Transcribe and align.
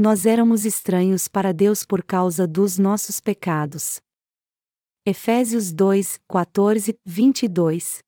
nós 0.00 0.24
éramos 0.24 0.64
estranhos 0.64 1.28
para 1.28 1.52
Deus 1.52 1.84
por 1.84 2.02
causa 2.02 2.46
dos 2.46 2.78
nossos 2.78 3.20
pecados. 3.20 4.00
Efésios 5.04 5.74
2, 5.74 6.18
14, 6.26 6.98
22 7.04 7.98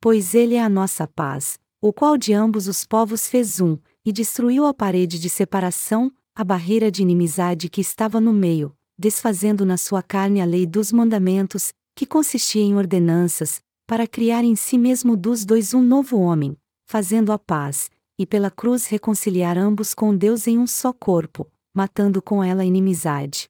Pois 0.00 0.34
Ele 0.34 0.54
é 0.54 0.62
a 0.62 0.70
nossa 0.70 1.06
paz, 1.06 1.58
o 1.82 1.92
qual 1.92 2.16
de 2.16 2.32
ambos 2.32 2.66
os 2.66 2.86
povos 2.86 3.28
fez 3.28 3.60
um, 3.60 3.76
e 4.06 4.10
destruiu 4.10 4.64
a 4.64 4.72
parede 4.72 5.18
de 5.18 5.28
separação, 5.28 6.10
a 6.34 6.42
barreira 6.42 6.90
de 6.90 7.02
inimizade 7.02 7.68
que 7.68 7.82
estava 7.82 8.18
no 8.18 8.32
meio, 8.32 8.74
desfazendo 8.98 9.66
na 9.66 9.76
sua 9.76 10.02
carne 10.02 10.40
a 10.40 10.46
lei 10.46 10.66
dos 10.66 10.92
mandamentos, 10.92 11.74
que 11.94 12.06
consistia 12.06 12.62
em 12.62 12.74
ordenanças, 12.74 13.60
para 13.86 14.06
criar 14.06 14.44
em 14.44 14.56
si 14.56 14.78
mesmo 14.78 15.14
dos 15.14 15.44
dois 15.44 15.74
um 15.74 15.82
novo 15.82 16.18
homem, 16.18 16.56
fazendo 16.86 17.32
a 17.32 17.38
paz, 17.38 17.90
e 18.18 18.26
pela 18.26 18.50
cruz 18.50 18.86
reconciliar 18.86 19.58
ambos 19.58 19.94
com 19.94 20.16
Deus 20.16 20.46
em 20.46 20.58
um 20.58 20.66
só 20.66 20.92
corpo, 20.92 21.50
matando 21.74 22.22
com 22.22 22.42
ela 22.42 22.62
a 22.62 22.66
inimizade. 22.66 23.48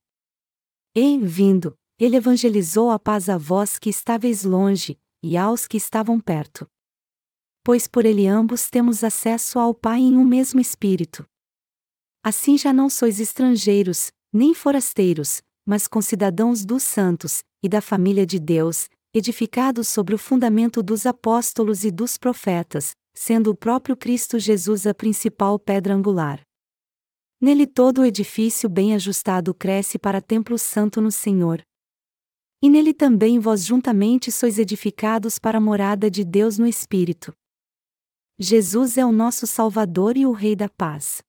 E, 0.94 1.18
vindo, 1.18 1.76
ele 1.98 2.16
evangelizou 2.16 2.90
a 2.90 2.98
paz 2.98 3.28
a 3.28 3.36
vós 3.36 3.78
que 3.78 3.90
estáveis 3.90 4.44
longe, 4.44 4.98
e 5.22 5.36
aos 5.36 5.66
que 5.66 5.76
estavam 5.76 6.20
perto 6.20 6.68
pois 7.66 7.88
por 7.88 8.04
ele 8.04 8.28
ambos 8.28 8.70
temos 8.70 9.02
acesso 9.02 9.58
ao 9.58 9.74
Pai 9.74 9.98
em 9.98 10.16
um 10.16 10.24
mesmo 10.24 10.60
Espírito. 10.60 11.26
Assim 12.22 12.56
já 12.56 12.72
não 12.72 12.88
sois 12.88 13.18
estrangeiros, 13.18 14.12
nem 14.32 14.54
forasteiros, 14.54 15.42
mas 15.66 15.88
concidadãos 15.88 16.64
dos 16.64 16.84
santos, 16.84 17.42
e 17.60 17.68
da 17.68 17.80
família 17.80 18.24
de 18.24 18.38
Deus, 18.38 18.88
edificados 19.12 19.88
sobre 19.88 20.14
o 20.14 20.18
fundamento 20.18 20.80
dos 20.80 21.06
apóstolos 21.06 21.82
e 21.82 21.90
dos 21.90 22.16
profetas, 22.16 22.94
sendo 23.16 23.50
o 23.50 23.54
próprio 23.54 23.96
Cristo 23.96 24.38
Jesus 24.38 24.86
a 24.86 24.92
principal 24.92 25.58
pedra 25.58 25.94
angular. 25.94 26.42
Nele 27.40 27.66
todo 27.66 28.02
o 28.02 28.04
edifício 28.04 28.68
bem 28.68 28.94
ajustado 28.94 29.54
cresce 29.54 29.98
para 29.98 30.20
templo 30.20 30.58
santo 30.58 31.00
no 31.00 31.10
Senhor. 31.10 31.62
E 32.62 32.68
nele 32.68 32.92
também 32.92 33.38
vós 33.38 33.64
juntamente 33.64 34.30
sois 34.30 34.58
edificados 34.58 35.38
para 35.38 35.58
a 35.58 35.60
morada 35.60 36.10
de 36.10 36.24
Deus 36.24 36.58
no 36.58 36.66
Espírito. 36.66 37.34
Jesus 38.38 38.98
é 38.98 39.04
o 39.04 39.12
nosso 39.12 39.46
Salvador 39.46 40.16
e 40.16 40.26
o 40.26 40.32
Rei 40.32 40.54
da 40.54 40.68
paz. 40.68 41.22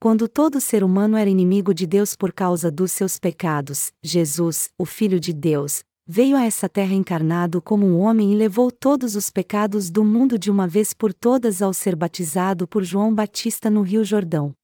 Quando 0.00 0.28
todo 0.28 0.60
ser 0.60 0.82
humano 0.82 1.16
era 1.16 1.28
inimigo 1.28 1.74
de 1.74 1.86
Deus 1.86 2.14
por 2.14 2.32
causa 2.32 2.70
dos 2.70 2.92
seus 2.92 3.18
pecados, 3.18 3.92
Jesus, 4.02 4.70
o 4.78 4.86
Filho 4.86 5.20
de 5.20 5.32
Deus, 5.32 5.82
veio 6.06 6.36
a 6.36 6.44
essa 6.44 6.68
terra 6.68 6.94
encarnado 6.94 7.60
como 7.60 7.84
um 7.84 7.98
homem 7.98 8.32
e 8.32 8.36
levou 8.36 8.70
todos 8.70 9.16
os 9.16 9.28
pecados 9.28 9.90
do 9.90 10.04
mundo 10.04 10.38
de 10.38 10.50
uma 10.50 10.68
vez 10.68 10.94
por 10.94 11.12
todas 11.12 11.60
ao 11.60 11.74
ser 11.74 11.96
batizado 11.96 12.68
por 12.68 12.84
João 12.84 13.12
Batista 13.12 13.68
no 13.68 13.82
Rio 13.82 14.04
Jordão. 14.04 14.54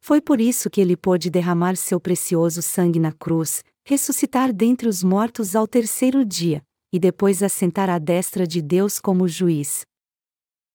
Foi 0.00 0.20
por 0.20 0.40
isso 0.40 0.70
que 0.70 0.80
ele 0.80 0.96
pôde 0.96 1.28
derramar 1.28 1.76
seu 1.76 2.00
precioso 2.00 2.62
sangue 2.62 2.98
na 2.98 3.12
cruz, 3.12 3.62
ressuscitar 3.84 4.52
dentre 4.52 4.88
os 4.88 5.02
mortos 5.02 5.54
ao 5.54 5.66
terceiro 5.66 6.24
dia, 6.24 6.62
e 6.92 6.98
depois 6.98 7.42
assentar 7.42 7.90
à 7.90 7.98
destra 7.98 8.46
de 8.46 8.62
Deus 8.62 8.98
como 8.98 9.28
juiz. 9.28 9.84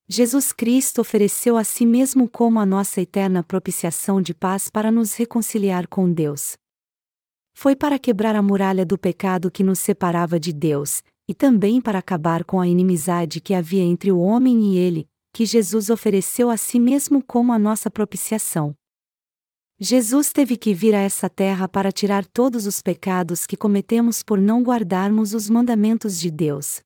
Jesus 0.08 0.52
Cristo 0.52 1.00
ofereceu 1.00 1.56
a 1.56 1.64
si 1.64 1.86
mesmo 1.86 2.30
como 2.30 2.60
a 2.60 2.66
nossa 2.66 3.02
eterna 3.02 3.42
propiciação 3.42 4.22
de 4.22 4.34
paz 4.34 4.70
para 4.70 4.92
nos 4.92 5.14
reconciliar 5.14 5.88
com 5.88 6.12
Deus. 6.12 6.61
Foi 7.54 7.76
para 7.76 8.00
quebrar 8.00 8.36
a 8.36 8.42
muralha 8.42 8.86
do 8.86 8.98
pecado 8.98 9.52
que 9.52 9.64
nos 9.64 9.80
separava 9.80 10.40
de 10.40 10.54
Deus, 10.54 11.04
e 11.28 11.34
também 11.34 11.80
para 11.80 12.00
acabar 12.00 12.44
com 12.44 12.60
a 12.60 12.68
inimizade 12.68 13.40
que 13.40 13.54
havia 13.54 13.84
entre 13.84 14.12
o 14.12 14.20
homem 14.20 14.74
e 14.74 14.78
ele, 14.78 15.08
que 15.34 15.46
Jesus 15.46 15.90
ofereceu 15.90 16.50
a 16.50 16.58
si 16.58 16.80
mesmo 16.80 17.24
como 17.24 17.54
a 17.54 17.60
nossa 17.60 17.90
propiciação. 17.90 18.76
Jesus 19.80 20.32
teve 20.32 20.58
que 20.58 20.74
vir 20.74 20.94
a 20.94 21.00
essa 21.00 21.28
terra 21.28 21.68
para 21.68 21.92
tirar 21.92 22.26
todos 22.26 22.68
os 22.68 22.82
pecados 22.82 23.48
que 23.48 23.58
cometemos 23.58 24.22
por 24.22 24.40
não 24.40 24.62
guardarmos 24.62 25.34
os 25.34 25.50
mandamentos 25.50 26.20
de 26.20 26.30
Deus. 26.30 26.82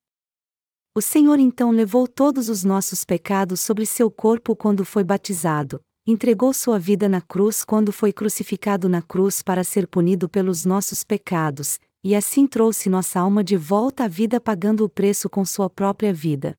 O 0.96 1.02
Senhor 1.02 1.38
então 1.38 1.72
levou 1.72 2.08
todos 2.08 2.48
os 2.48 2.64
nossos 2.64 3.04
pecados 3.04 3.60
sobre 3.60 3.86
seu 3.86 4.10
corpo 4.10 4.56
quando 4.56 4.86
foi 4.86 5.04
batizado, 5.04 5.82
entregou 6.08 6.54
sua 6.54 6.78
vida 6.78 7.10
na 7.10 7.20
cruz 7.20 7.64
quando 7.64 7.92
foi 7.92 8.14
crucificado 8.14 8.88
na 8.88 9.02
cruz 9.02 9.42
para 9.42 9.64
ser 9.64 9.88
punido 9.88 10.30
pelos 10.30 10.64
nossos 10.64 11.04
pecados, 11.04 11.80
e 12.04 12.14
assim 12.14 12.46
trouxe 12.46 12.90
nossa 12.90 13.20
alma 13.20 13.44
de 13.44 13.58
volta 13.58 14.04
à 14.04 14.08
vida 14.08 14.40
pagando 14.40 14.86
o 14.86 14.90
preço 14.90 15.28
com 15.28 15.44
sua 15.44 15.68
própria 15.70 16.14
vida. 16.14 16.56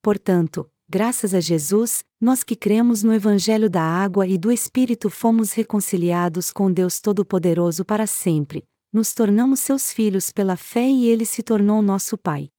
Portanto, 0.00 0.70
graças 0.88 1.34
a 1.34 1.40
Jesus, 1.40 2.04
nós 2.20 2.44
que 2.44 2.54
cremos 2.54 3.02
no 3.02 3.12
Evangelho 3.12 3.68
da 3.68 3.82
Água 3.82 4.26
e 4.26 4.38
do 4.38 4.52
Espírito 4.52 5.10
fomos 5.10 5.52
reconciliados 5.52 6.52
com 6.52 6.70
Deus 6.72 7.00
Todo-Poderoso 7.00 7.84
para 7.84 8.06
sempre, 8.06 8.62
nos 8.92 9.12
tornamos 9.12 9.58
seus 9.58 9.92
filhos 9.92 10.30
pela 10.30 10.56
fé 10.56 10.88
e 10.88 11.06
ele 11.08 11.26
se 11.26 11.42
tornou 11.42 11.82
nosso 11.82 12.16
Pai. 12.16 12.53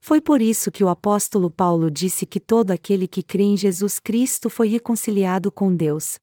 Foi 0.00 0.20
por 0.20 0.40
isso 0.40 0.70
que 0.72 0.82
o 0.82 0.88
apóstolo 0.88 1.50
Paulo 1.50 1.90
disse 1.90 2.24
que 2.24 2.40
todo 2.40 2.70
aquele 2.70 3.06
que 3.06 3.22
crê 3.22 3.42
em 3.42 3.56
Jesus 3.56 3.98
Cristo 3.98 4.48
foi 4.48 4.68
reconciliado 4.68 5.52
com 5.52 5.74
Deus. 5.74 6.18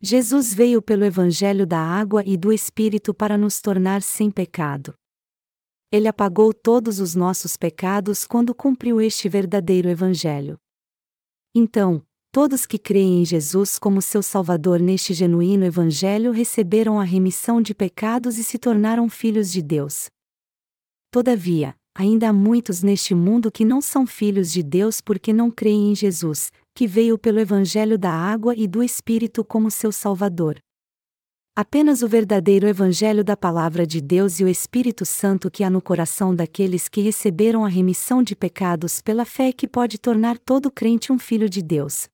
Jesus 0.00 0.54
veio 0.54 0.80
pelo 0.80 1.04
Evangelho 1.04 1.66
da 1.66 1.80
água 1.80 2.22
e 2.24 2.36
do 2.36 2.52
Espírito 2.52 3.12
para 3.12 3.36
nos 3.36 3.60
tornar 3.60 4.00
sem 4.00 4.30
pecado. 4.30 4.94
Ele 5.90 6.06
apagou 6.06 6.54
todos 6.54 7.00
os 7.00 7.16
nossos 7.16 7.56
pecados 7.56 8.24
quando 8.24 8.54
cumpriu 8.54 9.00
este 9.00 9.28
verdadeiro 9.28 9.88
Evangelho. 9.88 10.56
Então, 11.52 12.06
todos 12.30 12.64
que 12.64 12.78
creem 12.78 13.22
em 13.22 13.24
Jesus 13.24 13.76
como 13.76 14.00
seu 14.00 14.22
Salvador 14.22 14.78
neste 14.78 15.12
genuíno 15.12 15.64
Evangelho 15.64 16.30
receberam 16.30 17.00
a 17.00 17.04
remissão 17.04 17.60
de 17.60 17.74
pecados 17.74 18.38
e 18.38 18.44
se 18.44 18.56
tornaram 18.56 19.08
filhos 19.08 19.50
de 19.50 19.62
Deus. 19.62 20.08
Todavia, 21.10 21.74
ainda 21.98 22.28
há 22.28 22.32
muitos 22.32 22.80
neste 22.80 23.12
mundo 23.12 23.50
que 23.50 23.64
não 23.64 23.80
são 23.80 24.06
filhos 24.06 24.52
de 24.52 24.62
Deus 24.62 25.00
porque 25.00 25.32
não 25.32 25.50
creem 25.50 25.90
em 25.90 25.94
Jesus, 25.96 26.52
que 26.72 26.86
veio 26.86 27.18
pelo 27.18 27.40
Evangelho 27.40 27.98
da 27.98 28.12
água 28.12 28.54
e 28.56 28.68
do 28.68 28.84
Espírito 28.84 29.44
como 29.44 29.68
seu 29.68 29.90
Salvador. 29.90 30.60
Apenas 31.56 32.00
o 32.00 32.06
verdadeiro 32.06 32.68
Evangelho 32.68 33.24
da 33.24 33.36
Palavra 33.36 33.84
de 33.84 34.00
Deus 34.00 34.38
e 34.38 34.44
o 34.44 34.48
Espírito 34.48 35.04
Santo 35.04 35.50
que 35.50 35.64
há 35.64 35.68
no 35.68 35.82
coração 35.82 36.32
daqueles 36.32 36.88
que 36.88 37.00
receberam 37.00 37.64
a 37.64 37.68
remissão 37.68 38.22
de 38.22 38.36
pecados 38.36 39.02
pela 39.02 39.24
fé 39.24 39.52
que 39.52 39.66
pode 39.66 39.98
tornar 39.98 40.38
todo 40.38 40.70
crente 40.70 41.12
um 41.12 41.18
filho 41.18 41.50
de 41.50 41.60
Deus. 41.60 42.06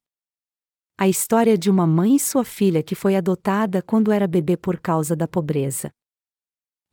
A 0.96 1.06
história 1.06 1.58
de 1.58 1.68
uma 1.68 1.86
mãe 1.86 2.16
e 2.16 2.20
sua 2.20 2.42
filha 2.42 2.82
que 2.82 2.94
foi 2.94 3.16
adotada 3.16 3.82
quando 3.82 4.10
era 4.10 4.26
bebê 4.26 4.56
por 4.56 4.80
causa 4.80 5.14
da 5.14 5.28
pobreza. 5.28 5.90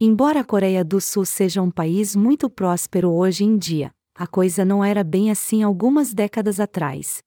Embora 0.04 0.40
a 0.40 0.44
Coreia 0.44 0.84
do 0.84 1.00
Sul 1.00 1.26
seja 1.26 1.62
um 1.62 1.70
país 1.70 2.16
muito 2.16 2.50
próspero 2.50 3.12
hoje 3.12 3.44
em 3.44 3.56
dia, 3.56 3.92
a 4.16 4.26
coisa 4.26 4.66
não 4.66 4.84
era 4.84 5.04
bem 5.04 5.30
assim 5.30 5.62
algumas 5.62 6.12
décadas 6.12 6.60
atrás. 6.60 7.20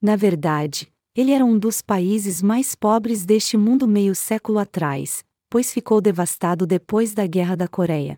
Na 0.00 0.16
verdade, 0.16 0.90
ele 1.14 1.30
era 1.30 1.44
um 1.44 1.58
dos 1.58 1.82
países 1.82 2.40
mais 2.40 2.74
pobres 2.74 3.26
deste 3.26 3.58
mundo 3.58 3.86
meio 3.86 4.14
século 4.14 4.58
atrás, 4.58 5.22
pois 5.50 5.74
ficou 5.74 6.00
devastado 6.00 6.66
depois 6.66 7.12
da 7.12 7.26
Guerra 7.26 7.54
da 7.54 7.68
Coreia. 7.68 8.16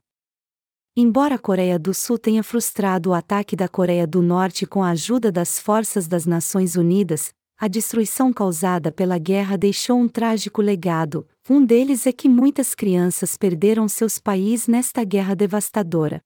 Embora 0.97 1.35
a 1.35 1.39
Coreia 1.39 1.77
do 1.77 1.93
Sul 1.93 2.21
tenha 2.21 2.45
frustrado 2.45 3.11
o 3.11 3.15
ataque 3.15 3.57
da 3.57 3.67
Coreia 3.67 4.07
do 4.07 4.23
Norte 4.23 4.65
com 4.65 4.81
a 4.81 4.91
ajuda 4.91 5.33
das 5.33 5.59
forças 5.59 6.07
das 6.07 6.25
Nações 6.25 6.77
Unidas, 6.77 7.35
a 7.59 7.67
destruição 7.67 8.33
causada 8.33 8.93
pela 8.93 9.19
guerra 9.19 9.59
deixou 9.59 9.99
um 9.99 10.09
trágico 10.09 10.63
legado, 10.63 11.27
um 11.55 11.65
deles 11.65 12.07
é 12.07 12.13
que 12.13 12.29
muitas 12.29 12.75
crianças 12.75 13.37
perderam 13.37 13.89
seus 13.89 14.19
países 14.19 14.67
nesta 14.67 15.05
guerra 15.05 15.35
devastadora. 15.35 16.23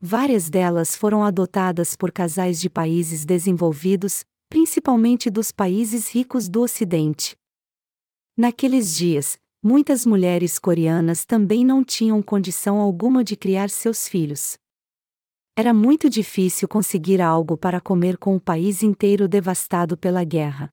Várias 0.00 0.48
delas 0.48 0.96
foram 0.96 1.24
adotadas 1.24 1.96
por 1.96 2.10
casais 2.10 2.60
de 2.60 2.70
países 2.70 3.24
desenvolvidos, 3.24 4.24
principalmente 4.48 5.28
dos 5.28 5.52
países 5.52 6.08
ricos 6.08 6.48
do 6.48 6.62
Ocidente. 6.62 7.36
Naqueles 8.36 8.96
dias, 8.96 9.38
muitas 9.62 10.06
mulheres 10.06 10.58
coreanas 10.58 11.24
também 11.24 11.64
não 11.64 11.84
tinham 11.84 12.22
condição 12.22 12.80
alguma 12.80 13.22
de 13.22 13.36
criar 13.36 13.68
seus 13.68 14.08
filhos. 14.08 14.56
Era 15.56 15.74
muito 15.74 16.08
difícil 16.08 16.66
conseguir 16.66 17.20
algo 17.20 17.56
para 17.56 17.80
comer 17.80 18.16
com 18.16 18.34
o 18.34 18.40
país 18.40 18.82
inteiro 18.82 19.28
devastado 19.28 19.98
pela 19.98 20.24
guerra. 20.24 20.70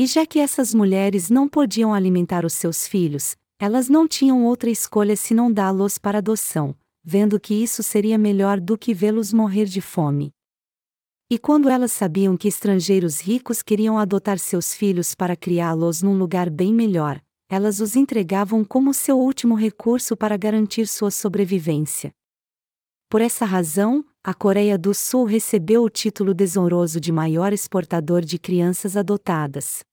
E 0.00 0.06
já 0.06 0.24
que 0.24 0.38
essas 0.38 0.72
mulheres 0.72 1.28
não 1.28 1.46
podiam 1.46 1.92
alimentar 1.92 2.46
os 2.46 2.54
seus 2.54 2.86
filhos, 2.86 3.36
elas 3.58 3.86
não 3.86 4.08
tinham 4.08 4.46
outra 4.46 4.70
escolha 4.70 5.14
senão 5.14 5.52
dá-los 5.52 5.98
para 5.98 6.16
adoção, 6.16 6.74
vendo 7.04 7.38
que 7.38 7.52
isso 7.52 7.82
seria 7.82 8.16
melhor 8.16 8.58
do 8.58 8.78
que 8.78 8.94
vê-los 8.94 9.30
morrer 9.30 9.66
de 9.66 9.82
fome. 9.82 10.30
E 11.30 11.38
quando 11.38 11.68
elas 11.68 11.92
sabiam 11.92 12.34
que 12.34 12.48
estrangeiros 12.48 13.20
ricos 13.20 13.60
queriam 13.60 13.98
adotar 13.98 14.38
seus 14.38 14.72
filhos 14.72 15.14
para 15.14 15.36
criá-los 15.36 16.00
num 16.00 16.16
lugar 16.16 16.48
bem 16.48 16.72
melhor, 16.72 17.20
elas 17.46 17.78
os 17.78 17.94
entregavam 17.94 18.64
como 18.64 18.94
seu 18.94 19.18
último 19.18 19.54
recurso 19.54 20.16
para 20.16 20.38
garantir 20.38 20.86
sua 20.86 21.10
sobrevivência. 21.10 22.10
Por 23.10 23.20
essa 23.20 23.44
razão, 23.44 24.02
a 24.24 24.32
Coreia 24.32 24.78
do 24.78 24.94
Sul 24.94 25.24
recebeu 25.26 25.82
o 25.84 25.90
título 25.90 26.32
desonroso 26.32 26.98
de 26.98 27.12
maior 27.12 27.52
exportador 27.52 28.22
de 28.22 28.38
crianças 28.38 28.96
adotadas. 28.96 29.84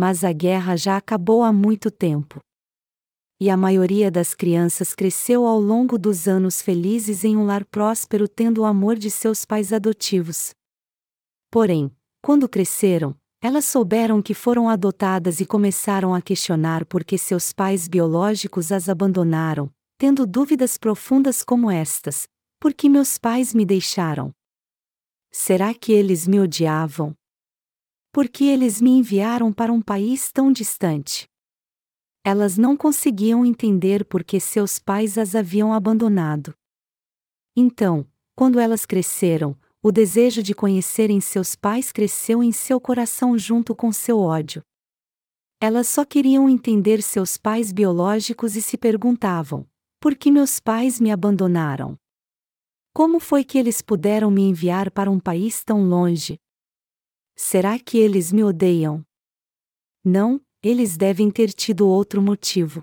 Mas 0.00 0.22
a 0.22 0.30
guerra 0.30 0.76
já 0.76 0.96
acabou 0.96 1.42
há 1.42 1.52
muito 1.52 1.90
tempo. 1.90 2.38
E 3.40 3.50
a 3.50 3.56
maioria 3.56 4.12
das 4.12 4.32
crianças 4.32 4.94
cresceu 4.94 5.44
ao 5.44 5.58
longo 5.58 5.98
dos 5.98 6.28
anos 6.28 6.62
felizes 6.62 7.24
em 7.24 7.36
um 7.36 7.44
lar 7.44 7.64
próspero 7.64 8.28
tendo 8.28 8.60
o 8.60 8.64
amor 8.64 8.94
de 8.94 9.10
seus 9.10 9.44
pais 9.44 9.72
adotivos. 9.72 10.50
Porém, 11.50 11.90
quando 12.22 12.48
cresceram, 12.48 13.12
elas 13.42 13.64
souberam 13.64 14.22
que 14.22 14.34
foram 14.34 14.68
adotadas 14.68 15.40
e 15.40 15.46
começaram 15.46 16.14
a 16.14 16.22
questionar 16.22 16.86
por 16.86 17.02
que 17.02 17.18
seus 17.18 17.52
pais 17.52 17.88
biológicos 17.88 18.70
as 18.70 18.88
abandonaram, 18.88 19.68
tendo 19.98 20.24
dúvidas 20.24 20.78
profundas 20.78 21.42
como 21.42 21.72
estas: 21.72 22.28
por 22.60 22.72
que 22.72 22.88
meus 22.88 23.18
pais 23.18 23.52
me 23.52 23.66
deixaram? 23.66 24.30
Será 25.32 25.74
que 25.74 25.90
eles 25.90 26.24
me 26.28 26.38
odiavam? 26.38 27.17
Por 28.12 28.28
que 28.28 28.44
eles 28.44 28.80
me 28.80 28.90
enviaram 28.90 29.52
para 29.52 29.72
um 29.72 29.82
país 29.82 30.32
tão 30.32 30.50
distante? 30.50 31.28
Elas 32.24 32.56
não 32.56 32.76
conseguiam 32.76 33.44
entender 33.44 34.04
por 34.04 34.24
que 34.24 34.40
seus 34.40 34.78
pais 34.78 35.18
as 35.18 35.34
haviam 35.34 35.72
abandonado. 35.72 36.54
Então, 37.54 38.06
quando 38.34 38.58
elas 38.58 38.86
cresceram, 38.86 39.56
o 39.82 39.92
desejo 39.92 40.42
de 40.42 40.54
conhecerem 40.54 41.20
seus 41.20 41.54
pais 41.54 41.92
cresceu 41.92 42.42
em 42.42 42.52
seu 42.52 42.80
coração 42.80 43.38
junto 43.38 43.74
com 43.74 43.92
seu 43.92 44.18
ódio. 44.18 44.62
Elas 45.60 45.88
só 45.88 46.04
queriam 46.04 46.48
entender 46.48 47.02
seus 47.02 47.36
pais 47.36 47.72
biológicos 47.72 48.56
e 48.56 48.62
se 48.62 48.78
perguntavam: 48.78 49.66
por 50.00 50.14
que 50.14 50.30
meus 50.30 50.60
pais 50.60 51.00
me 51.00 51.10
abandonaram? 51.10 51.96
Como 52.94 53.18
foi 53.20 53.44
que 53.44 53.58
eles 53.58 53.82
puderam 53.82 54.30
me 54.30 54.42
enviar 54.42 54.90
para 54.90 55.10
um 55.10 55.18
país 55.18 55.62
tão 55.64 55.84
longe? 55.88 56.38
Será 57.40 57.78
que 57.78 57.98
eles 57.98 58.32
me 58.32 58.42
odeiam? 58.42 59.06
Não, 60.04 60.40
eles 60.60 60.96
devem 60.96 61.30
ter 61.30 61.52
tido 61.52 61.86
outro 61.86 62.20
motivo. 62.20 62.82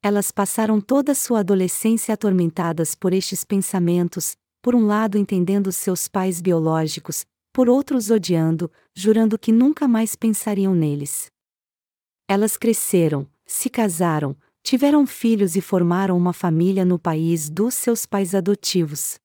Elas 0.00 0.30
passaram 0.30 0.80
toda 0.80 1.12
sua 1.12 1.40
adolescência 1.40 2.14
atormentadas 2.14 2.94
por 2.94 3.12
estes 3.12 3.44
pensamentos, 3.44 4.36
por 4.62 4.76
um 4.76 4.86
lado 4.86 5.18
entendendo 5.18 5.72
seus 5.72 6.06
pais 6.06 6.40
biológicos, 6.40 7.26
por 7.52 7.68
outros 7.68 8.10
odiando, 8.10 8.70
jurando 8.94 9.36
que 9.36 9.50
nunca 9.50 9.88
mais 9.88 10.14
pensariam 10.14 10.72
neles. 10.72 11.26
Elas 12.28 12.56
cresceram, 12.56 13.28
se 13.44 13.68
casaram, 13.68 14.36
tiveram 14.62 15.04
filhos 15.04 15.56
e 15.56 15.60
formaram 15.60 16.16
uma 16.16 16.32
família 16.32 16.84
no 16.84 16.96
país 16.96 17.50
dos 17.50 17.74
seus 17.74 18.06
pais 18.06 18.36
adotivos. 18.36 19.18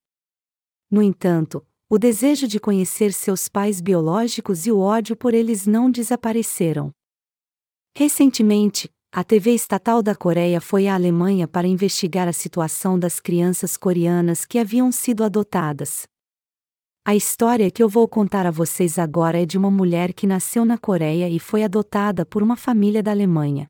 No 0.90 1.04
entanto, 1.04 1.64
o 1.94 2.00
desejo 2.00 2.48
de 2.48 2.60
conhecer 2.60 3.14
seus 3.14 3.48
pais 3.48 3.80
biológicos 3.80 4.66
e 4.66 4.72
o 4.72 4.80
ódio 4.80 5.16
por 5.16 5.32
eles 5.32 5.68
não 5.68 5.92
desapareceram. 5.92 6.90
Recentemente, 7.96 8.90
a 9.12 9.24
TV 9.24 9.54
estatal 9.54 10.02
da 10.02 10.16
Coreia 10.16 10.60
foi 10.60 10.88
à 10.88 10.96
Alemanha 10.96 11.48
para 11.48 11.68
investigar 11.68 12.28
a 12.28 12.34
situação 12.34 12.98
das 12.98 13.20
crianças 13.20 13.78
coreanas 13.78 14.44
que 14.44 14.58
haviam 14.58 14.92
sido 14.92 15.24
adotadas. 15.24 16.08
A 17.06 17.14
história 17.14 17.70
que 17.70 17.84
eu 17.84 17.88
vou 17.88 18.08
contar 18.08 18.48
a 18.48 18.52
vocês 18.52 18.98
agora 18.98 19.44
é 19.44 19.46
de 19.46 19.56
uma 19.56 19.70
mulher 19.70 20.14
que 20.14 20.26
nasceu 20.26 20.66
na 20.66 20.80
Coreia 20.80 21.30
e 21.30 21.38
foi 21.38 21.64
adotada 21.64 22.26
por 22.26 22.42
uma 22.42 22.56
família 22.56 23.04
da 23.04 23.12
Alemanha. 23.12 23.68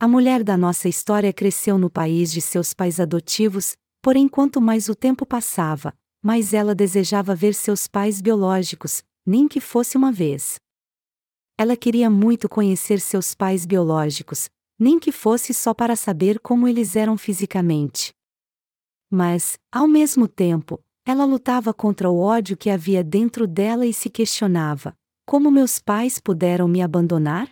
A 0.00 0.08
mulher 0.08 0.42
da 0.42 0.56
nossa 0.56 0.88
história 0.88 1.30
cresceu 1.30 1.76
no 1.76 1.90
país 1.90 2.32
de 2.32 2.40
seus 2.40 2.72
pais 2.72 2.98
adotivos, 2.98 3.76
porém, 4.00 4.26
quanto 4.26 4.62
mais 4.62 4.88
o 4.88 4.94
tempo 4.94 5.26
passava, 5.26 5.92
mais 6.22 6.52
ela 6.52 6.74
desejava 6.74 7.34
ver 7.34 7.54
seus 7.54 7.86
pais 7.86 8.20
biológicos, 8.20 9.02
nem 9.24 9.46
que 9.46 9.60
fosse 9.60 9.96
uma 9.96 10.10
vez. 10.10 10.56
Ela 11.56 11.76
queria 11.76 12.08
muito 12.08 12.48
conhecer 12.48 13.00
seus 13.00 13.34
pais 13.34 13.66
biológicos, 13.66 14.48
nem 14.78 14.98
que 14.98 15.10
fosse 15.10 15.52
só 15.52 15.74
para 15.74 15.96
saber 15.96 16.38
como 16.38 16.68
eles 16.68 16.94
eram 16.94 17.18
fisicamente. 17.18 18.12
Mas, 19.10 19.58
ao 19.72 19.88
mesmo 19.88 20.28
tempo, 20.28 20.80
ela 21.04 21.24
lutava 21.24 21.72
contra 21.72 22.10
o 22.10 22.20
ódio 22.20 22.56
que 22.56 22.70
havia 22.70 23.02
dentro 23.02 23.46
dela 23.46 23.86
e 23.86 23.92
se 23.92 24.10
questionava: 24.10 24.94
como 25.26 25.50
meus 25.50 25.78
pais 25.78 26.20
puderam 26.20 26.68
me 26.68 26.80
abandonar? 26.80 27.50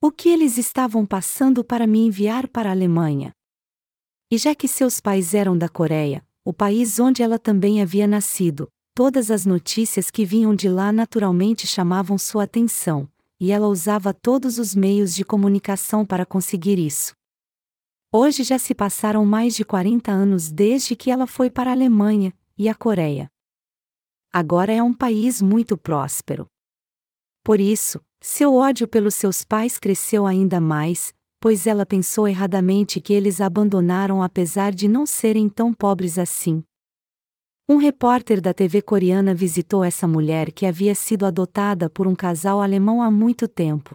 O 0.00 0.10
que 0.10 0.28
eles 0.28 0.58
estavam 0.58 1.06
passando 1.06 1.64
para 1.64 1.86
me 1.86 2.00
enviar 2.00 2.48
para 2.48 2.70
a 2.70 2.72
Alemanha? 2.72 3.32
E 4.30 4.36
já 4.36 4.54
que 4.54 4.66
seus 4.66 5.00
pais 5.00 5.32
eram 5.32 5.56
da 5.56 5.68
Coreia, 5.68 6.25
o 6.46 6.52
país 6.54 6.98
onde 6.98 7.22
ela 7.22 7.38
também 7.38 7.82
havia 7.82 8.06
nascido, 8.06 8.70
Todas 8.96 9.30
as 9.30 9.44
notícias 9.44 10.10
que 10.10 10.24
vinham 10.24 10.54
de 10.54 10.70
lá 10.70 10.90
naturalmente 10.90 11.66
chamavam 11.66 12.16
sua 12.16 12.44
atenção, 12.44 13.06
e 13.38 13.52
ela 13.52 13.68
usava 13.68 14.14
todos 14.14 14.58
os 14.58 14.74
meios 14.74 15.14
de 15.14 15.22
comunicação 15.22 16.02
para 16.02 16.24
conseguir 16.24 16.78
isso. 16.78 17.14
Hoje 18.10 18.42
já 18.42 18.58
se 18.58 18.74
passaram 18.74 19.26
mais 19.26 19.54
de 19.54 19.66
40 19.66 20.10
anos 20.10 20.50
desde 20.50 20.96
que 20.96 21.10
ela 21.10 21.26
foi 21.26 21.50
para 21.50 21.68
a 21.68 21.74
Alemanha 21.74 22.32
e 22.56 22.70
a 22.70 22.74
Coreia. 22.74 23.30
Agora 24.32 24.72
é 24.72 24.82
um 24.82 24.94
país 24.94 25.42
muito 25.42 25.76
próspero. 25.76 26.46
Por 27.44 27.60
isso, 27.60 28.00
seu 28.18 28.54
ódio 28.54 28.88
pelos 28.88 29.14
seus 29.14 29.44
pais 29.44 29.78
cresceu 29.78 30.24
ainda 30.24 30.58
mais, 30.58 31.12
pois 31.46 31.64
ela 31.64 31.86
pensou 31.86 32.26
erradamente 32.26 33.00
que 33.00 33.12
eles 33.12 33.40
a 33.40 33.46
abandonaram 33.46 34.20
apesar 34.20 34.74
de 34.74 34.88
não 34.88 35.06
serem 35.06 35.48
tão 35.48 35.72
pobres 35.72 36.18
assim. 36.18 36.60
Um 37.68 37.76
repórter 37.76 38.40
da 38.40 38.52
TV 38.52 38.82
coreana 38.82 39.32
visitou 39.32 39.84
essa 39.84 40.08
mulher 40.08 40.50
que 40.50 40.66
havia 40.66 40.92
sido 40.92 41.24
adotada 41.24 41.88
por 41.88 42.08
um 42.08 42.16
casal 42.16 42.60
alemão 42.60 43.00
há 43.00 43.12
muito 43.12 43.46
tempo. 43.46 43.94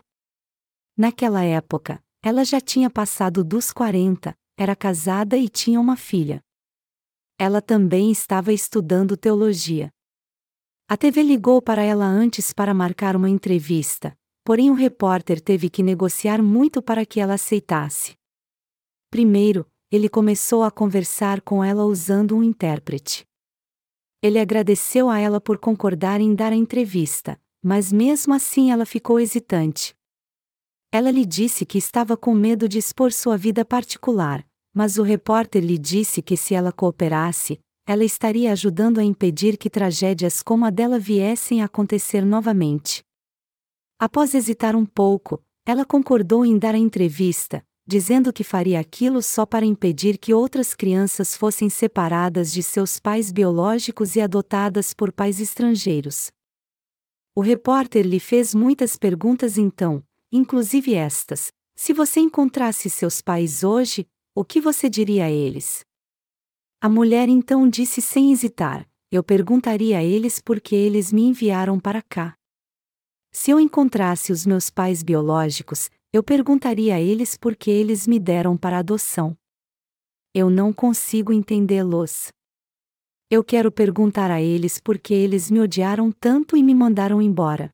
Naquela 0.96 1.44
época, 1.44 2.02
ela 2.24 2.46
já 2.46 2.62
tinha 2.62 2.90
passado 2.90 3.44
dos 3.44 3.74
40, 3.74 4.34
era 4.58 4.74
casada 4.74 5.36
e 5.36 5.50
tinha 5.50 5.78
uma 5.82 5.98
filha. 5.98 6.40
Ela 7.38 7.62
também 7.62 8.14
estava 8.14 8.54
estudando 8.54 9.18
teologia. 9.18 9.90
A 10.88 10.96
TV 10.96 11.22
ligou 11.22 11.62
para 11.62 11.84
ela 11.84 12.06
antes 12.06 12.54
para 12.54 12.74
marcar 12.74 13.14
uma 13.14 13.30
entrevista, 13.30 14.18
porém 14.44 14.70
o 14.70 14.74
repórter 14.74 15.40
teve 15.40 15.70
que 15.70 15.84
negociar 15.84 16.42
muito 16.42 16.82
para 16.82 17.06
que 17.06 17.20
ela 17.20 17.36
aceitasse. 17.36 18.16
Primeiro, 19.10 19.70
ele 19.92 20.08
começou 20.08 20.64
a 20.64 20.72
conversar 20.72 21.42
com 21.42 21.64
ela 21.64 21.84
usando 21.84 22.36
um 22.36 22.42
intérprete. 22.42 23.26
Ele 24.22 24.40
agradeceu 24.40 25.10
a 25.10 25.20
ela 25.20 25.42
por 25.42 25.58
concordar 25.58 26.22
em 26.22 26.34
dar 26.34 26.54
a 26.54 26.56
entrevista, 26.56 27.40
mas 27.62 27.92
mesmo 27.92 28.34
assim 28.34 28.72
ela 28.72 28.86
ficou 28.86 29.20
hesitante. 29.20 29.96
Ela 30.92 31.12
lhe 31.12 31.26
disse 31.26 31.66
que 31.66 31.78
estava 31.78 32.16
com 32.16 32.34
medo 32.34 32.68
de 32.68 32.78
expor 32.78 33.12
sua 33.12 33.38
vida 33.38 33.66
particular, 33.66 34.46
mas 34.74 34.98
o 34.98 35.04
repórter 35.04 35.64
lhe 35.64 35.78
disse 35.78 36.22
que 36.22 36.38
se 36.38 36.54
ela 36.54 36.72
cooperasse, 36.72 37.60
ela 37.86 38.06
estaria 38.06 38.52
ajudando 38.52 39.00
a 39.00 39.04
impedir 39.04 39.58
que 39.58 39.70
tragédias 39.70 40.42
como 40.42 40.66
a 40.66 40.70
dela 40.70 41.00
viessem 41.00 41.62
a 41.62 41.66
acontecer 41.66 42.24
novamente. 42.24 43.04
Após 44.04 44.34
hesitar 44.34 44.76
um 44.76 44.84
pouco, 44.84 45.40
ela 45.64 45.86
concordou 45.86 46.44
em 46.44 46.58
dar 46.58 46.74
a 46.74 46.78
entrevista, 46.80 47.64
dizendo 47.86 48.34
que 48.34 48.44
faria 48.44 48.80
aquilo 48.80 49.22
só 49.22 49.46
para 49.46 49.64
impedir 49.64 50.18
que 50.18 50.34
outras 50.34 50.74
crianças 50.74 51.38
fossem 51.38 51.70
separadas 51.70 52.52
de 52.52 52.64
seus 52.64 53.00
pais 53.00 53.32
biológicos 53.32 54.16
e 54.16 54.22
adotadas 54.22 54.92
por 54.92 55.12
pais 55.12 55.40
estrangeiros. 55.40 56.32
O 57.36 57.42
repórter 57.42 58.04
lhe 58.04 58.20
fez 58.20 58.56
muitas 58.56 58.96
perguntas 58.96 59.56
então, 59.56 60.04
inclusive 60.32 60.96
estas: 60.96 61.52
se 61.76 61.94
você 61.94 62.22
encontrasse 62.22 62.90
seus 62.90 63.22
pais 63.22 63.64
hoje, 63.64 64.08
o 64.34 64.44
que 64.44 64.60
você 64.60 64.90
diria 64.90 65.26
a 65.26 65.30
eles? 65.30 65.86
A 66.82 66.90
mulher 66.90 67.30
então 67.30 67.70
disse 67.70 68.02
sem 68.02 68.32
hesitar: 68.32 68.90
Eu 69.12 69.24
perguntaria 69.24 70.00
a 70.00 70.04
eles 70.04 70.40
por 70.40 70.60
que 70.60 70.76
eles 70.76 71.14
me 71.14 71.22
enviaram 71.22 71.80
para 71.80 72.02
cá. 72.02 72.36
Se 73.32 73.50
eu 73.50 73.60
encontrasse 73.60 74.32
os 74.32 74.46
meus 74.46 74.70
pais 74.70 75.02
biológicos, 75.02 75.90
eu 76.12 76.22
perguntaria 76.22 76.96
a 76.96 77.00
eles 77.00 77.38
por 77.38 77.56
que 77.56 77.72
eles 77.72 78.06
me 78.06 78.20
deram 78.20 78.58
para 78.58 78.78
adoção. 78.78 79.36
Eu 80.34 80.50
não 80.50 80.74
consigo 80.74 81.32
entendê-los. 81.32 82.28
Eu 83.30 83.44
quero 83.44 83.72
perguntar 83.72 84.30
a 84.30 84.42
eles 84.42 84.80
por 84.80 85.00
que 85.00 85.14
eles 85.14 85.50
me 85.50 85.62
odiaram 85.62 86.12
tanto 86.12 86.58
e 86.58 86.62
me 86.62 86.76
mandaram 86.76 87.22
embora. 87.22 87.70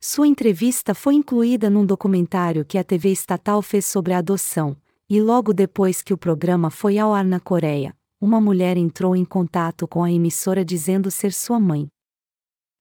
Sua 0.00 0.26
entrevista 0.26 0.94
foi 0.94 1.14
incluída 1.14 1.68
num 1.68 1.84
documentário 1.84 2.64
que 2.64 2.78
a 2.78 2.84
TV 2.84 3.10
estatal 3.10 3.60
fez 3.60 3.84
sobre 3.84 4.14
a 4.14 4.18
adoção, 4.18 4.76
e 5.08 5.20
logo 5.20 5.52
depois 5.52 6.00
que 6.00 6.14
o 6.14 6.18
programa 6.18 6.70
foi 6.70 6.98
ao 6.98 7.12
ar 7.12 7.24
na 7.24 7.38
Coreia, 7.38 7.94
uma 8.18 8.40
mulher 8.40 8.78
entrou 8.78 9.14
em 9.14 9.24
contato 9.24 9.86
com 9.86 10.02
a 10.02 10.10
emissora 10.10 10.64
dizendo 10.64 11.10
ser 11.10 11.32
sua 11.32 11.60
mãe. 11.60 11.88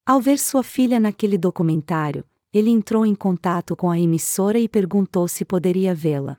Ao 0.07 0.21
ver 0.21 0.37
sua 0.37 0.61
filha 0.61 0.99
naquele 0.99 1.35
documentário, 1.35 2.23
ele 2.53 2.69
entrou 2.69 3.07
em 3.07 3.15
contato 3.15 3.75
com 3.75 3.89
a 3.89 3.99
emissora 3.99 4.59
e 4.59 4.69
perguntou 4.69 5.27
se 5.27 5.43
poderia 5.43 5.95
vê-la. 5.95 6.37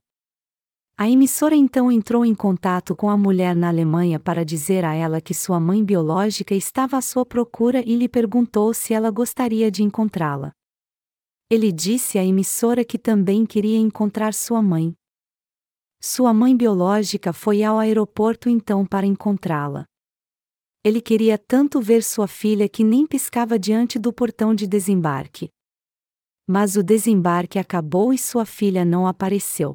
A 0.97 1.11
emissora 1.11 1.57
então 1.57 1.91
entrou 1.91 2.25
em 2.25 2.33
contato 2.33 2.95
com 2.95 3.11
a 3.11 3.17
mulher 3.17 3.57
na 3.57 3.67
Alemanha 3.67 4.21
para 4.21 4.45
dizer 4.45 4.85
a 4.85 4.95
ela 4.95 5.21
que 5.21 5.35
sua 5.35 5.59
mãe 5.59 5.85
biológica 5.85 6.55
estava 6.55 6.97
à 6.97 7.03
sua 7.03 7.27
procura 7.27 7.83
e 7.85 7.97
lhe 7.97 8.09
perguntou 8.09 8.73
se 8.73 8.95
ela 8.95 9.11
gostaria 9.11 9.69
de 9.69 9.83
encontrá-la. 9.83 10.53
Ele 11.51 11.73
disse 11.73 12.21
à 12.21 12.25
emissora 12.25 12.85
que 12.85 12.97
também 12.97 13.45
queria 13.45 13.79
encontrar 13.79 14.33
sua 14.33 14.63
mãe. 14.63 14.95
Sua 16.01 16.33
mãe 16.33 16.57
biológica 16.57 17.33
foi 17.33 17.65
ao 17.65 17.81
aeroporto 17.81 18.49
então 18.49 18.87
para 18.87 19.05
encontrá-la. 19.07 19.87
Ele 20.87 21.01
queria 21.01 21.37
tanto 21.37 21.81
ver 21.81 22.01
sua 22.01 22.29
filha 22.29 22.69
que 22.69 22.85
nem 22.85 23.05
piscava 23.09 23.59
diante 23.59 23.99
do 23.99 24.13
portão 24.13 24.55
de 24.55 24.69
desembarque. 24.69 25.51
Mas 26.47 26.77
o 26.77 26.83
desembarque 26.85 27.59
acabou 27.59 28.13
e 28.13 28.19
sua 28.19 28.47
filha 28.47 28.85
não 28.85 29.05
apareceu. 29.05 29.75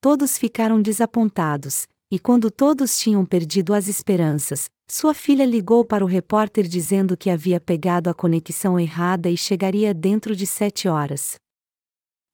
Todos 0.00 0.38
ficaram 0.38 0.80
desapontados, 0.80 1.86
e 2.10 2.18
quando 2.18 2.50
todos 2.50 2.98
tinham 2.98 3.26
perdido 3.26 3.74
as 3.74 3.88
esperanças, 3.88 4.70
sua 4.90 5.12
filha 5.12 5.44
ligou 5.44 5.84
para 5.84 6.02
o 6.02 6.08
repórter 6.08 6.66
dizendo 6.66 7.14
que 7.14 7.28
havia 7.28 7.60
pegado 7.60 8.08
a 8.08 8.14
conexão 8.14 8.80
errada 8.80 9.28
e 9.28 9.36
chegaria 9.36 9.92
dentro 9.92 10.34
de 10.34 10.46
sete 10.46 10.88
horas. 10.88 11.34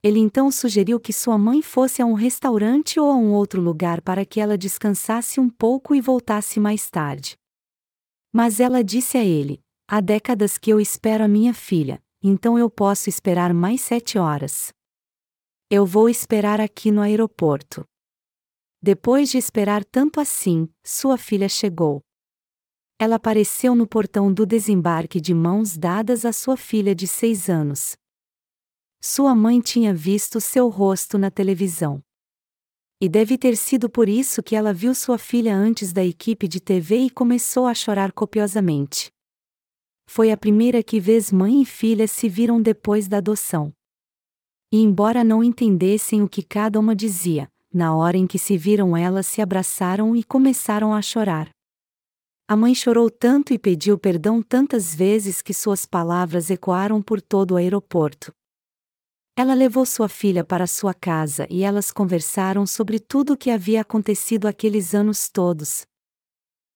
Ele 0.05 0.21
então 0.21 0.53
sugeriu 0.53 1.01
que 1.01 1.13
sua 1.13 1.37
mãe 1.37 1.61
fosse 1.61 2.01
a 2.01 2.07
um 2.07 2.15
restaurante 2.15 3.01
ou 3.01 3.11
a 3.11 3.17
um 3.17 3.33
outro 3.33 3.61
lugar 3.61 4.01
para 4.01 4.25
que 4.25 4.39
ela 4.39 4.57
descansasse 4.57 5.41
um 5.41 5.51
pouco 5.51 5.97
e 5.97 6.01
voltasse 6.01 6.61
mais 6.61 6.89
tarde. 6.89 7.42
Mas 8.33 8.61
ela 8.61 8.83
disse 8.83 9.19
a 9.19 9.25
ele: 9.25 9.61
Há 9.87 10.01
décadas 10.01 10.57
que 10.57 10.71
eu 10.71 10.81
espero 10.81 11.25
a 11.25 11.29
minha 11.29 11.53
filha, 11.53 12.03
então 12.23 12.59
eu 12.59 12.71
posso 12.71 13.09
esperar 13.09 13.53
mais 13.53 13.83
sete 13.83 14.19
horas. 14.19 14.73
Eu 15.69 15.85
vou 15.85 16.09
esperar 16.09 16.61
aqui 16.61 16.91
no 16.91 17.01
aeroporto. 17.01 17.85
Depois 18.81 19.31
de 19.31 19.39
esperar 19.39 19.85
tanto 19.85 20.21
assim, 20.21 20.69
sua 20.85 21.17
filha 21.19 21.49
chegou. 21.49 22.03
Ela 22.99 23.17
apareceu 23.17 23.75
no 23.75 23.87
portão 23.87 24.33
do 24.33 24.47
desembarque 24.47 25.21
de 25.21 25.35
mãos 25.35 25.77
dadas 25.77 26.25
à 26.25 26.33
sua 26.33 26.57
filha 26.57 26.95
de 26.95 27.07
seis 27.07 27.49
anos. 27.49 27.97
Sua 29.01 29.35
mãe 29.35 29.61
tinha 29.61 29.93
visto 29.93 30.41
seu 30.41 30.69
rosto 30.69 31.19
na 31.19 31.31
televisão. 31.31 32.03
E 33.03 33.09
deve 33.09 33.37
ter 33.37 33.57
sido 33.57 33.91
por 33.91 34.09
isso 34.09 34.45
que 34.45 34.55
ela 34.55 34.73
viu 34.73 34.95
sua 34.95 35.19
filha 35.19 35.57
antes 35.57 35.93
da 35.93 36.05
equipe 36.05 36.47
de 36.47 36.61
TV 36.61 36.99
e 36.99 37.11
começou 37.11 37.67
a 37.67 37.75
chorar 37.75 38.13
copiosamente. 38.13 39.11
Foi 40.07 40.31
a 40.31 40.37
primeira 40.37 40.85
que 40.85 41.01
vez 41.01 41.33
mãe 41.33 41.63
e 41.63 41.65
filha 41.65 42.07
se 42.07 42.29
viram 42.29 42.63
depois 42.63 43.09
da 43.09 43.17
adoção. 43.17 43.73
E 44.73 44.79
embora 44.81 45.25
não 45.25 45.43
entendessem 45.43 46.23
o 46.23 46.29
que 46.29 46.45
cada 46.45 46.79
uma 46.79 46.95
dizia, 46.95 47.51
na 47.75 47.93
hora 47.93 48.17
em 48.17 48.25
que 48.25 48.39
se 48.39 48.57
viram 48.57 48.97
elas 48.97 49.27
se 49.27 49.43
abraçaram 49.43 50.15
e 50.15 50.23
começaram 50.23 50.95
a 50.95 51.03
chorar. 51.03 51.51
A 52.47 52.55
mãe 52.55 52.73
chorou 52.73 53.11
tanto 53.11 53.53
e 53.53 53.59
pediu 53.59 53.99
perdão 53.99 54.41
tantas 54.41 54.95
vezes 54.95 55.43
que 55.43 55.53
suas 55.53 55.85
palavras 55.85 56.51
ecoaram 56.51 57.03
por 57.03 57.21
todo 57.21 57.55
o 57.55 57.57
aeroporto. 57.57 58.33
Ela 59.35 59.55
levou 59.55 59.87
sua 59.87 60.09
filha 60.09 60.45
para 60.45 60.67
sua 60.67 60.93
casa 60.93 61.47
e 61.49 61.63
elas 61.63 61.91
conversaram 61.91 62.67
sobre 62.67 62.99
tudo 62.99 63.33
o 63.33 63.37
que 63.37 63.51
havia 63.51 63.81
acontecido 63.81 64.47
aqueles 64.47 64.95
anos 64.95 65.31
todos. 65.31 65.87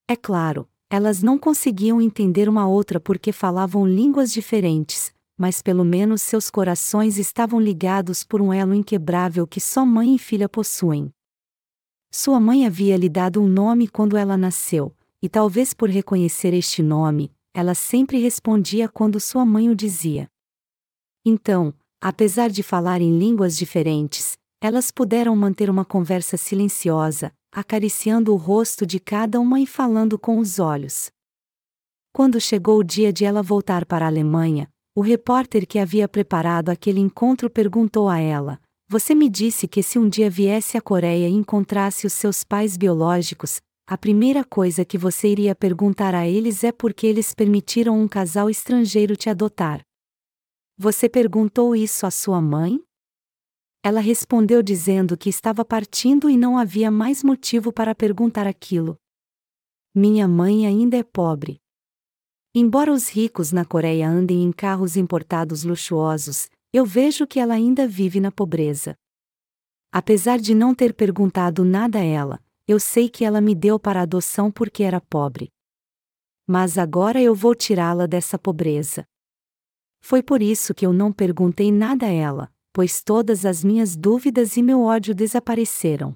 É 0.08 0.16
claro, 0.16 0.66
elas 0.88 1.22
não 1.22 1.38
conseguiam 1.38 2.00
entender 2.00 2.48
uma 2.48 2.66
outra 2.66 2.98
porque 2.98 3.30
falavam 3.30 3.86
línguas 3.86 4.32
diferentes, 4.32 5.12
mas 5.36 5.60
pelo 5.60 5.84
menos 5.84 6.22
seus 6.22 6.48
corações 6.48 7.18
estavam 7.18 7.60
ligados 7.60 8.25
por 8.25 8.40
um 8.40 8.52
elo 8.52 8.72
inquebrável 8.75 9.46
que 9.46 9.60
só 9.60 9.84
mãe 9.84 10.14
e 10.14 10.18
filha 10.18 10.48
possuem. 10.48 11.12
Sua 12.10 12.40
mãe 12.40 12.64
havia 12.64 12.96
lhe 12.96 13.10
dado 13.10 13.42
um 13.42 13.46
nome 13.46 13.86
quando 13.86 14.16
ela 14.16 14.36
nasceu, 14.38 14.96
e 15.20 15.28
talvez 15.28 15.75
por 15.75 15.90
reconhecer 15.90 16.54
este 16.54 16.82
nome, 16.82 17.30
ela 17.52 17.75
sempre 17.75 18.18
respondia 18.18 18.88
quando 18.88 19.20
sua 19.20 19.44
mãe 19.44 19.68
o 19.68 19.75
dizia. 19.75 20.30
Então, 21.25 21.75
apesar 22.00 22.50
de 22.50 22.62
falar 22.62 23.00
em 23.00 23.18
línguas 23.18 23.56
diferentes, 23.56 24.36
elas 24.60 24.90
puderam 24.90 25.36
manter 25.36 25.68
uma 25.68 25.84
conversa 25.84 26.36
silenciosa, 26.36 27.32
acariciando 27.52 28.32
o 28.32 28.36
rosto 28.36 28.86
de 28.86 28.98
cada 28.98 29.40
uma 29.40 29.60
e 29.60 29.66
falando 29.66 30.18
com 30.18 30.38
os 30.38 30.58
olhos. 30.58 31.10
Quando 32.12 32.40
chegou 32.40 32.78
o 32.78 32.84
dia 32.84 33.12
de 33.12 33.24
ela 33.24 33.42
voltar 33.42 33.84
para 33.84 34.04
a 34.04 34.08
Alemanha, 34.08 34.68
o 34.94 35.02
repórter 35.02 35.66
que 35.66 35.78
havia 35.78 36.08
preparado 36.08 36.70
aquele 36.70 37.00
encontro 37.00 37.50
perguntou 37.50 38.08
a 38.08 38.18
ela: 38.18 38.58
Você 38.88 39.14
me 39.14 39.28
disse 39.28 39.68
que 39.68 39.82
se 39.82 39.98
um 39.98 40.08
dia 40.08 40.30
viesse 40.30 40.78
à 40.78 40.80
Coreia 40.80 41.28
e 41.28 41.32
encontrasse 41.32 42.06
os 42.06 42.14
seus 42.14 42.42
pais 42.42 42.76
biológicos, 42.76 43.60
a 43.88 43.96
primeira 43.96 44.42
coisa 44.42 44.84
que 44.84 44.98
você 44.98 45.28
iria 45.28 45.54
perguntar 45.54 46.14
a 46.14 46.26
eles 46.26 46.64
é 46.64 46.72
por 46.72 46.92
que 46.92 47.06
eles 47.06 47.34
permitiram 47.34 48.00
um 48.00 48.08
casal 48.08 48.50
estrangeiro 48.50 49.14
te 49.14 49.30
adotar. 49.30 49.86
Você 50.78 51.09
perguntou 51.09 51.75
isso 51.75 52.04
à 52.04 52.11
sua 52.11 52.38
mãe? 52.38 52.78
Ela 53.83 54.00
respondeu 54.00 54.62
dizendo 54.62 55.16
que 55.16 55.30
estava 55.30 55.64
partindo 55.64 56.28
e 56.28 56.37
não 56.37 56.59
havia 56.59 56.90
mais 56.90 57.25
motivo 57.25 57.73
para 57.73 57.95
perguntar 57.95 58.47
aquilo. 58.47 58.99
Minha 59.95 60.28
mãe 60.28 60.66
ainda 60.66 60.99
é 60.99 61.02
pobre. 61.02 61.62
Embora 62.54 62.92
os 62.92 63.09
ricos 63.09 63.52
na 63.52 63.64
Coreia 63.64 64.06
andem 64.06 64.42
em 64.42 64.52
carros 64.52 64.99
importados 64.99 65.62
luxuosos, 65.64 66.50
eu 66.75 66.85
vejo 66.85 67.26
que 67.26 67.40
ela 67.40 67.54
ainda 67.54 67.88
vive 67.88 68.21
na 68.21 68.30
pobreza. 68.30 68.95
Apesar 69.90 70.38
de 70.38 70.54
não 70.54 70.75
ter 70.75 70.92
perguntado 70.92 71.64
nada 71.64 72.00
a 72.00 72.04
ela, 72.04 72.38
eu 72.68 72.78
sei 72.78 73.09
que 73.09 73.25
ela 73.25 73.40
me 73.40 73.54
deu 73.54 73.78
para 73.80 74.02
adoção 74.02 74.52
porque 74.52 74.83
era 74.83 75.00
pobre. 75.00 75.50
Mas 76.47 76.76
agora 76.76 77.18
eu 77.23 77.35
vou 77.35 77.54
tirá-la 77.54 78.06
dessa 78.06 78.38
pobreza. 78.38 79.06
Foi 80.08 80.22
por 80.22 80.40
isso 80.40 80.72
que 80.72 80.86
eu 80.86 80.92
não 80.92 81.12
perguntei 81.12 81.72
nada 81.72 82.06
a 82.06 82.12
ela, 82.12 82.48
pois 82.72 83.02
todas 83.02 83.44
as 83.44 83.64
minhas 83.64 83.96
dúvidas 83.96 84.56
e 84.56 84.62
meu 84.62 84.82
ódio 84.82 85.12
desapareceram. 85.12 86.14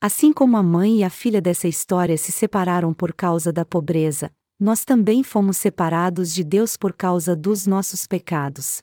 Assim 0.00 0.32
como 0.32 0.56
a 0.56 0.62
mãe 0.62 1.00
e 1.00 1.04
a 1.04 1.10
filha 1.10 1.38
dessa 1.38 1.68
história 1.68 2.16
se 2.16 2.32
separaram 2.32 2.94
por 2.94 3.12
causa 3.12 3.52
da 3.52 3.62
pobreza, 3.62 4.32
nós 4.58 4.86
também 4.86 5.22
fomos 5.22 5.58
separados 5.58 6.32
de 6.32 6.42
Deus 6.42 6.78
por 6.78 6.94
causa 6.94 7.36
dos 7.36 7.66
nossos 7.66 8.06
pecados. 8.06 8.80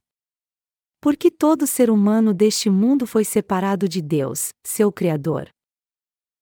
Porque 1.01 1.31
todo 1.31 1.65
ser 1.65 1.89
humano 1.89 2.31
deste 2.31 2.69
mundo 2.69 3.07
foi 3.07 3.25
separado 3.25 3.89
de 3.89 4.03
Deus, 4.03 4.49
seu 4.63 4.91
Criador. 4.91 5.49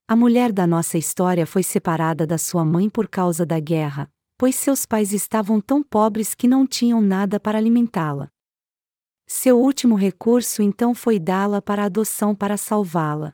A 0.05 0.17
mulher 0.17 0.51
da 0.51 0.67
nossa 0.67 0.97
história 0.97 1.47
foi 1.47 1.63
separada 1.63 2.27
da 2.27 2.37
sua 2.37 2.65
mãe 2.65 2.89
por 2.89 3.07
causa 3.07 3.45
da 3.45 3.57
guerra, 3.57 4.11
pois 4.37 4.55
seus 4.55 4.85
pais 4.85 5.13
estavam 5.13 5.61
tão 5.61 5.83
pobres 5.83 6.33
que 6.33 6.47
não 6.47 6.65
tinham 6.65 7.01
nada 7.01 7.39
para 7.39 7.57
alimentá-la. 7.57 8.29
Seu 9.25 9.59
último 9.59 9.95
recurso 9.95 10.61
então 10.61 10.93
foi 10.93 11.19
dá-la 11.19 11.61
para 11.61 11.85
adoção 11.85 12.35
para 12.35 12.57
salvá-la. 12.57 13.33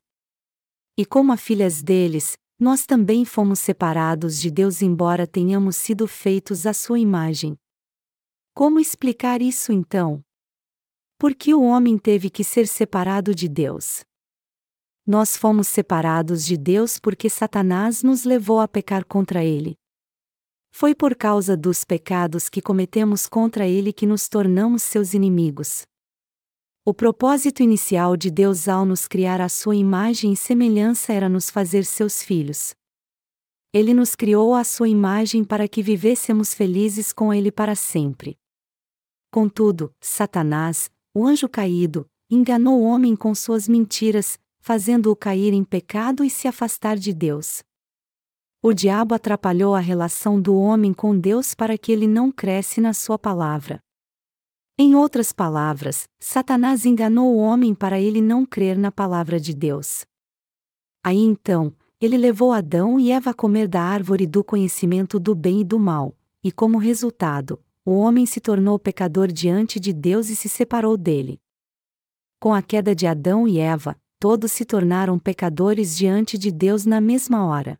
E 0.98 1.06
como 1.06 1.32
a 1.32 1.38
filhas 1.38 1.82
deles, 1.82 2.38
nós 2.60 2.86
também 2.86 3.24
fomos 3.24 3.60
separados 3.60 4.40
de 4.40 4.52
Deus, 4.52 4.82
embora 4.82 5.26
tenhamos 5.26 5.78
sido 5.78 6.08
feitos 6.08 6.66
à 6.66 6.74
sua 6.74 7.00
imagem. 7.00 7.58
Como 8.54 8.80
explicar 8.80 9.42
isso 9.42 9.72
então? 9.72 10.22
Por 11.18 11.34
que 11.34 11.54
o 11.54 11.64
homem 11.64 11.98
teve 11.98 12.30
que 12.30 12.44
ser 12.44 12.68
separado 12.68 13.34
de 13.34 13.48
Deus? 13.48 14.04
Nós 15.08 15.38
fomos 15.38 15.68
separados 15.68 16.46
de 16.46 16.58
Deus 16.58 17.00
porque 17.00 17.30
Satanás 17.30 18.04
nos 18.04 18.26
levou 18.26 18.60
a 18.60 18.68
pecar 18.68 19.06
contra 19.06 19.44
ele. 19.44 19.79
Foi 20.72 20.96
por 20.96 21.16
causa 21.16 21.58
dos 21.58 21.84
pecados 21.84 22.50
que 22.50 22.62
cometemos 22.62 23.28
contra 23.28 23.68
ele 23.68 23.92
que 23.92 24.06
nos 24.06 24.30
tornamos 24.30 24.84
seus 24.84 25.14
inimigos. 25.14 25.84
O 26.86 26.94
propósito 26.94 27.62
inicial 27.62 28.16
de 28.16 28.32
Deus 28.32 28.68
ao 28.68 28.86
nos 28.86 29.08
criar 29.08 29.42
à 29.42 29.50
sua 29.50 29.76
imagem 29.76 30.34
e 30.34 30.38
semelhança 30.38 31.14
era 31.14 31.30
nos 31.30 31.50
fazer 31.50 31.86
seus 31.86 32.24
filhos. 32.24 32.74
Ele 33.72 33.94
nos 33.94 34.16
criou 34.16 34.56
à 34.56 34.64
sua 34.64 34.90
imagem 34.90 35.44
para 35.44 35.68
que 35.68 35.84
vivêssemos 35.84 36.54
felizes 36.54 37.14
com 37.14 37.32
ele 37.32 37.52
para 37.52 37.76
sempre. 37.76 38.38
Contudo, 39.32 39.94
Satanás, 40.02 40.90
o 41.14 41.28
anjo 41.28 41.48
caído, 41.48 42.10
enganou 42.32 42.80
o 42.80 42.84
homem 42.84 43.16
com 43.16 43.36
suas 43.36 43.68
mentiras, 43.68 44.40
fazendo-o 44.60 45.16
cair 45.16 45.54
em 45.54 45.64
pecado 45.64 46.24
e 46.24 46.30
se 46.30 46.48
afastar 46.48 46.98
de 46.98 47.14
Deus. 47.14 47.62
O 48.62 48.74
diabo 48.74 49.16
atrapalhou 49.16 49.74
a 49.74 49.80
relação 49.80 50.42
do 50.42 50.54
homem 50.54 50.94
com 50.94 51.18
Deus 51.18 51.56
para 51.56 51.78
que 51.78 51.94
ele 51.94 52.06
não 52.06 52.30
cresce 52.30 52.82
na 52.82 52.94
sua 52.94 53.18
palavra. 53.18 53.80
Em 54.78 54.96
outras 54.96 55.32
palavras, 55.32 56.10
Satanás 56.20 56.86
enganou 56.86 57.34
o 57.34 57.38
homem 57.38 57.74
para 57.74 58.02
ele 58.02 58.22
não 58.22 58.46
crer 58.46 58.78
na 58.78 58.92
palavra 58.92 59.40
de 59.40 59.54
Deus. 59.54 60.06
Aí 61.02 61.20
então, 61.20 61.74
ele 62.02 62.18
levou 62.18 62.52
Adão 62.52 63.00
e 63.00 63.12
Eva 63.12 63.30
a 63.30 63.34
comer 63.34 63.66
da 63.66 63.82
árvore 63.82 64.28
do 64.28 64.44
conhecimento 64.44 65.22
do 65.22 65.34
bem 65.34 65.62
e 65.62 65.64
do 65.64 65.80
mal, 65.80 66.14
e 66.44 66.52
como 66.52 66.78
resultado, 66.78 67.64
o 67.86 67.92
homem 67.92 68.26
se 68.26 68.42
tornou 68.42 68.78
pecador 68.78 69.32
diante 69.32 69.80
de 69.80 69.94
Deus 69.94 70.28
e 70.30 70.36
se 70.36 70.50
separou 70.50 70.98
dele. 70.98 71.40
Com 72.42 72.54
a 72.54 72.62
queda 72.62 72.94
de 72.94 73.08
Adão 73.08 73.48
e 73.48 73.58
Eva, 73.58 73.96
todos 74.20 74.52
se 74.52 74.66
tornaram 74.66 75.18
pecadores 75.18 75.96
diante 75.96 76.38
de 76.38 76.52
Deus 76.52 76.86
na 76.86 77.00
mesma 77.00 77.46
hora. 77.46 77.80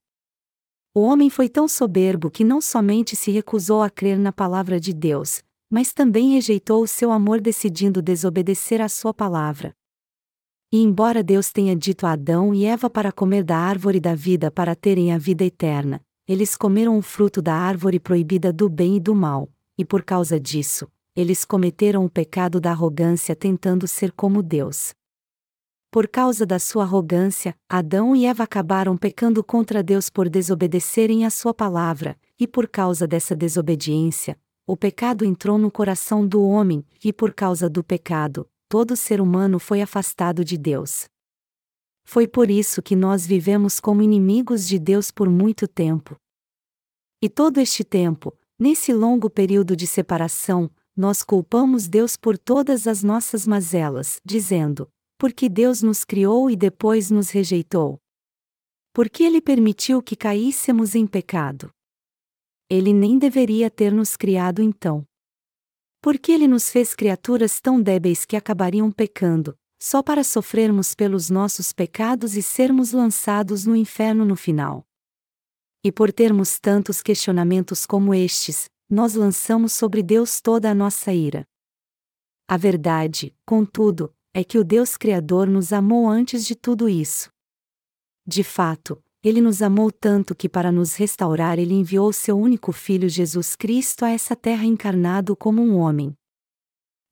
O 1.00 1.04
homem 1.04 1.30
foi 1.30 1.48
tão 1.48 1.66
soberbo 1.66 2.30
que 2.30 2.44
não 2.44 2.60
somente 2.60 3.16
se 3.16 3.32
recusou 3.32 3.82
a 3.82 3.90
crer 3.90 4.20
na 4.20 4.34
palavra 4.34 4.82
de 4.82 4.92
Deus, 4.94 5.42
mas 5.70 5.94
também 5.94 6.34
rejeitou 6.34 6.84
o 6.84 6.88
seu 6.90 7.10
amor 7.10 7.40
decidindo 7.40 8.02
desobedecer 8.02 8.82
à 8.82 8.90
sua 8.90 9.14
palavra. 9.14 9.74
E 10.70 10.84
embora 10.84 11.24
Deus 11.24 11.54
tenha 11.54 11.74
dito 11.74 12.06
a 12.06 12.12
Adão 12.12 12.54
e 12.54 12.66
Eva 12.66 12.90
para 12.90 13.14
comer 13.14 13.46
da 13.46 13.56
árvore 13.56 14.02
da 14.02 14.14
vida 14.14 14.52
para 14.52 14.76
terem 14.76 15.14
a 15.14 15.18
vida 15.18 15.46
eterna, 15.46 16.02
eles 16.28 16.58
comeram 16.58 16.98
o 16.98 17.02
fruto 17.02 17.42
da 17.42 17.56
árvore 17.56 17.98
proibida 17.98 18.52
do 18.52 18.68
bem 18.68 18.98
e 18.98 19.00
do 19.00 19.16
mal, 19.16 19.50
e 19.78 19.86
por 19.86 20.04
causa 20.04 20.38
disso, 20.38 20.86
eles 21.16 21.46
cometeram 21.46 22.04
o 22.04 22.10
pecado 22.10 22.60
da 22.60 22.72
arrogância 22.72 23.34
tentando 23.38 23.88
ser 23.88 24.12
como 24.12 24.44
Deus. 24.44 24.94
Por 25.92 26.08
causa 26.08 26.46
da 26.46 26.60
sua 26.60 26.84
arrogância, 26.84 27.56
Adão 27.68 28.16
e 28.16 28.24
Eva 28.24 28.44
acabaram 28.44 28.96
pecando 28.96 29.44
contra 29.44 29.82
Deus 29.82 30.08
por 30.08 30.30
desobedecerem 30.30 31.26
a 31.26 31.32
sua 31.32 31.52
palavra, 31.52 32.16
e 32.40 32.48
por 32.48 32.68
causa 32.68 33.08
dessa 33.08 33.36
desobediência, 33.36 34.38
o 34.68 34.78
pecado 34.78 35.26
entrou 35.26 35.58
no 35.58 35.72
coração 35.72 36.28
do 36.28 36.44
homem, 36.44 36.86
e 37.04 37.12
por 37.12 37.34
causa 37.34 37.68
do 37.68 37.84
pecado, 37.84 38.48
todo 38.70 38.96
ser 38.96 39.20
humano 39.20 39.58
foi 39.58 39.82
afastado 39.82 40.46
de 40.46 40.60
Deus. 40.60 41.10
Foi 42.06 42.28
por 42.28 42.52
isso 42.52 42.84
que 42.84 42.96
nós 42.96 43.26
vivemos 43.26 43.80
como 43.80 44.04
inimigos 44.04 44.68
de 44.68 44.78
Deus 44.78 45.10
por 45.10 45.28
muito 45.28 45.68
tempo. 45.68 46.16
E 47.20 47.28
todo 47.28 47.60
este 47.60 47.84
tempo, 47.84 48.32
nesse 48.60 48.94
longo 48.94 49.28
período 49.28 49.76
de 49.76 49.88
separação, 49.88 50.70
nós 50.96 51.24
culpamos 51.24 51.88
Deus 51.88 52.16
por 52.16 52.38
todas 52.38 52.86
as 52.86 53.02
nossas 53.02 53.48
mazelas, 53.48 54.22
dizendo: 54.24 54.88
porque 55.20 55.50
Deus 55.50 55.84
nos 55.84 56.06
criou 56.06 56.50
e 56.50 56.56
depois 56.56 57.12
nos 57.12 57.30
rejeitou. 57.30 58.02
Porque 58.94 59.22
Ele 59.22 59.42
permitiu 59.42 60.02
que 60.02 60.16
caíssemos 60.16 60.96
em 60.96 61.06
pecado. 61.06 61.70
Ele 62.70 62.94
nem 62.94 63.20
deveria 63.20 63.70
ter 63.70 63.92
nos 63.92 64.16
criado 64.16 64.62
então. 64.62 65.06
Porque 66.02 66.32
Ele 66.32 66.48
nos 66.48 66.70
fez 66.70 66.96
criaturas 66.96 67.60
tão 67.60 67.82
débeis 67.82 68.24
que 68.24 68.38
acabariam 68.38 68.90
pecando, 68.90 69.58
só 69.78 70.02
para 70.02 70.24
sofrermos 70.24 70.96
pelos 70.96 71.30
nossos 71.30 71.74
pecados 71.74 72.38
e 72.38 72.42
sermos 72.42 72.94
lançados 72.94 73.66
no 73.66 73.76
inferno 73.76 74.24
no 74.24 74.38
final. 74.38 74.88
E 75.84 75.92
por 75.92 76.14
termos 76.14 76.60
tantos 76.60 77.02
questionamentos 77.02 77.86
como 77.86 78.14
estes, 78.14 78.70
nós 78.90 79.16
lançamos 79.16 79.74
sobre 79.74 80.02
Deus 80.02 80.40
toda 80.40 80.72
a 80.72 80.76
nossa 80.76 81.12
ira. 81.12 81.46
A 82.48 82.56
verdade, 82.56 83.36
contudo, 83.46 84.14
é 84.34 84.44
que 84.44 84.58
o 84.58 84.64
Deus 84.64 84.98
Criador 84.98 85.48
nos 85.48 85.74
amou 85.74 86.08
antes 86.08 86.46
de 86.46 86.56
tudo 86.56 86.88
isso. 86.88 87.30
De 88.26 88.44
fato, 88.44 89.02
ele 89.24 89.42
nos 89.42 89.62
amou 89.62 89.92
tanto 89.92 90.34
que 90.34 90.48
para 90.48 90.72
nos 90.72 90.96
restaurar 90.96 91.60
ele 91.60 91.74
enviou 91.74 92.14
seu 92.14 92.38
único 92.38 92.72
filho 92.72 93.10
Jesus 93.10 93.56
Cristo 93.56 94.06
a 94.06 94.10
essa 94.10 94.36
terra 94.36 94.66
encarnado 94.66 95.36
como 95.36 95.62
um 95.62 95.78
homem. 95.78 96.16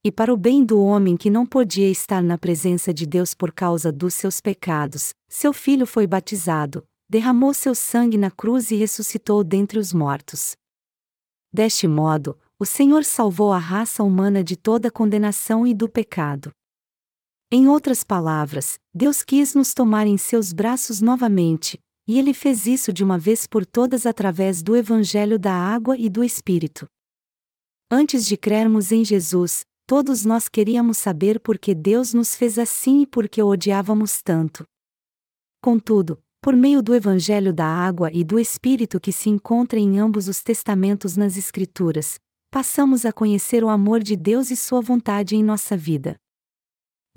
E 0.03 0.11
para 0.11 0.33
o 0.33 0.37
bem 0.37 0.63
do 0.63 0.81
homem 0.81 1.17
que 1.17 1.29
não 1.29 1.45
podia 1.45 1.89
estar 1.89 2.23
na 2.23 2.37
presença 2.37 2.93
de 2.93 3.05
Deus 3.05 3.33
por 3.33 3.51
causa 3.51 3.91
dos 3.91 4.13
seus 4.13 4.39
pecados, 4.39 5.13
seu 5.27 5.51
filho 5.51 5.85
foi 5.85 6.07
batizado, 6.07 6.87
derramou 7.09 7.53
seu 7.53 7.75
sangue 7.75 8.17
na 8.17 8.31
cruz 8.31 8.71
e 8.71 8.75
ressuscitou 8.75 9.43
dentre 9.43 9.77
os 9.77 9.91
mortos. 9.91 10.55
Deste 11.51 11.87
modo, 11.87 12.37
o 12.59 12.65
Senhor 12.65 13.03
salvou 13.03 13.51
a 13.51 13.57
raça 13.57 14.01
humana 14.03 14.43
de 14.43 14.55
toda 14.55 14.89
condenação 14.89 15.67
e 15.67 15.73
do 15.73 15.89
pecado. 15.89 16.51
Em 17.49 17.69
outras 17.69 18.03
palavras, 18.03 18.77
Deus 18.93 19.23
quis 19.23 19.55
nos 19.55 19.73
tomar 19.73 20.05
em 20.05 20.17
seus 20.17 20.51
braços 20.51 20.99
novamente, 20.99 21.79
e 22.05 22.19
ele 22.19 22.33
fez 22.33 22.67
isso 22.67 22.91
de 22.91 23.05
uma 23.05 23.17
vez 23.17 23.47
por 23.47 23.65
todas 23.65 24.05
através 24.05 24.61
do 24.61 24.75
Evangelho 24.75 25.39
da 25.39 25.53
Água 25.53 25.97
e 25.97 26.09
do 26.09 26.25
Espírito. 26.25 26.85
Antes 27.89 28.25
de 28.25 28.35
crermos 28.35 28.91
em 28.91 29.05
Jesus, 29.05 29.61
todos 29.85 30.25
nós 30.25 30.49
queríamos 30.49 30.97
saber 30.97 31.39
por 31.39 31.57
que 31.57 31.73
Deus 31.73 32.13
nos 32.13 32.35
fez 32.35 32.59
assim 32.59 33.03
e 33.03 33.07
por 33.07 33.29
que 33.29 33.41
o 33.41 33.47
odiávamos 33.47 34.21
tanto. 34.21 34.65
Contudo, 35.61 36.21
por 36.41 36.53
meio 36.53 36.81
do 36.81 36.93
Evangelho 36.93 37.53
da 37.53 37.65
Água 37.65 38.11
e 38.11 38.25
do 38.25 38.37
Espírito 38.37 38.99
que 38.99 39.13
se 39.13 39.29
encontra 39.29 39.79
em 39.79 39.97
ambos 39.99 40.27
os 40.27 40.43
testamentos 40.43 41.15
nas 41.15 41.37
Escrituras, 41.37 42.19
passamos 42.51 43.05
a 43.05 43.13
conhecer 43.13 43.63
o 43.63 43.69
amor 43.69 44.03
de 44.03 44.17
Deus 44.17 44.51
e 44.51 44.57
Sua 44.57 44.81
vontade 44.81 45.37
em 45.37 45.43
nossa 45.43 45.77
vida. 45.77 46.17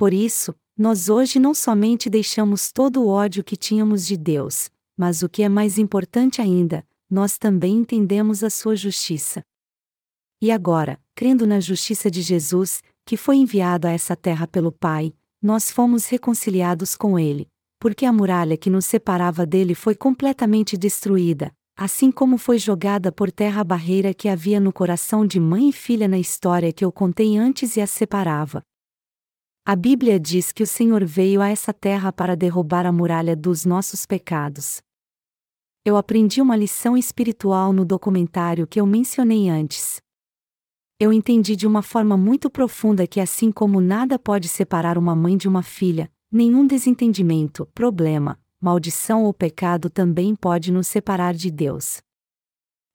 Por 0.01 0.15
isso, 0.15 0.55
nós 0.79 1.11
hoje 1.11 1.39
não 1.39 1.53
somente 1.53 2.09
deixamos 2.09 2.73
todo 2.73 3.03
o 3.03 3.09
ódio 3.09 3.45
que 3.45 3.55
tínhamos 3.55 4.07
de 4.07 4.17
Deus, 4.17 4.71
mas 4.97 5.23
o 5.23 5.29
que 5.29 5.43
é 5.43 5.49
mais 5.49 5.77
importante 5.77 6.41
ainda, 6.41 6.87
nós 7.11 7.37
também 7.37 7.77
entendemos 7.77 8.43
a 8.43 8.49
sua 8.49 8.75
justiça. 8.75 9.43
E 10.41 10.51
agora, 10.51 10.99
crendo 11.15 11.47
na 11.47 11.61
justiça 11.61 12.11
de 12.11 12.23
Jesus, 12.23 12.83
que 13.05 13.15
foi 13.15 13.37
enviado 13.37 13.87
a 13.87 13.91
essa 13.91 14.17
terra 14.17 14.47
pelo 14.47 14.73
Pai, 14.73 15.13
nós 15.43 15.71
fomos 15.71 16.07
reconciliados 16.07 16.97
com 16.97 17.19
Ele, 17.19 17.47
porque 17.79 18.07
a 18.07 18.13
muralha 18.13 18.57
que 18.57 18.71
nos 18.71 18.87
separava 18.87 19.45
dele 19.45 19.75
foi 19.75 19.95
completamente 19.95 20.79
destruída, 20.79 21.53
assim 21.77 22.11
como 22.11 22.39
foi 22.39 22.59
jogada 22.59 23.13
por 23.13 23.31
terra 23.31 23.61
a 23.61 23.65
barreira 23.65 24.15
que 24.15 24.31
havia 24.31 24.61
no 24.61 24.73
coração 24.73 25.27
de 25.27 25.39
mãe 25.39 25.69
e 25.69 25.73
filha 25.75 26.09
na 26.09 26.19
história 26.19 26.73
que 26.73 26.83
eu 26.87 26.91
contei 26.91 27.37
antes 27.37 27.77
e 27.77 27.83
as 27.83 27.91
separava. 27.91 28.63
A 29.65 29.77
Bíblia 29.77 30.19
diz 30.19 30.53
que 30.53 30.63
o 30.63 30.67
Senhor 30.67 31.05
veio 31.05 31.43
a 31.43 31.49
essa 31.49 31.73
terra 31.73 32.11
para 32.11 32.35
derrubar 32.35 32.87
a 32.87 32.93
muralha 32.93 33.37
dos 33.37 33.67
nossos 33.67 34.07
pecados. 34.07 34.81
Eu 35.85 35.97
aprendi 35.97 36.41
uma 36.41 36.57
lição 36.57 36.97
espiritual 36.97 37.73
no 37.73 37.85
documentário 37.85 38.67
que 38.67 38.81
eu 38.81 38.87
mencionei 38.87 39.49
antes. 39.51 40.01
Eu 40.99 41.13
entendi 41.13 41.55
de 41.57 41.67
uma 41.67 41.83
forma 41.83 42.17
muito 42.17 42.51
profunda 42.51 43.07
que, 43.07 43.21
assim 43.21 43.53
como 43.53 43.81
nada 43.81 44.19
pode 44.19 44.49
separar 44.49 44.97
uma 44.97 45.15
mãe 45.15 45.37
de 45.37 45.47
uma 45.47 45.63
filha, 45.63 46.11
nenhum 46.33 46.67
desentendimento, 46.67 47.67
problema, 47.75 48.39
maldição 48.61 49.25
ou 49.25 49.33
pecado 49.33 49.91
também 49.91 50.35
pode 50.35 50.73
nos 50.73 50.87
separar 50.87 51.35
de 51.35 51.51
Deus. 51.51 52.03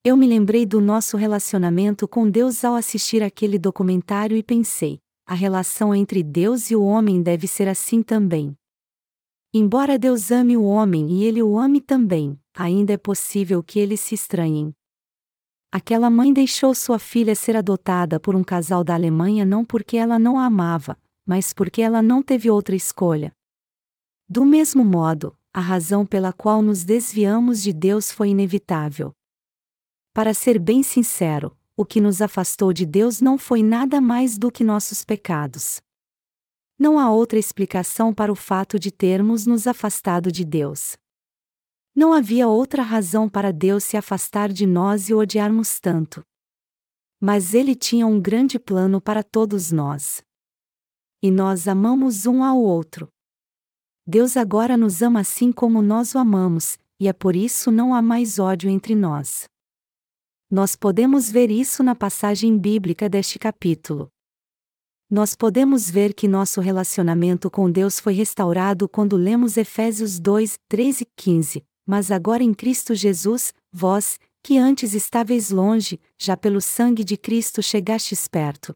Eu 0.03 0.17
me 0.17 0.27
lembrei 0.27 0.65
do 0.65 0.81
nosso 0.81 1.15
relacionamento 1.15 2.07
com 2.07 2.29
Deus 2.29 2.63
ao 2.63 2.75
assistir 2.75 3.23
aquele 3.23 3.57
documentário 3.57 4.35
e 4.35 4.43
pensei: 4.43 4.99
a 5.25 5.33
relação 5.33 5.93
entre 5.93 6.21
Deus 6.21 6.69
e 6.69 6.75
o 6.75 6.83
homem 6.83 7.21
deve 7.21 7.47
ser 7.47 7.67
assim 7.67 8.03
também. 8.03 8.55
Embora 9.53 9.97
Deus 9.97 10.31
ame 10.31 10.55
o 10.55 10.63
homem 10.63 11.09
e 11.11 11.23
ele 11.23 11.41
o 11.41 11.57
ame 11.57 11.81
também, 11.81 12.39
ainda 12.53 12.93
é 12.93 12.97
possível 12.97 13.63
que 13.63 13.79
eles 13.79 14.01
se 14.01 14.13
estranhem. 14.13 14.75
Aquela 15.71 16.09
mãe 16.09 16.31
deixou 16.31 16.75
sua 16.75 16.99
filha 16.99 17.35
ser 17.35 17.55
adotada 17.55 18.19
por 18.19 18.35
um 18.35 18.43
casal 18.43 18.83
da 18.83 18.93
Alemanha 18.93 19.43
não 19.43 19.65
porque 19.65 19.97
ela 19.97 20.19
não 20.19 20.37
a 20.37 20.45
amava, 20.45 20.97
mas 21.25 21.53
porque 21.53 21.81
ela 21.81 22.01
não 22.01 22.21
teve 22.21 22.49
outra 22.49 22.75
escolha. 22.75 23.33
Do 24.27 24.45
mesmo 24.45 24.85
modo, 24.85 25.37
a 25.53 25.59
razão 25.59 26.05
pela 26.05 26.31
qual 26.33 26.61
nos 26.61 26.83
desviamos 26.83 27.63
de 27.63 27.73
Deus 27.73 28.11
foi 28.11 28.29
inevitável. 28.29 29.13
Para 30.13 30.33
ser 30.33 30.59
bem 30.59 30.83
sincero, 30.83 31.57
o 31.77 31.85
que 31.85 31.99
nos 31.99 32.21
afastou 32.21 32.71
de 32.71 32.85
Deus 32.85 33.19
não 33.19 33.37
foi 33.37 33.61
nada 33.61 33.99
mais 33.99 34.37
do 34.37 34.49
que 34.49 34.63
nossos 34.63 35.03
pecados. 35.03 35.81
Não 36.79 36.97
há 36.97 37.11
outra 37.11 37.37
explicação 37.37 38.13
para 38.13 38.31
o 38.31 38.35
fato 38.35 38.79
de 38.79 38.91
termos 38.91 39.45
nos 39.45 39.67
afastado 39.67 40.31
de 40.31 40.45
Deus. 40.45 40.97
Não 41.93 42.13
havia 42.13 42.47
outra 42.47 42.81
razão 42.81 43.29
para 43.29 43.51
Deus 43.51 43.83
se 43.83 43.95
afastar 43.95 44.51
de 44.51 44.65
nós 44.65 45.09
e 45.09 45.13
odiarmos 45.13 45.79
tanto. 45.79 46.23
Mas 47.19 47.53
Ele 47.53 47.75
tinha 47.75 48.05
um 48.05 48.21
grande 48.21 48.59
plano 48.59 48.99
para 48.99 49.23
todos 49.23 49.71
nós. 49.71 50.21
E 51.21 51.31
nós 51.31 51.67
amamos 51.67 52.25
um 52.25 52.43
ao 52.43 52.59
outro. 52.59 53.07
Deus 54.05 54.37
agora 54.37 54.77
nos 54.77 55.01
ama 55.01 55.21
assim 55.21 55.51
como 55.51 55.81
nós 55.81 56.13
o 56.13 56.19
amamos, 56.19 56.77
e 56.99 57.07
é 57.07 57.13
por 57.13 57.35
isso 57.35 57.71
não 57.71 57.93
há 57.93 58.01
mais 58.01 58.37
ódio 58.37 58.69
entre 58.69 58.93
nós. 58.93 59.49
Nós 60.55 60.73
podemos 60.73 61.29
ver 61.29 61.51
isso 61.51 61.83
na 61.83 61.93
passagem 61.93 62.57
bíblica 62.57 63.09
deste 63.09 63.37
capítulo. 63.37 64.09
Nós 65.11 65.35
podemos 65.35 65.89
ver 65.89 66.13
que 66.13 66.29
nosso 66.29 66.61
relacionamento 66.61 67.51
com 67.51 67.69
Deus 67.69 67.99
foi 67.99 68.13
restaurado 68.13 68.87
quando 68.87 69.17
lemos 69.17 69.57
Efésios 69.57 70.17
2, 70.17 70.57
13 70.69 71.03
e 71.03 71.07
15. 71.21 71.65
Mas 71.85 72.09
agora 72.09 72.41
em 72.41 72.53
Cristo 72.53 72.95
Jesus, 72.95 73.53
vós, 73.69 74.17
que 74.41 74.57
antes 74.57 74.93
estáveis 74.93 75.51
longe, 75.51 75.99
já 76.17 76.37
pelo 76.37 76.61
sangue 76.61 77.03
de 77.03 77.17
Cristo 77.17 77.61
chegastes 77.61 78.25
perto. 78.25 78.73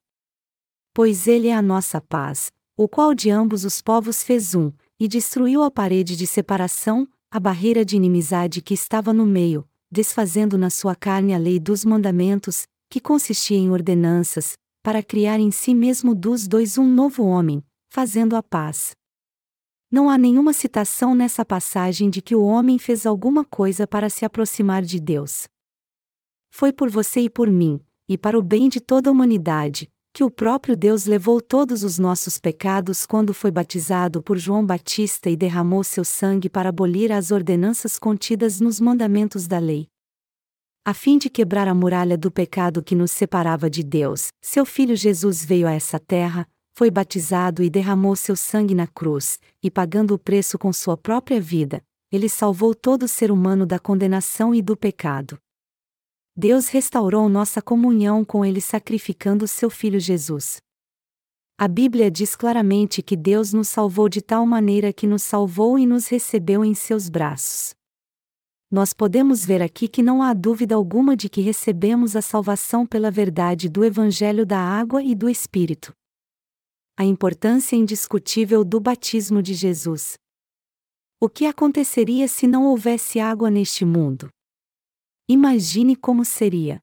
Pois 0.93 1.29
Ele 1.29 1.47
é 1.47 1.55
a 1.55 1.61
nossa 1.61 2.01
paz, 2.01 2.51
o 2.75 2.89
qual 2.89 3.15
de 3.15 3.29
ambos 3.29 3.63
os 3.63 3.81
povos 3.81 4.21
fez 4.21 4.53
um, 4.53 4.69
e 4.99 5.07
destruiu 5.07 5.63
a 5.63 5.71
parede 5.71 6.17
de 6.17 6.27
separação, 6.27 7.07
a 7.31 7.39
barreira 7.39 7.85
de 7.85 7.95
inimizade 7.95 8.61
que 8.61 8.73
estava 8.73 9.13
no 9.13 9.25
meio, 9.25 9.65
desfazendo 9.91 10.57
na 10.57 10.69
sua 10.69 10.95
carne 10.95 11.33
a 11.33 11.37
lei 11.37 11.59
dos 11.59 11.83
mandamentos, 11.83 12.67
que 12.89 12.99
consistia 12.99 13.57
em 13.57 13.69
ordenanças, 13.69 14.57
para 14.83 15.03
criar 15.03 15.39
em 15.39 15.51
si 15.51 15.73
mesmo 15.73 16.15
dos 16.15 16.47
dois 16.47 16.77
um 16.77 16.87
novo 16.87 17.23
homem, 17.23 17.63
fazendo 17.89 18.35
a 18.35 18.43
paz. 18.43 18.91
Não 19.91 20.09
há 20.09 20.17
nenhuma 20.17 20.53
citação 20.53 21.15
nessa 21.15 21.43
passagem 21.43 22.09
de 22.09 22.21
que 22.21 22.35
o 22.35 22.43
homem 22.43 22.77
fez 22.77 23.05
alguma 23.05 23.43
coisa 23.43 23.87
para 23.87 24.09
se 24.09 24.23
aproximar 24.23 24.83
de 24.83 24.99
Deus. 24.99 25.47
Foi 26.51 26.71
por 26.71 26.89
você 26.89 27.21
e 27.21 27.29
por 27.29 27.49
mim, 27.49 27.79
e 28.07 28.17
para 28.17 28.37
o 28.37 28.41
bem 28.41 28.69
de 28.69 28.79
toda 28.79 29.09
a 29.09 29.11
humanidade, 29.11 29.89
que 30.13 30.23
o 30.23 30.31
próprio 30.31 30.75
Deus 30.75 31.05
levou 31.05 31.39
todos 31.39 31.83
os 31.83 31.99
nossos 31.99 32.37
pecados 32.37 33.05
quando 33.05 33.33
foi 33.33 33.51
batizado 33.51 34.21
por 34.21 34.37
João 34.37 34.65
Batista 34.65 35.29
e 35.29 35.35
derramou 35.35 35.83
seu 35.83 36.03
sangue 36.03 36.49
para 36.49 36.69
abolir 36.69 37.11
as 37.11 37.31
ordenanças 37.31 37.97
contidas 37.97 38.59
nos 38.59 38.79
mandamentos 38.79 39.47
da 39.47 39.59
lei. 39.59 39.87
A 40.85 40.93
fim 40.93 41.17
de 41.17 41.29
quebrar 41.29 41.67
a 41.67 41.73
muralha 41.73 42.17
do 42.17 42.31
pecado 42.31 42.81
que 42.81 42.95
nos 42.95 43.11
separava 43.11 43.69
de 43.69 43.83
Deus, 43.83 44.29
seu 44.41 44.65
Filho 44.65 44.95
Jesus 44.95 45.45
veio 45.45 45.67
a 45.67 45.71
essa 45.71 45.99
terra, 45.99 46.47
foi 46.73 46.89
batizado 46.89 47.61
e 47.61 47.69
derramou 47.69 48.15
seu 48.15 48.35
sangue 48.35 48.73
na 48.73 48.87
cruz, 48.87 49.39
e 49.61 49.69
pagando 49.69 50.13
o 50.13 50.19
preço 50.19 50.57
com 50.57 50.71
sua 50.73 50.97
própria 50.97 51.39
vida, 51.39 51.83
ele 52.11 52.27
salvou 52.27 52.73
todo 52.73 53.07
ser 53.07 53.31
humano 53.31 53.65
da 53.65 53.77
condenação 53.77 54.55
e 54.55 54.61
do 54.61 54.75
pecado. 54.75 55.37
Deus 56.35 56.69
restaurou 56.69 57.27
nossa 57.27 57.61
comunhão 57.61 58.23
com 58.23 58.45
Ele 58.45 58.61
sacrificando 58.61 59.47
seu 59.47 59.69
Filho 59.69 59.99
Jesus. 59.99 60.61
A 61.57 61.67
Bíblia 61.67 62.09
diz 62.09 62.37
claramente 62.37 63.01
que 63.01 63.17
Deus 63.17 63.51
nos 63.51 63.67
salvou 63.67 64.07
de 64.07 64.21
tal 64.21 64.45
maneira 64.45 64.93
que 64.93 65.05
nos 65.05 65.23
salvou 65.23 65.77
e 65.77 65.85
nos 65.85 66.07
recebeu 66.07 66.63
em 66.63 66.73
seus 66.73 67.09
braços. 67.09 67.75
Nós 68.71 68.93
podemos 68.93 69.43
ver 69.43 69.61
aqui 69.61 69.87
que 69.87 70.01
não 70.01 70.23
há 70.23 70.33
dúvida 70.33 70.75
alguma 70.75 71.17
de 71.17 71.27
que 71.27 71.41
recebemos 71.41 72.15
a 72.15 72.21
salvação 72.21 72.85
pela 72.85 73.11
verdade 73.11 73.67
do 73.67 73.83
Evangelho 73.83 74.45
da 74.45 74.59
Água 74.59 75.03
e 75.03 75.13
do 75.13 75.27
Espírito. 75.27 75.91
A 76.95 77.03
importância 77.03 77.75
indiscutível 77.75 78.63
do 78.63 78.79
batismo 78.79 79.41
de 79.41 79.53
Jesus. 79.53 80.13
O 81.19 81.27
que 81.27 81.45
aconteceria 81.45 82.27
se 82.27 82.47
não 82.47 82.67
houvesse 82.67 83.19
água 83.19 83.49
neste 83.49 83.83
mundo? 83.83 84.29
Imagine 85.31 85.95
como 85.95 86.25
seria. 86.25 86.81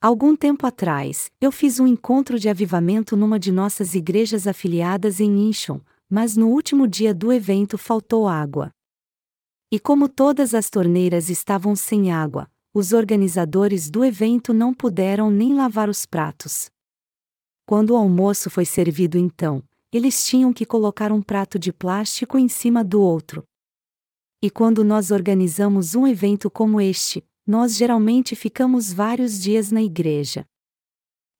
Algum 0.00 0.34
tempo 0.34 0.66
atrás, 0.66 1.30
eu 1.38 1.52
fiz 1.52 1.78
um 1.78 1.86
encontro 1.86 2.38
de 2.38 2.48
avivamento 2.48 3.14
numa 3.14 3.38
de 3.38 3.52
nossas 3.52 3.94
igrejas 3.94 4.46
afiliadas 4.46 5.20
em 5.20 5.50
Incheon, 5.50 5.78
mas 6.08 6.34
no 6.34 6.48
último 6.48 6.88
dia 6.88 7.12
do 7.12 7.30
evento 7.30 7.76
faltou 7.76 8.26
água. 8.26 8.70
E 9.70 9.78
como 9.78 10.08
todas 10.08 10.54
as 10.54 10.70
torneiras 10.70 11.28
estavam 11.28 11.76
sem 11.76 12.10
água, 12.10 12.50
os 12.72 12.94
organizadores 12.94 13.90
do 13.90 14.02
evento 14.02 14.54
não 14.54 14.72
puderam 14.72 15.30
nem 15.30 15.52
lavar 15.54 15.90
os 15.90 16.06
pratos. 16.06 16.70
Quando 17.66 17.90
o 17.90 17.96
almoço 17.96 18.48
foi 18.48 18.64
servido 18.64 19.18
então, 19.18 19.62
eles 19.92 20.24
tinham 20.24 20.54
que 20.54 20.64
colocar 20.64 21.12
um 21.12 21.20
prato 21.20 21.58
de 21.58 21.70
plástico 21.70 22.38
em 22.38 22.48
cima 22.48 22.82
do 22.82 23.02
outro. 23.02 23.44
E 24.40 24.48
quando 24.48 24.82
nós 24.82 25.10
organizamos 25.10 25.94
um 25.94 26.06
evento 26.06 26.50
como 26.50 26.80
este, 26.80 27.22
nós 27.46 27.76
geralmente 27.76 28.36
ficamos 28.36 28.92
vários 28.92 29.40
dias 29.40 29.70
na 29.72 29.82
igreja. 29.82 30.46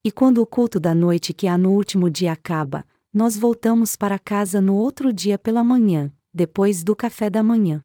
E 0.03 0.11
quando 0.11 0.39
o 0.39 0.45
culto 0.45 0.79
da 0.79 0.93
noite 0.93 1.33
que 1.33 1.47
há 1.47 1.57
no 1.57 1.71
último 1.71 2.09
dia 2.09 2.33
acaba, 2.33 2.85
nós 3.13 3.37
voltamos 3.37 3.95
para 3.95 4.19
casa 4.19 4.59
no 4.59 4.75
outro 4.75 5.13
dia 5.13 5.37
pela 5.37 5.63
manhã, 5.63 6.11
depois 6.33 6.83
do 6.83 6.95
café 6.95 7.29
da 7.29 7.43
manhã. 7.43 7.81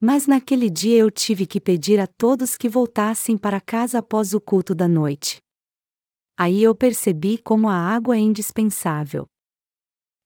Mas 0.00 0.26
naquele 0.26 0.68
dia 0.68 0.98
eu 0.98 1.10
tive 1.10 1.46
que 1.46 1.60
pedir 1.60 1.98
a 2.00 2.06
todos 2.06 2.56
que 2.56 2.68
voltassem 2.68 3.38
para 3.38 3.60
casa 3.60 4.00
após 4.00 4.34
o 4.34 4.40
culto 4.40 4.74
da 4.74 4.86
noite. 4.86 5.38
Aí 6.36 6.62
eu 6.62 6.74
percebi 6.74 7.38
como 7.38 7.68
a 7.68 7.76
água 7.76 8.16
é 8.16 8.18
indispensável. 8.18 9.26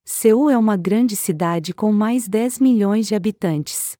Seul 0.07 0.49
é 0.49 0.57
uma 0.57 0.75
grande 0.75 1.15
cidade 1.15 1.75
com 1.75 1.93
mais 1.93 2.27
10 2.27 2.61
milhões 2.61 3.07
de 3.07 3.15
habitantes. 3.15 3.98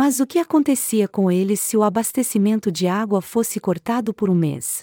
Mas 0.00 0.20
o 0.20 0.26
que 0.28 0.38
acontecia 0.38 1.08
com 1.08 1.28
eles 1.28 1.58
se 1.58 1.76
o 1.76 1.82
abastecimento 1.82 2.70
de 2.70 2.86
água 2.86 3.20
fosse 3.20 3.58
cortado 3.58 4.14
por 4.14 4.30
um 4.30 4.34
mês? 4.36 4.82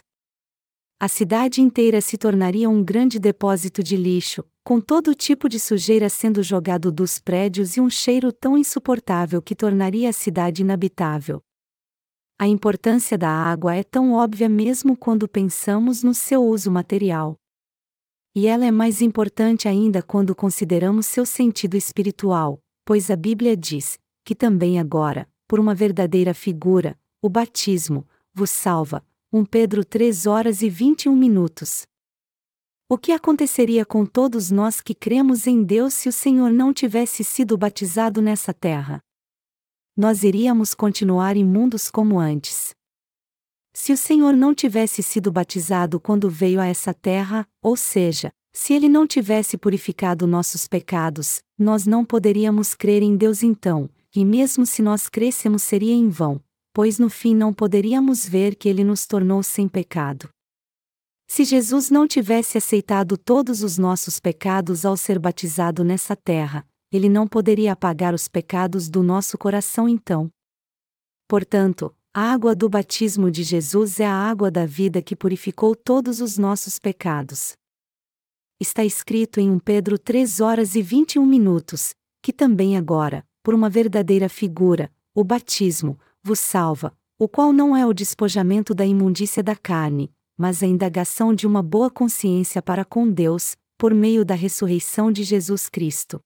A 0.99 1.08
cidade 1.08 1.62
inteira 1.62 2.01
se 2.01 2.17
tornaria 2.17 2.69
um 2.69 2.84
grande 2.84 3.17
depósito 3.17 3.82
de 3.82 3.95
lixo, 3.95 4.43
com 4.62 4.82
todo 4.82 5.15
tipo 5.15 5.47
de 5.47 5.58
sujeira 5.58 6.10
sendo 6.10 6.43
jogado 6.43 6.91
dos 6.91 7.17
prédios 7.17 7.78
e 7.78 7.80
um 7.80 7.89
cheiro 7.89 8.30
tão 8.34 8.58
insuportável 8.58 9.41
que 9.41 9.56
tornaria 9.56 10.10
a 10.10 10.12
cidade 10.12 10.63
inabitável. 10.63 11.41
A 12.38 12.45
importância 12.45 13.17
da 13.17 13.30
água 13.30 13.73
é 13.73 13.84
tão 13.84 14.12
óbvia 14.12 14.49
mesmo 14.49 14.97
quando 14.97 15.30
pensamos 15.30 16.04
no 16.04 16.13
seu 16.13 16.43
uso 16.43 16.69
material. 16.69 17.38
E 18.36 18.47
ela 18.47 18.65
é 18.65 18.71
mais 18.71 19.01
importante 19.01 19.69
ainda 19.69 20.04
quando 20.04 20.36
consideramos 20.36 21.06
seu 21.06 21.25
sentido 21.25 21.78
espiritual, 21.78 22.60
pois 22.84 23.10
a 23.10 23.15
Bíblia 23.15 23.56
diz: 23.56 23.97
que 24.26 24.34
também 24.34 24.80
agora, 24.80 25.30
por 25.48 25.60
uma 25.60 25.76
verdadeira 25.76 26.34
figura, 26.34 27.00
o 27.22 27.30
batismo, 27.30 28.06
vos 28.34 28.50
salva. 28.50 29.06
1 29.32 29.46
Pedro 29.46 29.86
3 29.86 30.26
horas 30.26 30.62
e 30.62 30.70
21 30.70 31.16
minutos. 31.16 31.86
O 32.90 32.98
que 32.98 33.12
aconteceria 33.12 33.86
com 33.86 34.06
todos 34.06 34.50
nós 34.50 34.82
que 34.82 34.96
cremos 34.96 35.46
em 35.46 35.64
Deus 35.64 35.94
se 35.94 36.10
o 36.10 36.12
Senhor 36.12 36.52
não 36.52 36.74
tivesse 36.74 37.24
sido 37.24 37.58
batizado 37.58 38.22
nessa 38.22 38.54
terra? 38.54 39.00
Nós 39.96 40.24
iríamos 40.24 40.74
continuar 40.74 41.38
imundos 41.38 41.90
como 41.92 42.20
antes. 42.20 42.74
Se 43.74 43.92
o 43.92 43.98
Senhor 43.98 44.34
não 44.34 44.56
tivesse 44.56 45.04
sido 45.04 45.32
batizado 45.32 46.00
quando 46.00 46.30
veio 46.30 46.62
a 46.62 46.66
essa 46.66 46.94
terra, 46.94 47.48
ou 47.62 47.76
seja, 47.76 48.32
se 48.54 48.74
ele 48.74 48.88
não 48.88 49.06
tivesse 49.06 49.58
purificado 49.58 50.26
nossos 50.26 50.66
pecados, 50.66 51.42
nós 51.60 51.86
não 51.86 52.06
poderíamos 52.06 52.74
crer 52.74 53.04
em 53.04 53.18
Deus 53.18 53.44
então, 53.44 53.90
e 54.15 54.23
mesmo 54.23 54.65
se 54.65 54.82
nós 54.82 55.10
crescemos 55.10 55.62
seria 55.63 55.93
em 55.93 56.10
vão, 56.10 56.41
pois 56.73 56.97
no 56.97 57.10
fim 57.10 57.36
não 57.36 57.54
poderíamos 57.54 58.25
ver 58.25 58.56
que 58.56 58.69
ele 58.69 58.84
nos 58.84 59.06
tornou 59.06 59.43
sem 59.43 59.67
pecado. 59.67 60.30
Se 61.28 61.43
Jesus 61.43 61.89
não 61.89 62.08
tivesse 62.08 62.58
aceitado 62.58 63.17
todos 63.17 63.62
os 63.63 63.78
nossos 63.78 64.19
pecados 64.19 64.86
ao 64.86 64.95
ser 64.95 65.19
batizado 65.19 65.84
nessa 65.84 66.15
terra, 66.15 66.65
ele 66.91 67.10
não 67.10 67.28
poderia 67.28 67.73
apagar 67.73 68.13
os 68.13 68.28
pecados 68.28 68.89
do 68.89 69.04
nosso 69.04 69.38
coração 69.38 69.89
então. 69.89 70.30
Portanto, 71.28 71.93
a 72.13 72.32
água 72.32 72.56
do 72.56 72.69
batismo 72.69 73.30
de 73.30 73.43
Jesus 73.43 73.99
é 73.99 74.06
a 74.06 74.13
água 74.13 74.49
da 74.49 74.65
vida 74.65 75.01
que 75.01 75.15
purificou 75.15 75.75
todos 75.75 76.21
os 76.21 76.38
nossos 76.38 76.80
pecados. 76.80 77.54
Está 78.60 78.86
escrito 78.86 79.39
em 79.41 79.51
1 79.51 79.60
Pedro 79.60 79.99
3 79.99 80.39
horas 80.39 80.75
e 80.75 80.82
21 80.82 81.25
minutos, 81.25 81.93
que 82.21 82.32
também 82.32 82.78
agora, 82.78 83.25
por 83.46 83.54
uma 83.54 83.70
verdadeira 83.70 84.28
figura, 84.28 84.92
o 85.14 85.24
batismo, 85.24 86.00
vos 86.24 86.40
salva, 86.40 86.98
o 87.16 87.28
qual 87.28 87.54
não 87.54 87.78
é 87.78 87.86
o 87.86 87.94
despojamento 87.94 88.74
da 88.74 88.84
imundícia 88.84 89.44
da 89.44 89.56
carne, 89.56 90.12
mas 90.36 90.64
a 90.64 90.66
indagação 90.66 91.32
de 91.32 91.46
uma 91.46 91.62
boa 91.62 91.92
consciência 91.92 92.60
para 92.60 92.84
com 92.84 93.08
Deus, 93.08 93.56
por 93.78 93.94
meio 93.94 94.26
da 94.26 94.34
ressurreição 94.34 95.12
de 95.12 95.24
Jesus 95.24 95.70
Cristo. 95.70 96.20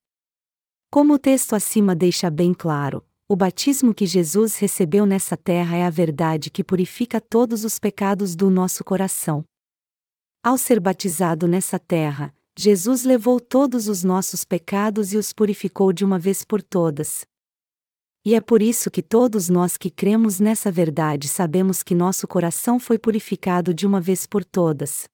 Como 0.89 1.15
o 1.15 1.19
texto 1.19 1.57
acima 1.57 1.93
deixa 1.93 2.29
bem 2.29 2.53
claro, 2.53 3.05
o 3.27 3.35
batismo 3.35 3.93
que 3.93 4.05
Jesus 4.05 4.55
recebeu 4.55 5.05
nessa 5.05 5.35
terra 5.35 5.75
é 5.75 5.83
a 5.83 5.89
verdade 5.89 6.49
que 6.49 6.63
purifica 6.63 7.19
todos 7.19 7.65
os 7.65 7.77
pecados 7.77 8.33
do 8.33 8.49
nosso 8.49 8.81
coração. 8.81 9.43
Ao 10.41 10.57
ser 10.57 10.79
batizado 10.79 11.49
nessa 11.49 11.77
terra, 11.77 12.33
Jesus 12.61 13.05
levou 13.05 13.39
todos 13.39 13.87
os 13.87 14.03
nossos 14.03 14.43
pecados 14.43 15.13
e 15.13 15.17
os 15.17 15.31
purificou 15.31 15.93
de 15.93 16.03
uma 16.03 16.19
vez 16.19 16.43
por 16.43 16.61
todas. 16.61 17.23
E 18.25 18.35
é 18.35 18.41
por 18.41 18.61
isso 18.61 18.91
que 18.91 19.01
todos 19.01 19.47
nós 19.47 19.77
que 19.77 19.89
cremos 19.89 20.41
nessa 20.41 20.69
verdade 20.69 21.29
sabemos 21.29 21.81
que 21.81 21.95
nosso 21.95 22.27
coração 22.27 22.77
foi 22.77 22.99
purificado 22.99 23.73
de 23.73 23.87
uma 23.87 24.01
vez 24.01 24.25
por 24.25 24.43
todas. 24.43 25.07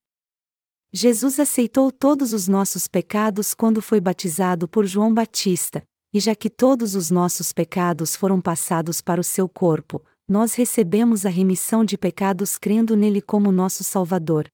Jesus 0.92 1.40
aceitou 1.40 1.92
todos 1.92 2.34
os 2.34 2.48
nossos 2.48 2.88
pecados 2.88 3.54
quando 3.54 3.80
foi 3.80 4.02
batizado 4.02 4.68
por 4.68 4.88
João 4.88 5.14
Batista, 5.14 5.84
e 6.12 6.20
já 6.20 6.34
que 6.34 6.50
todos 6.50 6.96
os 6.96 7.12
nossos 7.12 7.54
pecados 7.54 8.16
foram 8.16 8.42
passados 8.42 9.02
para 9.02 9.22
o 9.22 9.24
seu 9.24 9.48
corpo, 9.48 10.04
nós 10.28 10.56
recebemos 10.56 11.28
a 11.28 11.30
remissão 11.30 11.86
de 11.86 11.96
pecados 11.96 12.58
crendo 12.58 12.96
nele 12.96 13.22
como 13.22 13.52
nosso 13.52 13.84
Salvador. 13.84 14.50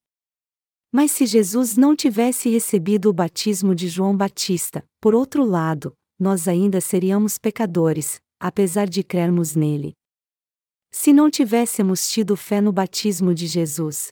Mas 0.91 1.11
se 1.11 1.25
Jesus 1.25 1.77
não 1.77 1.95
tivesse 1.95 2.49
recebido 2.49 3.09
o 3.09 3.13
batismo 3.13 3.73
de 3.73 3.87
João 3.87 4.15
Batista, 4.15 4.83
por 4.99 5.15
outro 5.15 5.45
lado, 5.45 5.93
nós 6.19 6.47
ainda 6.47 6.81
seríamos 6.81 7.37
pecadores, 7.37 8.19
apesar 8.39 8.89
de 8.89 9.01
crermos 9.01 9.55
nele. 9.55 9.93
Se 10.91 11.13
não 11.13 11.29
tivéssemos 11.29 12.09
tido 12.09 12.35
fé 12.35 12.59
no 12.59 12.73
batismo 12.73 13.33
de 13.33 13.47
Jesus, 13.47 14.09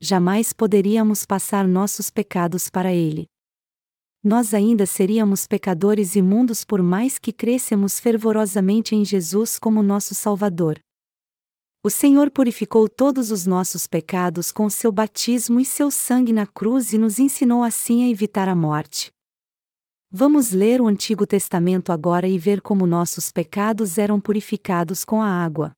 jamais 0.00 0.52
poderíamos 0.52 1.26
passar 1.26 1.68
nossos 1.68 2.08
pecados 2.08 2.70
para 2.70 2.94
ele. 2.94 3.26
Nós 4.24 4.54
ainda 4.54 4.86
seríamos 4.86 5.46
pecadores 5.46 6.16
imundos 6.16 6.64
por 6.64 6.82
mais 6.82 7.18
que 7.18 7.32
crescemos 7.32 8.00
fervorosamente 8.00 8.94
em 8.96 9.04
Jesus 9.04 9.58
como 9.58 9.82
nosso 9.82 10.14
Salvador. 10.14 10.80
O 11.86 11.90
Senhor 11.90 12.32
purificou 12.32 12.88
todos 12.88 13.30
os 13.30 13.46
nossos 13.46 13.86
pecados 13.86 14.50
com 14.50 14.68
seu 14.68 14.90
batismo 14.90 15.60
e 15.60 15.64
seu 15.64 15.88
sangue 15.88 16.32
na 16.32 16.44
cruz 16.44 16.92
e 16.92 16.98
nos 16.98 17.20
ensinou 17.20 17.62
assim 17.62 18.02
a 18.02 18.08
evitar 18.08 18.48
a 18.48 18.56
morte. 18.56 19.12
Vamos 20.10 20.50
ler 20.50 20.80
o 20.80 20.88
Antigo 20.88 21.24
Testamento 21.24 21.92
agora 21.92 22.26
e 22.26 22.40
ver 22.40 22.60
como 22.60 22.88
nossos 22.88 23.30
pecados 23.30 23.98
eram 23.98 24.20
purificados 24.20 25.04
com 25.04 25.22
a 25.22 25.28
água. 25.28 25.70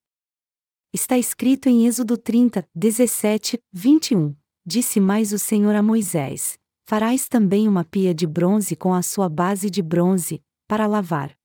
Está 0.94 1.18
escrito 1.18 1.68
em 1.68 1.86
Êxodo 1.86 2.16
30, 2.16 2.66
17, 2.74 3.58
21. 3.70 4.34
Disse 4.64 5.00
mais 5.00 5.34
o 5.34 5.38
Senhor 5.38 5.74
a 5.74 5.82
Moisés: 5.82 6.58
Farás 6.88 7.28
também 7.28 7.68
uma 7.68 7.84
pia 7.84 8.14
de 8.14 8.26
bronze 8.26 8.74
com 8.74 8.94
a 8.94 9.02
sua 9.02 9.28
base 9.28 9.68
de 9.68 9.82
bronze, 9.82 10.42
para 10.66 10.86
lavar. 10.86 11.36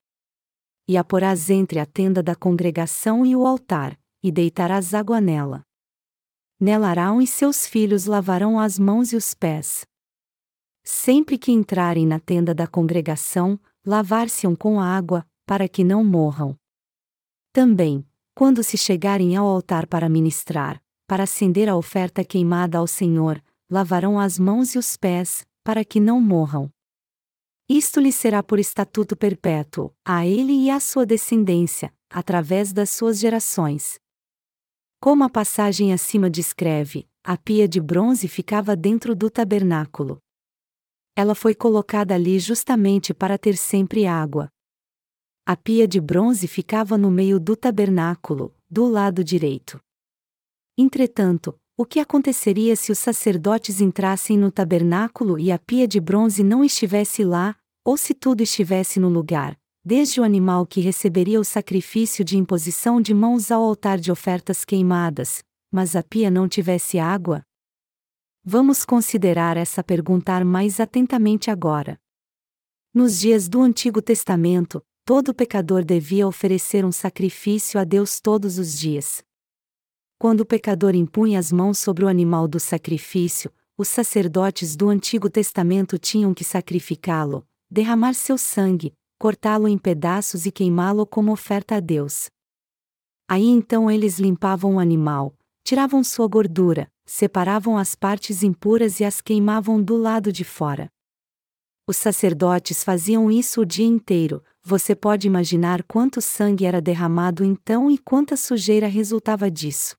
E 0.87 0.95
a 0.95 1.03
porás 1.03 1.49
entre 1.49 1.79
a 1.79 1.85
tenda 1.85 2.23
da 2.23 2.33
congregação 2.33 3.25
e 3.25 3.35
o 3.35 3.45
altar, 3.45 3.99
e 4.23 4.31
deitarás 4.31 4.93
água 4.93 5.19
nela. 5.19 5.65
Nela 6.59 6.87
Arão 6.87 7.21
e 7.21 7.27
seus 7.27 7.67
filhos 7.67 8.05
lavarão 8.05 8.57
as 8.57 8.79
mãos 8.79 9.11
e 9.11 9.17
os 9.17 9.33
pés. 9.33 9.85
Sempre 10.83 11.37
que 11.37 11.51
entrarem 11.51 12.07
na 12.07 12.19
tenda 12.19 12.55
da 12.55 12.65
congregação, 12.65 13.59
lavar-se-ão 13.85 14.55
com 14.55 14.79
água, 14.79 15.27
para 15.45 15.67
que 15.67 15.83
não 15.83 16.03
morram. 16.03 16.57
Também, 17.51 18.07
quando 18.33 18.63
se 18.63 18.77
chegarem 18.77 19.35
ao 19.35 19.45
altar 19.45 19.85
para 19.87 20.07
ministrar, 20.07 20.81
para 21.05 21.23
acender 21.23 21.67
a 21.67 21.75
oferta 21.75 22.23
queimada 22.23 22.77
ao 22.77 22.87
Senhor, 22.87 23.43
lavarão 23.69 24.19
as 24.19 24.39
mãos 24.39 24.73
e 24.73 24.77
os 24.77 24.95
pés, 24.95 25.45
para 25.63 25.83
que 25.83 25.99
não 25.99 26.19
morram. 26.19 26.71
Isto 27.67 27.99
lhe 27.99 28.11
será 28.11 28.41
por 28.43 28.59
estatuto 28.59 29.15
perpétuo, 29.15 29.93
a 30.05 30.25
ele 30.25 30.53
e 30.53 30.69
à 30.69 30.79
sua 30.79 31.05
descendência, 31.05 31.93
através 32.09 32.73
das 32.73 32.89
suas 32.89 33.19
gerações. 33.19 33.99
Como 35.03 35.25
a 35.25 35.29
passagem 35.29 35.91
acima 35.91 36.29
descreve, 36.29 37.05
a 37.25 37.35
pia 37.35 37.67
de 37.67 37.81
bronze 37.81 38.25
ficava 38.29 38.73
dentro 38.73 39.13
do 39.13 39.29
tabernáculo. 39.29 40.17
Ela 41.13 41.35
foi 41.35 41.53
colocada 41.53 42.15
ali 42.15 42.39
justamente 42.39 43.13
para 43.13 43.37
ter 43.37 43.57
sempre 43.57 44.05
água. 44.05 44.47
A 45.45 45.57
pia 45.57 45.85
de 45.85 45.99
bronze 45.99 46.47
ficava 46.47 46.97
no 46.97 47.11
meio 47.11 47.37
do 47.37 47.53
tabernáculo, 47.53 48.55
do 48.69 48.87
lado 48.87 49.25
direito. 49.25 49.77
Entretanto, 50.77 51.53
o 51.75 51.85
que 51.85 51.99
aconteceria 51.99 52.73
se 52.77 52.89
os 52.89 52.99
sacerdotes 52.99 53.81
entrassem 53.81 54.37
no 54.37 54.49
tabernáculo 54.49 55.37
e 55.37 55.51
a 55.51 55.59
pia 55.59 55.85
de 55.85 55.99
bronze 55.99 56.45
não 56.45 56.63
estivesse 56.63 57.25
lá, 57.25 57.57
ou 57.83 57.97
se 57.97 58.13
tudo 58.13 58.39
estivesse 58.39 59.01
no 59.01 59.09
lugar, 59.09 59.59
desde 59.85 60.21
o 60.21 60.23
animal 60.23 60.65
que 60.65 60.79
receberia 60.79 61.39
o 61.39 61.43
sacrifício 61.43 62.23
de 62.23 62.37
imposição 62.37 63.01
de 63.01 63.13
mãos 63.13 63.51
ao 63.51 63.61
altar 63.61 63.99
de 63.99 64.11
ofertas 64.11 64.63
queimadas, 64.63 65.43
mas 65.69 65.95
a 65.95 66.01
pia 66.01 66.31
não 66.31 66.47
tivesse 66.47 66.97
água? 66.97 67.43
Vamos 68.45 68.85
considerar 68.85 69.57
essa 69.57 69.83
pergunta 69.83 70.43
mais 70.45 70.79
atentamente 70.79 71.51
agora. 71.51 71.99
Nos 72.93 73.19
dias 73.19 73.49
do 73.49 73.61
Antigo 73.61 74.01
Testamento, 74.01 74.81
todo 75.03 75.33
pecador 75.33 75.83
devia 75.83 76.27
oferecer 76.27 76.85
um 76.85 76.91
sacrifício 76.91 77.79
a 77.79 77.83
Deus 77.83 78.21
todos 78.21 78.57
os 78.57 78.77
dias. 78.77 79.21
Quando 80.17 80.41
o 80.41 80.45
pecador 80.45 80.95
impunha 80.95 81.39
as 81.39 81.51
mãos 81.51 81.79
sobre 81.79 82.05
o 82.05 82.07
animal 82.07 82.47
do 82.47 82.59
sacrifício, 82.59 83.51
os 83.77 83.89
sacerdotes 83.89 84.77
do 84.77 84.87
Antigo 84.87 85.29
Testamento 85.29 85.97
tinham 85.97 86.33
que 86.33 86.43
sacrificá-lo, 86.43 87.45
derramar 87.69 88.13
seu 88.13 88.37
sangue, 88.37 88.93
cortá-lo 89.23 89.69
em 89.69 89.77
pedaços 89.77 90.45
e 90.45 90.51
queimá-lo 90.51 91.07
como 91.07 91.31
oferta 91.31 91.77
a 91.77 91.79
Deus. 91.79 92.29
Aí 93.25 93.45
então 93.45 93.89
eles 93.89 94.19
limpavam 94.19 94.75
o 94.75 94.79
animal, 94.79 95.33
tiravam 95.63 96.03
sua 96.03 96.27
gordura, 96.27 96.91
separavam 97.05 97.77
as 97.77 97.95
partes 97.95 98.43
impuras 98.43 98.99
e 98.99 99.05
as 99.05 99.21
queimavam 99.21 99.81
do 99.81 99.95
lado 99.95 100.29
de 100.29 100.43
fora. 100.43 100.91
Os 101.87 101.95
sacerdotes 101.95 102.83
faziam 102.83 103.31
isso 103.31 103.61
o 103.61 103.65
dia 103.65 103.85
inteiro, 103.85 104.43
você 104.61 104.93
pode 104.93 105.25
imaginar 105.25 105.83
quanto 105.83 106.19
sangue 106.19 106.65
era 106.65 106.81
derramado 106.81 107.45
então 107.45 107.89
e 107.89 107.97
quanta 107.97 108.35
sujeira 108.35 108.87
resultava 108.87 109.49
disso. 109.49 109.95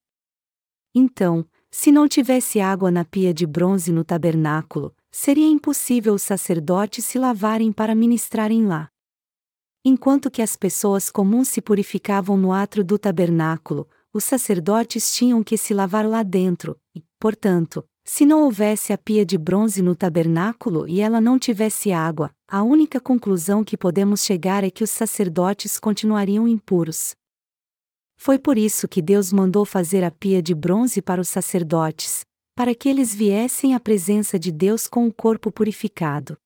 Então, 0.95 1.47
se 1.71 1.91
não 1.91 2.07
tivesse 2.07 2.61
água 2.61 2.91
na 2.91 3.07
pia 3.07 3.33
de 3.33 3.47
bronze 3.47 3.91
no 3.91 4.05
tabernáculo, 4.05 4.95
seria 5.11 5.49
impossível 5.49 6.13
os 6.13 6.21
sacerdotes 6.21 7.07
se 7.07 7.19
lavarem 7.19 7.73
para 7.73 7.95
ministrarem 7.95 8.67
lá. 8.67 8.91
Enquanto 9.87 10.31
que 10.31 10.41
as 10.41 10.57
pessoas 10.57 11.11
comuns 11.11 11.49
se 11.49 11.61
purificavam 11.61 12.39
no 12.39 12.53
átrio 12.53 12.83
do 12.83 12.99
tabernáculo, 12.99 13.87
os 14.15 14.25
sacerdotes 14.25 15.15
tinham 15.15 15.43
que 15.43 15.59
se 15.59 15.75
lavar 15.75 16.09
lá 16.09 16.23
dentro, 16.23 16.81
e, 16.95 17.03
portanto, 17.21 17.85
se 18.03 18.25
não 18.25 18.45
houvesse 18.45 18.95
a 18.95 18.99
pia 18.99 19.27
de 19.27 19.37
bronze 19.37 19.83
no 19.83 19.95
tabernáculo 19.95 20.89
e 20.89 21.01
ela 21.01 21.21
não 21.21 21.39
tivesse 21.39 21.93
água, 21.93 22.31
a 22.49 22.63
única 22.63 22.99
conclusão 22.99 23.63
que 23.63 23.77
podemos 23.77 24.25
chegar 24.25 24.65
é 24.65 24.71
que 24.71 24.85
os 24.85 24.91
sacerdotes 24.91 25.79
continuariam 25.79 26.49
impuros. 26.49 27.15
Foi 28.17 28.39
por 28.39 28.57
isso 28.57 28.89
que 28.89 29.03
Deus 29.03 29.33
mandou 29.33 29.67
fazer 29.67 30.03
a 30.03 30.11
pia 30.11 30.43
de 30.43 30.55
bronze 30.55 31.03
para 31.03 31.21
os 31.21 31.29
sacerdotes, 31.29 32.25
para 32.55 32.75
que 32.75 32.89
eles 32.89 33.15
viessem 33.15 33.75
à 33.75 33.81
presença 33.81 34.39
de 34.39 34.51
Deus 34.51 34.87
com 34.87 35.07
o 35.07 35.13
corpo 35.13 35.53
purificado. 35.53 36.39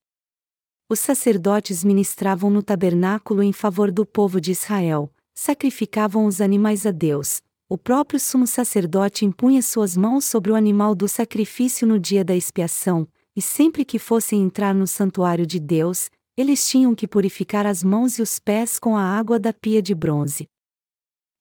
Os 0.91 1.01
sacerdotes 1.01 1.85
ministravam 1.85 2.49
no 2.49 2.63
tabernáculo 2.63 3.43
em 3.43 3.53
favor 3.53 3.93
do 3.93 4.07
povo 4.07 4.41
de 4.41 4.53
Israel, 4.53 5.13
sacrificavam 5.35 6.25
os 6.25 6.41
animais 6.41 6.87
a 6.87 6.91
Deus, 6.91 7.43
o 7.69 7.77
próprio 7.77 8.19
sumo 8.19 8.47
sacerdote 8.47 9.27
impunha 9.27 9.61
suas 9.61 9.99
mãos 9.99 10.25
sobre 10.25 10.51
o 10.51 10.55
animal 10.55 10.95
do 10.95 11.07
sacrifício 11.07 11.87
no 11.87 11.99
dia 11.99 12.25
da 12.25 12.35
expiação, 12.35 13.07
e 13.37 13.43
sempre 13.43 13.85
que 13.85 13.99
fossem 13.99 14.41
entrar 14.41 14.75
no 14.75 14.87
santuário 14.87 15.47
de 15.47 15.61
Deus, 15.61 16.09
eles 16.35 16.67
tinham 16.67 16.95
que 16.95 17.07
purificar 17.07 17.67
as 17.67 17.85
mãos 17.85 18.19
e 18.19 18.23
os 18.23 18.39
pés 18.39 18.79
com 18.79 18.97
a 18.97 19.03
água 19.03 19.39
da 19.39 19.53
pia 19.53 19.83
de 19.83 19.95
bronze. 19.95 20.49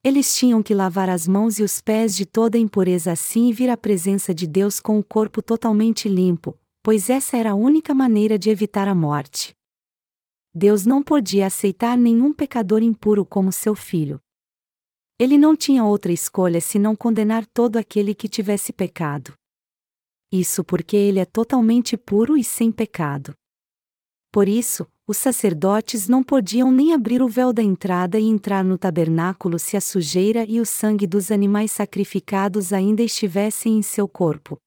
Eles 0.04 0.36
tinham 0.36 0.62
que 0.62 0.74
lavar 0.74 1.10
as 1.10 1.26
mãos 1.26 1.58
e 1.58 1.64
os 1.64 1.80
pés 1.80 2.14
de 2.18 2.26
toda 2.26 2.58
impureza 2.58 3.14
assim 3.14 3.48
e 3.48 3.54
vir 3.54 3.70
à 3.70 3.78
presença 3.78 4.34
de 4.34 4.46
Deus 4.46 4.82
com 4.82 5.00
o 5.00 5.04
corpo 5.04 5.42
totalmente 5.42 6.10
limpo, 6.10 6.54
pois 6.88 7.10
essa 7.10 7.36
era 7.36 7.52
a 7.52 7.54
única 7.54 7.94
maneira 7.94 8.40
de 8.40 8.50
evitar 8.50 8.88
a 8.88 8.96
morte. 8.96 9.54
Deus 10.56 10.86
não 10.86 11.04
podia 11.04 11.46
aceitar 11.46 11.98
nenhum 11.98 12.32
pecador 12.32 12.82
impuro 12.82 13.26
como 13.26 13.52
seu 13.52 13.76
filho. 13.76 14.22
Ele 15.20 15.38
não 15.38 15.54
tinha 15.54 15.84
outra 15.84 16.14
escolha 16.14 16.62
senão 16.62 16.96
condenar 16.96 17.46
todo 17.48 17.76
aquele 17.76 18.16
que 18.16 18.30
tivesse 18.30 18.72
pecado. 18.72 19.34
Isso 20.32 20.64
porque 20.64 20.96
ele 20.96 21.20
é 21.20 21.26
totalmente 21.26 21.98
puro 21.98 22.38
e 22.38 22.44
sem 22.44 22.72
pecado. 22.72 23.36
Por 24.32 24.48
isso, 24.48 24.88
os 25.06 25.18
sacerdotes 25.18 26.08
não 26.08 26.24
podiam 26.24 26.72
nem 26.72 26.94
abrir 26.94 27.22
o 27.22 27.28
véu 27.28 27.52
da 27.52 27.62
entrada 27.62 28.18
e 28.18 28.24
entrar 28.24 28.64
no 28.64 28.78
tabernáculo 28.78 29.60
se 29.60 29.76
a 29.76 29.82
sujeira 29.82 30.46
e 30.48 30.62
o 30.62 30.66
sangue 30.66 31.06
dos 31.06 31.32
animais 31.32 31.70
sacrificados 31.70 32.72
ainda 32.72 33.04
estivessem 33.04 33.78
em 33.78 33.82
seu 33.82 34.08
corpo. 34.08 34.58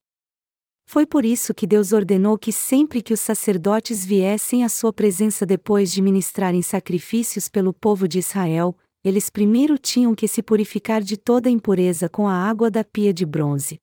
Foi 0.92 1.06
por 1.06 1.24
isso 1.24 1.54
que 1.54 1.68
Deus 1.68 1.92
ordenou 1.92 2.36
que 2.36 2.50
sempre 2.50 3.00
que 3.00 3.14
os 3.14 3.20
sacerdotes 3.20 4.04
viessem 4.04 4.64
à 4.64 4.68
sua 4.68 4.92
presença 4.92 5.46
depois 5.46 5.92
de 5.92 6.02
ministrarem 6.02 6.62
sacrifícios 6.62 7.46
pelo 7.48 7.72
povo 7.72 8.08
de 8.08 8.18
Israel, 8.18 8.76
eles 9.04 9.30
primeiro 9.30 9.78
tinham 9.78 10.16
que 10.16 10.26
se 10.26 10.42
purificar 10.42 11.00
de 11.00 11.16
toda 11.16 11.48
impureza 11.48 12.08
com 12.08 12.26
a 12.26 12.34
água 12.34 12.68
da 12.68 12.82
pia 12.82 13.14
de 13.14 13.24
bronze. 13.24 13.78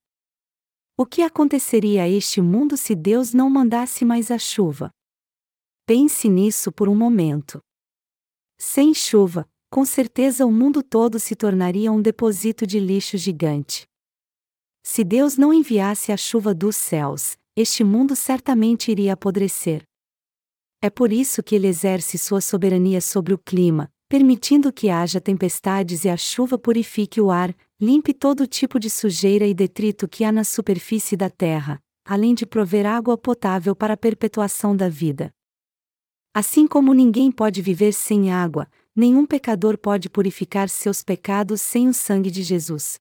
O 0.98 1.06
que 1.06 1.22
aconteceria 1.22 2.04
a 2.04 2.10
este 2.10 2.42
mundo 2.42 2.76
se 2.76 2.94
Deus 2.94 3.34
não 3.34 3.50
mandasse 3.50 4.04
mais 4.04 4.30
a 4.30 4.38
chuva? 4.38 4.92
Pense 5.86 6.28
nisso 6.28 6.74
por 6.74 6.90
um 6.90 6.96
momento. 6.96 7.62
Sem 8.60 8.94
chuva, 8.94 9.48
com 9.72 9.86
certeza 9.86 10.46
o 10.46 10.52
mundo 10.52 10.84
todo 10.84 11.22
se 11.22 11.38
tornaria 11.38 11.90
um 11.90 12.02
depósito 12.02 12.68
de 12.68 12.82
lixo 12.82 13.18
gigante. 13.18 13.87
Se 14.90 15.04
Deus 15.04 15.38
não 15.38 15.54
enviasse 15.54 16.14
a 16.14 16.18
chuva 16.18 16.54
dos 16.56 16.78
céus, 16.78 17.38
este 17.58 17.84
mundo 17.84 18.16
certamente 18.16 18.90
iria 18.90 19.14
apodrecer. 19.14 19.84
É 20.82 20.90
por 20.90 21.12
isso 21.12 21.44
que 21.44 21.56
ele 21.56 21.68
exerce 21.68 22.18
sua 22.18 22.40
soberania 22.40 23.02
sobre 23.02 23.34
o 23.34 23.38
clima, 23.38 23.92
permitindo 24.08 24.72
que 24.72 24.90
haja 24.90 25.20
tempestades 25.20 26.06
e 26.06 26.10
a 26.10 26.16
chuva 26.16 26.58
purifique 26.58 27.20
o 27.20 27.30
ar, 27.30 27.54
limpe 27.78 28.14
todo 28.14 28.48
tipo 28.48 28.80
de 28.80 28.90
sujeira 28.90 29.46
e 29.46 29.54
detrito 29.54 30.08
que 30.08 30.24
há 30.24 30.32
na 30.32 30.46
superfície 30.46 31.18
da 31.18 31.30
terra, 31.30 31.82
além 32.06 32.34
de 32.34 32.46
prover 32.46 32.86
água 32.86 33.18
potável 33.18 33.76
para 33.76 33.96
a 33.96 33.98
perpetuação 33.98 34.74
da 34.74 34.88
vida. 34.88 35.34
Assim 36.34 36.66
como 36.66 36.94
ninguém 36.94 37.30
pode 37.30 37.62
viver 37.62 37.92
sem 37.92 38.32
água, 38.32 38.70
nenhum 38.96 39.26
pecador 39.26 39.78
pode 39.78 40.10
purificar 40.10 40.70
seus 40.70 41.04
pecados 41.04 41.62
sem 41.62 41.90
o 41.90 41.94
sangue 41.94 42.32
de 42.32 42.42
Jesus. 42.42 42.98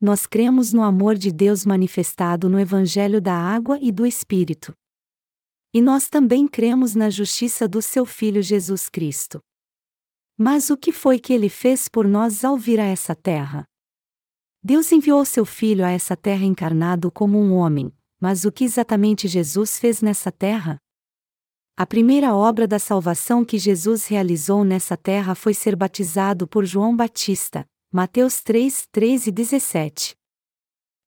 Nós 0.00 0.26
cremos 0.26 0.72
no 0.72 0.82
amor 0.82 1.16
de 1.16 1.32
Deus 1.32 1.66
manifestado 1.66 2.48
no 2.48 2.60
Evangelho 2.60 3.20
da 3.20 3.34
Água 3.34 3.78
e 3.82 3.90
do 3.90 4.06
Espírito. 4.06 4.72
E 5.74 5.82
nós 5.82 6.08
também 6.08 6.46
cremos 6.46 6.94
na 6.94 7.10
justiça 7.10 7.66
do 7.66 7.82
seu 7.82 8.06
Filho 8.06 8.40
Jesus 8.40 8.88
Cristo. 8.88 9.40
Mas 10.36 10.70
o 10.70 10.76
que 10.76 10.92
foi 10.92 11.18
que 11.18 11.32
ele 11.32 11.48
fez 11.48 11.88
por 11.88 12.06
nós 12.06 12.44
ao 12.44 12.56
vir 12.56 12.78
a 12.78 12.84
essa 12.84 13.12
terra? 13.12 13.64
Deus 14.62 14.92
enviou 14.92 15.24
seu 15.24 15.44
Filho 15.44 15.84
a 15.84 15.90
essa 15.90 16.16
terra 16.16 16.44
encarnado 16.44 17.10
como 17.10 17.36
um 17.36 17.52
homem, 17.54 17.92
mas 18.20 18.44
o 18.44 18.52
que 18.52 18.62
exatamente 18.64 19.26
Jesus 19.26 19.80
fez 19.80 20.00
nessa 20.00 20.30
terra? 20.30 20.78
A 21.76 21.84
primeira 21.84 22.36
obra 22.36 22.68
da 22.68 22.78
salvação 22.78 23.44
que 23.44 23.58
Jesus 23.58 24.06
realizou 24.06 24.64
nessa 24.64 24.96
terra 24.96 25.34
foi 25.34 25.54
ser 25.54 25.74
batizado 25.74 26.46
por 26.46 26.64
João 26.64 26.96
Batista, 26.96 27.66
Mateus 27.90 28.42
3, 28.42 28.86
3 28.92 29.28
e 29.28 29.32
17. 29.32 30.14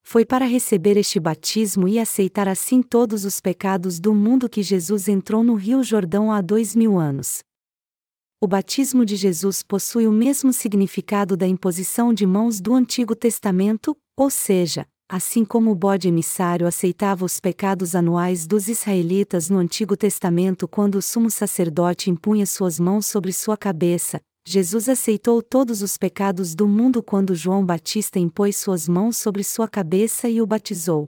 Foi 0.02 0.26
para 0.26 0.46
receber 0.46 0.98
este 0.98 1.20
batismo 1.20 1.88
e 1.88 2.00
aceitar 2.00 2.48
assim 2.48 2.82
todos 2.82 3.24
os 3.24 3.40
pecados 3.40 4.00
do 4.00 4.16
mundo 4.16 4.50
que 4.50 4.64
Jesus 4.64 5.08
entrou 5.08 5.44
no 5.44 5.54
Rio 5.54 5.84
Jordão 5.84 6.32
há 6.32 6.42
dois 6.42 6.76
mil 6.76 6.98
anos. 6.98 7.44
O 8.42 8.48
batismo 8.48 9.06
de 9.06 9.16
Jesus 9.16 9.62
possui 9.62 10.08
o 10.08 10.12
mesmo 10.12 10.52
significado 10.52 11.38
da 11.38 11.46
imposição 11.46 12.12
de 12.12 12.26
mãos 12.26 12.60
do 12.60 12.74
Antigo 12.74 13.16
Testamento, 13.16 13.96
ou 14.18 14.32
seja, 14.32 14.88
assim 15.08 15.46
como 15.46 15.70
o 15.70 15.76
bode 15.76 16.08
emissário 16.08 16.66
aceitava 16.66 17.24
os 17.24 17.40
pecados 17.40 17.94
anuais 17.94 18.48
dos 18.48 18.68
israelitas 18.68 19.52
no 19.52 19.60
Antigo 19.60 19.96
Testamento 19.96 20.68
quando 20.68 20.96
o 20.96 21.02
sumo 21.02 21.30
sacerdote 21.30 22.10
impunha 22.10 22.48
suas 22.48 22.80
mãos 22.80 23.06
sobre 23.06 23.32
sua 23.32 23.56
cabeça, 23.56 24.20
Jesus 24.46 24.90
aceitou 24.90 25.42
todos 25.42 25.82
os 25.82 25.98
pecados 25.98 26.56
do 26.56 26.68
mundo 26.68 27.04
quando 27.04 27.36
João 27.36 27.66
Batista 27.66 28.18
impôs 28.18 28.58
suas 28.58 28.88
mãos 28.88 29.18
sobre 29.18 29.44
sua 29.44 29.68
cabeça 29.68 30.28
e 30.28 30.42
o 30.42 30.48
batizou. 30.48 31.08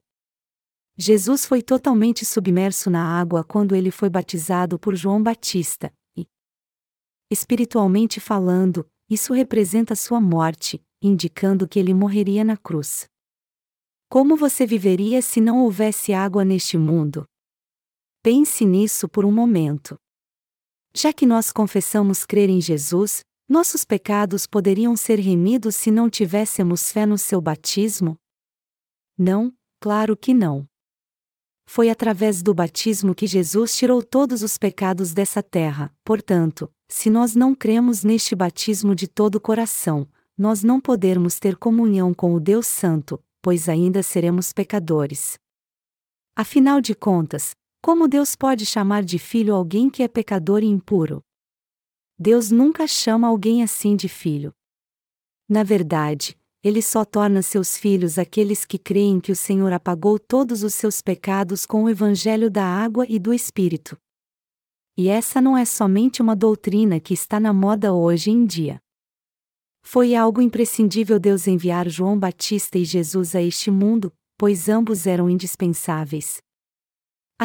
Jesus 0.96 1.44
foi 1.46 1.64
totalmente 1.64 2.24
submerso 2.24 2.90
na 2.90 3.04
água 3.04 3.44
quando 3.44 3.76
ele 3.76 3.90
foi 3.90 4.10
batizado 4.10 4.78
por 4.78 4.96
João 4.96 5.24
Batista, 5.24 5.92
e, 6.16 6.28
espiritualmente 7.32 8.20
falando, 8.20 8.88
isso 9.10 9.34
representa 9.34 9.96
sua 9.96 10.22
morte, 10.22 10.80
indicando 11.02 11.68
que 11.68 11.80
ele 11.80 11.94
morreria 11.94 12.44
na 12.44 12.56
cruz. 12.56 13.08
Como 14.08 14.38
você 14.38 14.68
viveria 14.68 15.24
se 15.24 15.42
não 15.42 15.64
houvesse 15.64 16.14
água 16.14 16.46
neste 16.46 16.78
mundo? 16.78 17.28
Pense 18.22 18.64
nisso 18.64 19.10
por 19.10 19.26
um 19.26 19.32
momento. 19.32 20.00
Já 20.96 21.12
que 21.12 21.26
nós 21.26 21.52
confessamos 21.52 22.24
crer 22.24 22.50
em 22.50 22.62
Jesus, 22.62 23.22
nossos 23.50 23.84
pecados 23.84 24.46
poderiam 24.46 24.96
ser 24.96 25.20
remidos 25.20 25.76
se 25.76 25.90
não 25.90 26.08
tivéssemos 26.10 26.92
fé 26.92 27.06
no 27.06 27.18
seu 27.18 27.42
batismo? 27.42 28.16
Não, 29.18 29.52
claro 29.80 30.16
que 30.16 30.34
não. 30.34 30.68
Foi 31.66 31.90
através 31.90 32.44
do 32.44 32.54
batismo 32.54 33.16
que 33.16 33.26
Jesus 33.26 33.76
tirou 33.76 34.04
todos 34.04 34.44
os 34.44 34.58
pecados 34.58 35.14
dessa 35.14 35.42
terra, 35.42 35.92
portanto, 36.04 36.72
se 36.88 37.10
nós 37.10 37.34
não 37.34 37.56
cremos 37.56 38.04
neste 38.04 38.36
batismo 38.36 38.94
de 38.94 39.08
todo 39.08 39.36
o 39.36 39.42
coração, 39.42 40.08
nós 40.38 40.64
não 40.64 40.80
podermos 40.80 41.40
ter 41.40 41.56
comunhão 41.58 42.14
com 42.14 42.34
o 42.36 42.40
Deus 42.40 42.68
Santo, 42.68 43.20
pois 43.42 43.68
ainda 43.68 44.04
seremos 44.04 44.54
pecadores. 44.54 45.40
Afinal 46.36 46.82
de 46.82 46.94
contas, 46.94 47.56
como 47.84 48.08
Deus 48.08 48.34
pode 48.34 48.66
chamar 48.66 49.04
de 49.04 49.20
filho 49.20 49.54
alguém 49.54 49.90
que 49.90 50.04
é 50.04 50.08
pecador 50.08 50.64
e 50.64 50.68
impuro? 50.68 51.22
Deus 52.18 52.50
nunca 52.50 52.88
chama 52.88 53.28
alguém 53.28 53.62
assim 53.62 53.98
de 53.98 54.08
filho. 54.08 54.54
Na 55.50 55.64
verdade, 55.64 56.38
ele 56.64 56.82
só 56.82 57.04
torna 57.04 57.42
seus 57.42 57.78
filhos 57.78 58.18
aqueles 58.18 58.64
que 58.64 58.78
creem 58.78 59.20
que 59.20 59.34
o 59.34 59.36
Senhor 59.36 59.74
apagou 59.74 60.18
todos 60.18 60.64
os 60.64 60.74
seus 60.74 61.02
pecados 61.02 61.66
com 61.66 61.84
o 61.84 61.90
evangelho 61.90 62.50
da 62.50 62.64
água 62.64 63.06
e 63.10 63.20
do 63.20 63.34
Espírito. 63.34 63.98
E 64.96 65.10
essa 65.10 65.42
não 65.42 65.58
é 65.58 65.66
somente 65.66 66.22
uma 66.22 66.38
doutrina 66.38 67.02
que 67.02 67.14
está 67.14 67.38
na 67.38 67.52
moda 67.52 67.94
hoje 67.94 68.32
em 68.32 68.46
dia. 68.46 68.80
Foi 69.82 70.16
algo 70.16 70.42
imprescindível 70.42 71.20
Deus 71.20 71.48
enviar 71.48 71.90
João 71.90 72.18
Batista 72.18 72.78
e 72.78 72.86
Jesus 72.86 73.36
a 73.36 73.42
este 73.42 73.70
mundo, 73.70 74.10
pois 74.38 74.70
ambos 74.70 75.06
eram 75.06 75.30
indispensáveis. 75.30 76.42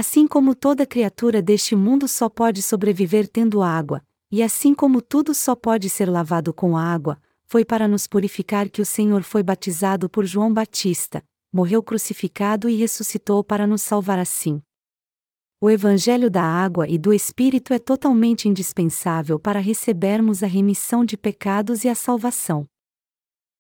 Assim 0.01 0.29
como 0.29 0.55
toda 0.55 0.87
criatura 0.87 1.43
deste 1.43 1.75
mundo 1.75 2.07
só 2.07 2.29
pode 2.29 2.63
sobreviver 2.63 3.27
tendo 3.27 3.63
água, 3.63 4.01
e 4.31 4.45
assim 4.45 4.73
como 4.73 5.03
tudo 5.03 5.35
só 5.35 5.57
pode 5.57 5.91
ser 5.91 6.09
lavado 6.09 6.55
com 6.55 6.77
água, 6.77 7.21
foi 7.49 7.65
para 7.65 7.89
nos 7.89 8.07
purificar 8.07 8.71
que 8.71 8.81
o 8.81 8.87
Senhor 8.87 9.25
foi 9.25 9.43
batizado 9.43 10.09
por 10.09 10.25
João 10.25 10.55
Batista, 10.55 11.21
morreu 11.53 11.83
crucificado 11.83 12.69
e 12.69 12.77
ressuscitou 12.77 13.43
para 13.43 13.67
nos 13.67 13.83
salvar 13.83 14.21
assim. 14.21 14.63
O 15.61 15.69
Evangelho 15.69 16.31
da 16.31 16.45
água 16.45 16.89
e 16.89 16.97
do 16.97 17.13
Espírito 17.13 17.75
é 17.75 17.79
totalmente 17.81 18.49
indispensável 18.49 19.37
para 19.37 19.59
recebermos 19.59 20.45
a 20.45 20.47
remissão 20.47 21.05
de 21.05 21.17
pecados 21.17 21.83
e 21.83 21.89
a 21.89 21.97
salvação. 21.97 22.69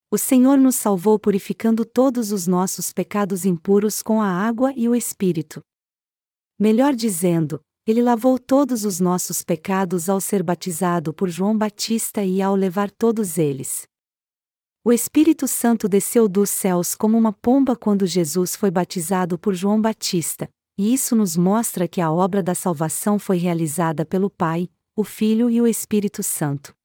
O 0.08 0.16
Senhor 0.16 0.56
nos 0.56 0.76
salvou 0.76 1.18
purificando 1.18 1.84
todos 1.84 2.30
os 2.30 2.46
nossos 2.46 2.92
pecados 2.92 3.44
impuros 3.44 4.04
com 4.04 4.22
a 4.22 4.28
água 4.28 4.72
e 4.76 4.88
o 4.88 4.94
Espírito. 4.94 5.60
Melhor 6.60 6.92
dizendo, 6.92 7.60
Ele 7.86 8.02
lavou 8.02 8.36
todos 8.36 8.84
os 8.84 8.98
nossos 8.98 9.42
pecados 9.42 10.08
ao 10.08 10.20
ser 10.20 10.42
batizado 10.42 11.14
por 11.14 11.28
João 11.28 11.56
Batista 11.56 12.24
e 12.24 12.42
ao 12.42 12.56
levar 12.56 12.90
todos 12.90 13.38
eles. 13.38 13.86
O 14.84 14.92
Espírito 14.92 15.46
Santo 15.46 15.88
desceu 15.88 16.28
dos 16.28 16.50
céus 16.50 16.96
como 16.96 17.16
uma 17.16 17.32
pomba 17.32 17.76
quando 17.76 18.06
Jesus 18.06 18.56
foi 18.56 18.72
batizado 18.72 19.38
por 19.38 19.54
João 19.54 19.80
Batista, 19.80 20.48
e 20.76 20.92
isso 20.92 21.14
nos 21.14 21.36
mostra 21.36 21.86
que 21.86 22.00
a 22.00 22.10
obra 22.10 22.42
da 22.42 22.54
salvação 22.54 23.18
foi 23.18 23.36
realizada 23.36 24.04
pelo 24.04 24.28
Pai, 24.28 24.68
o 24.96 25.04
Filho 25.04 25.48
e 25.48 25.60
o 25.60 25.66
Espírito 25.66 26.22
Santo. 26.24 26.77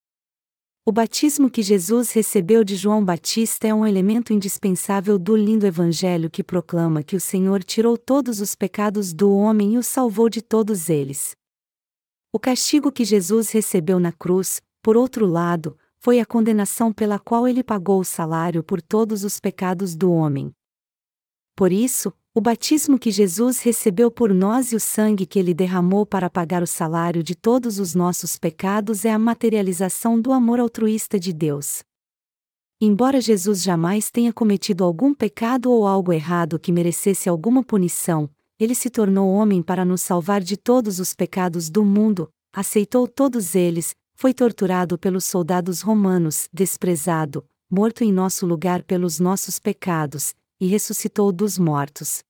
O 0.86 0.92
batismo 0.92 1.50
que 1.50 1.62
Jesus 1.62 2.12
recebeu 2.12 2.62
de 2.62 2.76
João 2.76 3.06
Batista 3.06 3.66
é 3.66 3.74
um 3.74 3.88
elemento 3.88 4.34
indispensável 4.34 5.18
do 5.18 5.34
lindo 5.34 5.66
Evangelho 5.66 6.30
que 6.30 6.44
proclama 6.44 7.02
que 7.02 7.16
o 7.16 7.22
Senhor 7.22 7.64
tirou 7.64 7.98
todos 7.98 8.42
os 8.42 8.54
pecados 8.54 9.14
do 9.14 9.34
homem 9.34 9.76
e 9.76 9.78
o 9.78 9.84
salvou 9.84 10.28
de 10.28 10.42
todos 10.42 10.90
eles. 10.90 11.38
O 12.34 12.40
castigo 12.40 12.92
que 12.92 13.06
Jesus 13.06 13.50
recebeu 13.52 13.98
na 13.98 14.12
cruz, 14.12 14.62
por 14.82 14.98
outro 14.98 15.26
lado, 15.26 15.78
foi 16.00 16.20
a 16.20 16.26
condenação 16.26 16.92
pela 16.92 17.18
qual 17.18 17.48
ele 17.48 17.64
pagou 17.64 18.02
o 18.02 18.04
salário 18.04 18.62
por 18.62 18.82
todos 18.82 19.24
os 19.24 19.40
pecados 19.40 19.96
do 19.96 20.12
homem. 20.12 20.54
Por 21.56 21.72
isso, 21.72 22.12
o 22.36 22.42
batismo 22.42 22.98
que 22.98 23.12
Jesus 23.12 23.60
recebeu 23.60 24.10
por 24.10 24.34
nós 24.34 24.72
e 24.72 24.76
o 24.76 24.80
sangue 24.80 25.24
que 25.24 25.38
ele 25.38 25.54
derramou 25.54 26.04
para 26.04 26.32
pagar 26.32 26.64
o 26.64 26.68
salário 26.68 27.22
de 27.22 27.36
todos 27.36 27.78
os 27.78 27.94
nossos 27.94 28.40
pecados 28.40 29.06
é 29.06 29.12
a 29.12 29.20
materialização 29.20 30.20
do 30.20 30.32
amor 30.32 30.60
altruísta 30.60 31.20
de 31.20 31.32
Deus. 31.32 31.84
Embora 32.82 33.22
Jesus 33.22 33.62
jamais 33.62 34.10
tenha 34.10 34.34
cometido 34.34 34.84
algum 34.84 35.14
pecado 35.14 35.72
ou 35.72 35.86
algo 35.86 36.12
errado 36.12 36.58
que 36.58 36.72
merecesse 36.72 37.30
alguma 37.30 37.64
punição, 37.64 38.28
ele 38.60 38.74
se 38.74 38.90
tornou 38.90 39.30
homem 39.30 39.62
para 39.62 39.86
nos 39.86 40.02
salvar 40.02 40.42
de 40.42 40.58
todos 40.58 41.00
os 41.00 41.14
pecados 41.14 41.70
do 41.70 41.86
mundo, 41.86 42.32
aceitou 42.52 43.08
todos 43.08 43.54
eles, 43.54 43.96
foi 44.16 44.34
torturado 44.34 44.98
pelos 44.98 45.24
soldados 45.24 45.82
romanos, 45.82 46.50
desprezado, 46.52 47.46
morto 47.70 48.04
em 48.04 48.12
nosso 48.12 48.48
lugar 48.48 48.82
pelos 48.82 49.20
nossos 49.20 49.60
pecados, 49.60 50.34
e 50.64 50.66
ressuscitou 50.66 51.30
dos 51.34 51.58
mortos. 51.58 52.24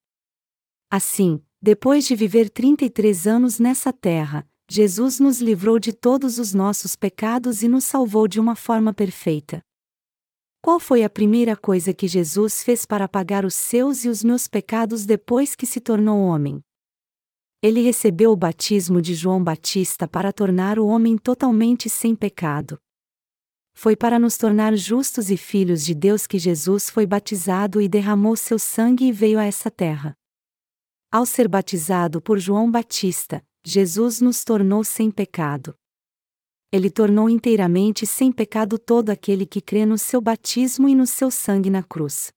Assim, 0.89 1.39
depois 1.61 2.07
de 2.07 2.15
viver 2.15 2.49
33 2.49 3.27
anos 3.27 3.59
nessa 3.59 3.93
terra, 3.93 4.43
Jesus 4.67 5.19
nos 5.19 5.39
livrou 5.39 5.77
de 5.77 5.93
todos 5.93 6.39
os 6.39 6.51
nossos 6.51 6.95
pecados 6.95 7.61
e 7.61 7.67
nos 7.67 7.83
salvou 7.83 8.27
de 8.27 8.39
uma 8.39 8.55
forma 8.55 8.91
perfeita. 8.91 9.61
Qual 10.63 10.79
foi 10.79 11.03
a 11.03 11.09
primeira 11.11 11.55
coisa 11.55 11.93
que 11.93 12.07
Jesus 12.07 12.63
fez 12.63 12.87
para 12.87 13.07
pagar 13.07 13.45
os 13.45 13.53
seus 13.53 14.03
e 14.03 14.09
os 14.09 14.23
meus 14.23 14.47
pecados 14.47 15.05
depois 15.05 15.55
que 15.55 15.67
se 15.67 15.79
tornou 15.79 16.19
homem? 16.19 16.59
Ele 17.61 17.81
recebeu 17.81 18.31
o 18.31 18.35
batismo 18.35 18.99
de 18.99 19.13
João 19.13 19.43
Batista 19.43 20.07
para 20.07 20.33
tornar 20.33 20.79
o 20.79 20.87
homem 20.87 21.19
totalmente 21.19 21.87
sem 21.87 22.15
pecado. 22.15 22.79
Foi 23.73 23.95
para 23.95 24.19
nos 24.19 24.37
tornar 24.37 24.75
justos 24.75 25.29
e 25.29 25.37
filhos 25.37 25.83
de 25.83 25.93
Deus 25.93 26.27
que 26.27 26.37
Jesus 26.37 26.89
foi 26.89 27.05
batizado 27.05 27.81
e 27.81 27.87
derramou 27.87 28.35
seu 28.35 28.59
sangue 28.59 29.05
e 29.05 29.11
veio 29.11 29.39
a 29.39 29.45
essa 29.45 29.69
terra. 29.71 30.15
Ao 31.11 31.25
ser 31.25 31.47
batizado 31.47 32.21
por 32.21 32.39
João 32.39 32.71
Batista, 32.71 33.43
Jesus 33.65 34.21
nos 34.21 34.43
tornou 34.43 34.83
sem 34.83 35.11
pecado. 35.11 35.75
Ele 36.71 36.89
tornou 36.89 37.29
inteiramente 37.29 38.05
sem 38.05 38.31
pecado 38.31 38.79
todo 38.79 39.09
aquele 39.09 39.45
que 39.45 39.61
crê 39.61 39.85
no 39.85 39.97
seu 39.97 40.19
batismo 40.19 40.89
e 40.89 40.95
no 40.95 41.05
seu 41.05 41.29
sangue 41.29 41.69
na 41.69 41.83
cruz. 41.83 42.31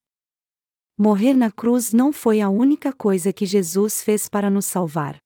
Morrer 0.98 1.34
na 1.34 1.50
cruz 1.50 1.92
não 1.92 2.12
foi 2.12 2.40
a 2.40 2.48
única 2.48 2.92
coisa 2.92 3.32
que 3.32 3.46
Jesus 3.46 4.02
fez 4.02 4.28
para 4.28 4.50
nos 4.50 4.66
salvar. 4.66 5.18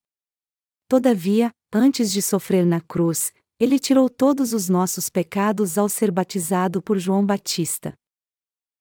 Todavia, 0.88 1.50
antes 1.72 2.10
de 2.10 2.20
sofrer 2.22 2.66
na 2.66 2.80
cruz, 2.80 3.32
ele 3.60 3.78
tirou 3.78 4.08
todos 4.08 4.54
os 4.54 4.70
nossos 4.70 5.10
pecados 5.10 5.76
ao 5.76 5.86
ser 5.86 6.10
batizado 6.10 6.80
por 6.80 6.98
João 6.98 7.24
Batista. 7.24 7.92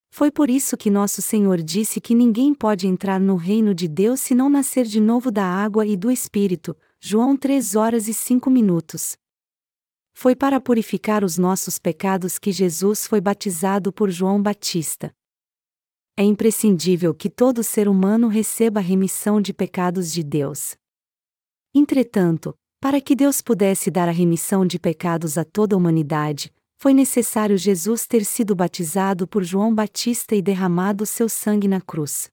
Foi 0.09 0.31
por 0.31 0.49
isso 0.49 0.77
que 0.77 0.89
nosso 0.89 1.21
Senhor 1.21 1.61
disse 1.61 1.99
que 1.99 2.15
ninguém 2.15 2.53
pode 2.53 2.87
entrar 2.87 3.19
no 3.19 3.35
reino 3.35 3.75
de 3.75 3.89
Deus 3.89 4.21
se 4.21 4.33
não 4.33 4.49
nascer 4.49 4.85
de 4.85 5.01
novo 5.01 5.29
da 5.29 5.43
água 5.43 5.85
e 5.85 5.97
do 5.97 6.09
Espírito. 6.09 6.75
João 6.97 7.35
3 7.35 7.75
horas 7.75 8.07
e 8.07 8.13
5 8.13 8.49
minutos. 8.49 9.17
Foi 10.13 10.33
para 10.33 10.61
purificar 10.61 11.25
os 11.25 11.37
nossos 11.37 11.77
pecados 11.77 12.39
que 12.39 12.51
Jesus 12.51 13.05
foi 13.05 13.19
batizado 13.19 13.91
por 13.91 14.09
João 14.09 14.41
Batista. 14.41 15.13
É 16.17 16.23
imprescindível 16.23 17.13
que 17.13 17.29
todo 17.29 17.63
ser 17.63 17.89
humano 17.89 18.29
receba 18.29 18.79
a 18.79 18.83
remissão 18.83 19.41
de 19.41 19.53
pecados 19.53 20.11
de 20.11 20.23
Deus. 20.23 20.75
Entretanto, 21.73 22.53
Para 22.81 23.01
que 23.01 23.13
Deus 23.13 23.41
pudesse 23.41 23.91
dar 23.91 24.07
a 24.07 24.11
remissão 24.13 24.65
de 24.65 24.79
pecados 24.79 25.37
a 25.37 25.43
toda 25.43 25.75
a 25.75 25.77
humanidade, 25.77 26.53
foi 26.77 26.93
necessário 26.93 27.57
Jesus 27.57 28.07
ter 28.07 28.23
sido 28.23 28.55
batizado 28.55 29.27
por 29.27 29.43
João 29.43 29.75
Batista 29.75 30.33
e 30.33 30.41
derramado 30.41 31.05
seu 31.05 31.27
sangue 31.27 31.67
na 31.67 31.81
cruz. 31.81 32.29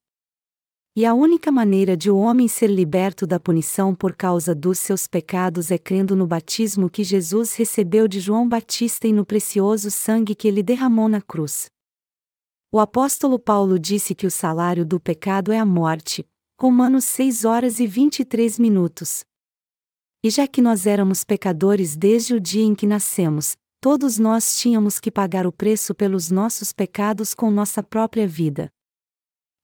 E 0.94 1.04
a 1.04 1.12
única 1.12 1.50
maneira 1.50 1.96
de 1.96 2.12
o 2.12 2.16
homem 2.16 2.46
ser 2.46 2.68
liberto 2.68 3.26
da 3.26 3.40
punição 3.40 3.92
por 3.92 4.14
causa 4.14 4.54
dos 4.54 4.78
seus 4.78 5.08
pecados 5.08 5.72
é 5.72 5.78
crendo 5.78 6.14
no 6.14 6.28
batismo 6.28 6.88
que 6.88 7.02
Jesus 7.02 7.56
recebeu 7.56 8.06
de 8.06 8.20
João 8.20 8.48
Batista 8.48 9.08
e 9.08 9.12
no 9.12 9.26
precioso 9.26 9.90
sangue 9.90 10.36
que 10.36 10.46
ele 10.46 10.62
derramou 10.62 11.08
na 11.08 11.20
cruz. 11.20 11.66
O 12.70 12.78
apóstolo 12.78 13.36
Paulo 13.36 13.80
disse 13.80 14.14
que 14.14 14.26
o 14.28 14.30
salário 14.30 14.86
do 14.86 15.00
pecado 15.00 15.50
é 15.50 15.58
a 15.58 15.66
morte, 15.66 16.24
Romanos 16.58 17.04
6 17.04 17.44
horas 17.44 17.80
e 17.80 17.86
23 17.86 18.60
minutos. 18.60 19.24
E 20.26 20.30
já 20.30 20.44
que 20.48 20.60
nós 20.60 20.88
éramos 20.88 21.22
pecadores 21.22 21.94
desde 21.94 22.34
o 22.34 22.40
dia 22.40 22.64
em 22.64 22.74
que 22.74 22.84
nascemos, 22.84 23.56
todos 23.80 24.18
nós 24.18 24.58
tínhamos 24.58 24.98
que 24.98 25.08
pagar 25.08 25.46
o 25.46 25.52
preço 25.52 25.94
pelos 25.94 26.32
nossos 26.32 26.72
pecados 26.72 27.32
com 27.32 27.48
nossa 27.48 27.80
própria 27.80 28.26
vida. 28.26 28.68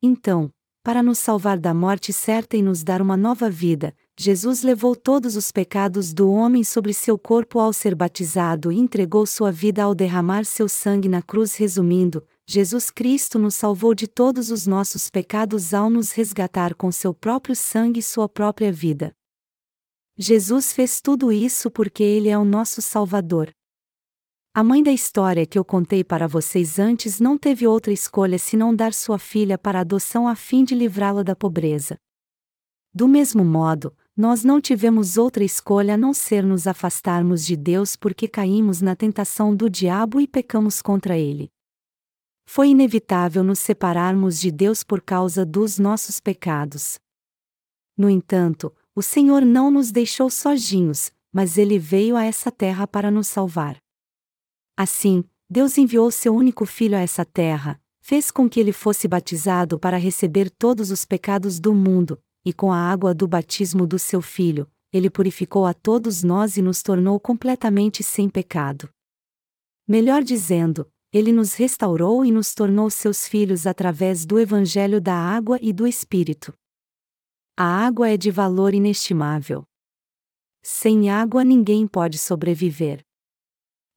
Então, 0.00 0.52
para 0.84 1.02
nos 1.02 1.18
salvar 1.18 1.58
da 1.58 1.74
morte 1.74 2.12
certa 2.12 2.56
e 2.56 2.62
nos 2.62 2.84
dar 2.84 3.02
uma 3.02 3.16
nova 3.16 3.50
vida, 3.50 3.92
Jesus 4.16 4.62
levou 4.62 4.94
todos 4.94 5.34
os 5.34 5.50
pecados 5.50 6.14
do 6.14 6.30
homem 6.30 6.62
sobre 6.62 6.94
seu 6.94 7.18
corpo 7.18 7.58
ao 7.58 7.72
ser 7.72 7.96
batizado 7.96 8.70
e 8.70 8.78
entregou 8.78 9.26
sua 9.26 9.50
vida 9.50 9.82
ao 9.82 9.96
derramar 9.96 10.44
seu 10.44 10.68
sangue 10.68 11.08
na 11.08 11.22
cruz. 11.22 11.56
Resumindo, 11.56 12.24
Jesus 12.46 12.88
Cristo 12.88 13.36
nos 13.36 13.56
salvou 13.56 13.96
de 13.96 14.06
todos 14.06 14.48
os 14.52 14.64
nossos 14.64 15.10
pecados 15.10 15.74
ao 15.74 15.90
nos 15.90 16.12
resgatar 16.12 16.72
com 16.76 16.92
seu 16.92 17.12
próprio 17.12 17.56
sangue 17.56 17.98
e 17.98 18.02
sua 18.04 18.28
própria 18.28 18.70
vida. 18.70 19.12
Jesus 20.16 20.72
fez 20.72 21.00
tudo 21.00 21.32
isso 21.32 21.70
porque 21.70 22.02
Ele 22.02 22.28
é 22.28 22.36
o 22.36 22.44
nosso 22.44 22.82
Salvador. 22.82 23.50
A 24.54 24.62
mãe 24.62 24.82
da 24.82 24.92
história 24.92 25.46
que 25.46 25.58
eu 25.58 25.64
contei 25.64 26.04
para 26.04 26.28
vocês 26.28 26.78
antes 26.78 27.18
não 27.18 27.38
teve 27.38 27.66
outra 27.66 27.90
escolha 27.90 28.38
senão 28.38 28.76
dar 28.76 28.92
sua 28.92 29.18
filha 29.18 29.56
para 29.56 29.80
adoção 29.80 30.28
a 30.28 30.36
fim 30.36 30.64
de 30.64 30.74
livrá-la 30.74 31.22
da 31.22 31.34
pobreza. 31.34 31.96
Do 32.92 33.08
mesmo 33.08 33.42
modo, 33.42 33.96
nós 34.14 34.44
não 34.44 34.60
tivemos 34.60 35.16
outra 35.16 35.42
escolha 35.42 35.94
a 35.94 35.96
não 35.96 36.12
ser 36.12 36.44
nos 36.44 36.66
afastarmos 36.66 37.46
de 37.46 37.56
Deus 37.56 37.96
porque 37.96 38.28
caímos 38.28 38.82
na 38.82 38.94
tentação 38.94 39.56
do 39.56 39.70
diabo 39.70 40.20
e 40.20 40.28
pecamos 40.28 40.82
contra 40.82 41.16
ele. 41.16 41.50
Foi 42.44 42.68
inevitável 42.68 43.42
nos 43.42 43.60
separarmos 43.60 44.38
de 44.38 44.50
Deus 44.50 44.84
por 44.84 45.00
causa 45.00 45.46
dos 45.46 45.78
nossos 45.78 46.20
pecados. 46.20 46.98
No 47.96 48.10
entanto, 48.10 48.70
o 48.94 49.02
Senhor 49.02 49.42
não 49.42 49.70
nos 49.70 49.90
deixou 49.90 50.28
sozinhos, 50.28 51.10
mas 51.32 51.56
ele 51.56 51.78
veio 51.78 52.16
a 52.16 52.24
essa 52.24 52.50
terra 52.50 52.86
para 52.86 53.10
nos 53.10 53.26
salvar. 53.26 53.78
Assim, 54.76 55.24
Deus 55.48 55.78
enviou 55.78 56.10
seu 56.10 56.34
único 56.34 56.66
filho 56.66 56.96
a 56.96 57.00
essa 57.00 57.24
terra, 57.24 57.80
fez 58.00 58.30
com 58.30 58.48
que 58.48 58.60
ele 58.60 58.72
fosse 58.72 59.08
batizado 59.08 59.78
para 59.78 59.96
receber 59.96 60.50
todos 60.50 60.90
os 60.90 61.04
pecados 61.04 61.58
do 61.58 61.72
mundo, 61.72 62.20
e 62.44 62.52
com 62.52 62.72
a 62.72 62.76
água 62.76 63.14
do 63.14 63.26
batismo 63.26 63.86
do 63.86 63.98
seu 63.98 64.20
filho, 64.20 64.70
ele 64.92 65.08
purificou 65.08 65.64
a 65.64 65.72
todos 65.72 66.22
nós 66.22 66.56
e 66.56 66.62
nos 66.62 66.82
tornou 66.82 67.18
completamente 67.18 68.02
sem 68.02 68.28
pecado. 68.28 68.90
Melhor 69.88 70.22
dizendo, 70.22 70.86
ele 71.12 71.32
nos 71.32 71.54
restaurou 71.54 72.24
e 72.24 72.30
nos 72.30 72.54
tornou 72.54 72.90
seus 72.90 73.26
filhos 73.26 73.66
através 73.66 74.26
do 74.26 74.38
evangelho 74.38 75.00
da 75.00 75.14
água 75.14 75.58
e 75.62 75.72
do 75.72 75.86
Espírito. 75.86 76.52
A 77.54 77.64
água 77.64 78.08
é 78.08 78.16
de 78.16 78.30
valor 78.30 78.72
inestimável. 78.72 79.62
Sem 80.62 81.10
água 81.10 81.44
ninguém 81.44 81.86
pode 81.86 82.16
sobreviver. 82.16 83.04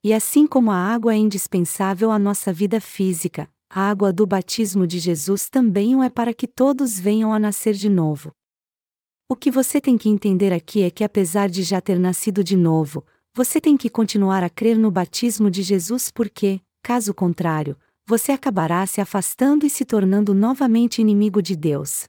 E 0.04 0.14
assim 0.14 0.46
como 0.46 0.72
a 0.72 0.76
água 0.76 1.14
é 1.14 1.18
indispensável 1.18 2.12
à 2.12 2.20
nossa 2.20 2.52
vida 2.52 2.82
física, 2.82 3.50
a 3.70 3.90
água 3.90 4.12
do 4.12 4.28
batismo 4.28 4.86
de 4.86 5.00
Jesus 5.00 5.50
também 5.50 5.96
o 5.96 6.04
é 6.04 6.10
para 6.10 6.34
que 6.34 6.48
todos 6.48 7.00
venham 7.00 7.34
a 7.34 7.40
nascer 7.40 7.76
de 7.76 7.90
novo. 7.90 8.34
O 9.30 9.38
que 9.38 9.50
você 9.50 9.80
tem 9.80 9.98
que 9.98 10.10
entender 10.10 10.52
aqui 10.52 10.84
é 10.84 10.92
que, 10.92 11.04
apesar 11.04 11.50
de 11.50 11.64
já 11.64 11.80
ter 11.80 11.98
nascido 11.98 12.44
de 12.44 12.58
novo, 12.58 13.06
você 13.34 13.62
tem 13.62 13.78
que 13.78 13.90
continuar 13.90 14.44
a 14.44 14.50
crer 14.50 14.78
no 14.78 14.92
batismo 14.92 15.50
de 15.50 15.64
Jesus 15.64 16.12
porque, 16.12 16.60
caso 16.84 17.14
contrário, 17.14 17.78
você 18.06 18.34
acabará 18.34 18.86
se 18.86 19.00
afastando 19.00 19.66
e 19.66 19.70
se 19.70 19.86
tornando 19.86 20.34
novamente 20.34 21.02
inimigo 21.02 21.42
de 21.42 21.56
Deus. 21.56 22.06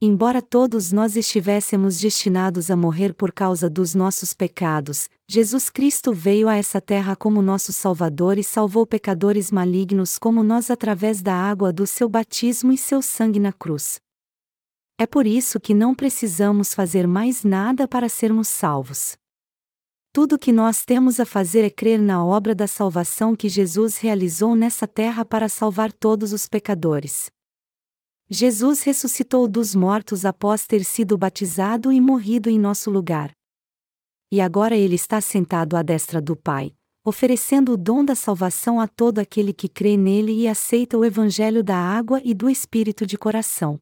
Embora 0.00 0.42
todos 0.42 0.92
nós 0.92 1.16
estivéssemos 1.16 1.98
destinados 1.98 2.70
a 2.70 2.76
morrer 2.76 3.14
por 3.14 3.32
causa 3.32 3.70
dos 3.70 3.94
nossos 3.94 4.34
pecados, 4.34 5.08
Jesus 5.26 5.70
Cristo 5.70 6.12
veio 6.12 6.50
a 6.50 6.56
essa 6.56 6.82
terra 6.82 7.16
como 7.16 7.40
nosso 7.40 7.72
Salvador 7.72 8.36
e 8.36 8.44
salvou 8.44 8.86
pecadores 8.86 9.50
malignos 9.50 10.18
como 10.18 10.42
nós 10.42 10.70
através 10.70 11.22
da 11.22 11.32
água 11.32 11.72
do 11.72 11.86
seu 11.86 12.10
batismo 12.10 12.72
e 12.72 12.76
seu 12.76 13.00
sangue 13.00 13.40
na 13.40 13.54
cruz. 13.54 13.98
É 14.98 15.06
por 15.06 15.26
isso 15.26 15.58
que 15.58 15.72
não 15.72 15.94
precisamos 15.94 16.74
fazer 16.74 17.06
mais 17.06 17.42
nada 17.42 17.88
para 17.88 18.06
sermos 18.06 18.48
salvos. 18.48 19.16
Tudo 20.12 20.34
o 20.34 20.38
que 20.38 20.52
nós 20.52 20.84
temos 20.84 21.18
a 21.18 21.24
fazer 21.24 21.64
é 21.64 21.70
crer 21.70 21.98
na 21.98 22.22
obra 22.22 22.54
da 22.54 22.66
salvação 22.66 23.34
que 23.34 23.48
Jesus 23.48 23.96
realizou 23.96 24.54
nessa 24.54 24.86
terra 24.86 25.24
para 25.24 25.48
salvar 25.48 25.90
todos 25.90 26.34
os 26.34 26.46
pecadores. 26.46 27.30
Jesus 28.28 28.82
ressuscitou 28.82 29.46
dos 29.46 29.74
mortos 29.74 30.24
após 30.24 30.66
ter 30.66 30.84
sido 30.84 31.16
batizado 31.16 31.92
e 31.92 32.00
morrido 32.00 32.50
em 32.50 32.58
nosso 32.58 32.90
lugar. 32.90 33.30
E 34.32 34.40
agora 34.40 34.76
ele 34.76 34.96
está 34.96 35.20
sentado 35.20 35.76
à 35.76 35.82
destra 35.82 36.20
do 36.20 36.34
Pai, 36.34 36.74
oferecendo 37.04 37.72
o 37.72 37.76
dom 37.76 38.04
da 38.04 38.16
salvação 38.16 38.80
a 38.80 38.88
todo 38.88 39.20
aquele 39.20 39.52
que 39.52 39.68
crê 39.68 39.96
nele 39.96 40.32
e 40.32 40.48
aceita 40.48 40.98
o 40.98 41.04
evangelho 41.04 41.62
da 41.62 41.76
água 41.76 42.20
e 42.24 42.34
do 42.34 42.50
Espírito 42.50 43.06
de 43.06 43.16
coração. 43.16 43.78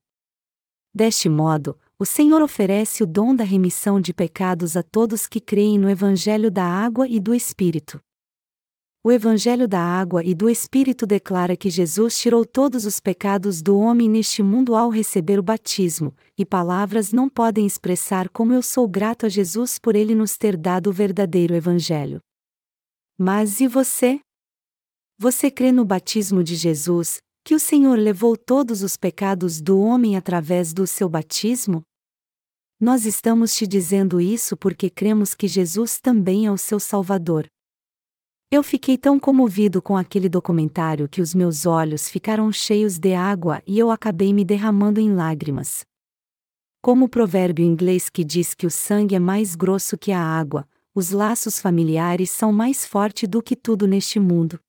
Deste 0.95 1.27
modo, 1.27 1.79
o 1.99 2.05
Senhor 2.05 2.43
oferece 2.43 3.03
o 3.03 3.07
dom 3.07 3.35
da 3.35 3.45
remissão 3.45 3.99
de 3.99 4.13
pecados 4.13 4.77
a 4.77 4.83
todos 4.83 5.27
que 5.27 5.41
creem 5.41 5.79
no 5.79 5.89
evangelho 5.89 6.51
da 6.51 6.65
água 6.65 7.09
e 7.09 7.19
do 7.19 7.35
Espírito. 7.35 7.99
O 9.07 9.13
Evangelho 9.13 9.69
da 9.69 9.81
Água 9.81 10.25
e 10.25 10.35
do 10.35 10.49
Espírito 10.49 11.07
declara 11.07 11.59
que 11.59 11.69
Jesus 11.69 12.17
tirou 12.17 12.43
todos 12.43 12.87
os 12.87 12.99
pecados 12.99 13.61
do 13.61 13.79
homem 13.79 14.09
neste 14.09 14.43
mundo 14.43 14.75
ao 14.75 14.89
receber 14.89 15.39
o 15.39 15.43
batismo, 15.43 16.17
e 16.39 16.47
palavras 16.47 17.13
não 17.13 17.29
podem 17.29 17.67
expressar 17.67 18.31
como 18.31 18.55
eu 18.55 18.63
sou 18.63 18.89
grato 18.89 19.27
a 19.27 19.29
Jesus 19.29 19.79
por 19.79 19.95
ele 19.95 20.15
nos 20.15 20.39
ter 20.39 20.57
dado 20.57 20.89
o 20.89 20.93
verdadeiro 20.93 21.55
Evangelho. 21.55 22.19
Mas 23.19 23.61
e 23.61 23.69
você? 23.69 24.21
Você 25.19 25.51
crê 25.51 25.71
no 25.71 25.85
batismo 25.85 26.43
de 26.43 26.55
Jesus, 26.55 27.19
que 27.45 27.55
o 27.55 27.61
Senhor 27.61 27.99
levou 27.99 28.39
todos 28.39 28.83
os 28.83 28.97
pecados 28.97 29.61
do 29.61 29.81
homem 29.81 30.17
através 30.17 30.73
do 30.73 30.87
seu 30.87 31.11
batismo? 31.11 31.83
Nós 32.81 33.05
estamos 33.05 33.55
te 33.55 33.67
dizendo 33.67 34.19
isso 34.19 34.57
porque 34.57 34.89
cremos 34.89 35.35
que 35.35 35.47
Jesus 35.47 36.01
também 36.01 36.47
é 36.47 36.51
o 36.51 36.57
seu 36.57 36.81
Salvador. 36.81 37.47
Eu 38.51 38.63
fiquei 38.63 38.97
tão 38.97 39.19
comovido 39.19 39.83
com 39.83 39.97
aquele 39.97 40.29
documentário 40.29 41.09
que 41.09 41.21
os 41.21 41.35
meus 41.35 41.67
olhos 41.67 42.09
ficaram 42.09 42.53
cheios 42.53 42.99
de 42.99 43.15
água 43.15 43.63
e 43.67 43.79
eu 43.79 43.91
acabei 43.91 44.33
me 44.33 44.45
derramando 44.45 45.01
em 45.01 45.13
lágrimas. 45.13 45.85
Como 46.81 47.07
o 47.07 47.09
provérbio 47.09 47.65
inglês 47.65 48.09
que 48.09 48.23
diz 48.23 48.55
que 48.55 48.67
o 48.67 48.71
sangue 48.71 49.15
é 49.15 49.19
mais 49.19 49.55
grosso 49.55 49.97
que 49.97 50.13
a 50.13 50.21
água, 50.21 50.69
os 50.95 51.11
laços 51.11 51.59
familiares 51.59 52.31
são 52.31 52.53
mais 52.53 52.87
fortes 52.87 53.29
do 53.29 53.43
que 53.43 53.57
tudo 53.57 53.87
neste 53.87 54.21
mundo. 54.21 54.61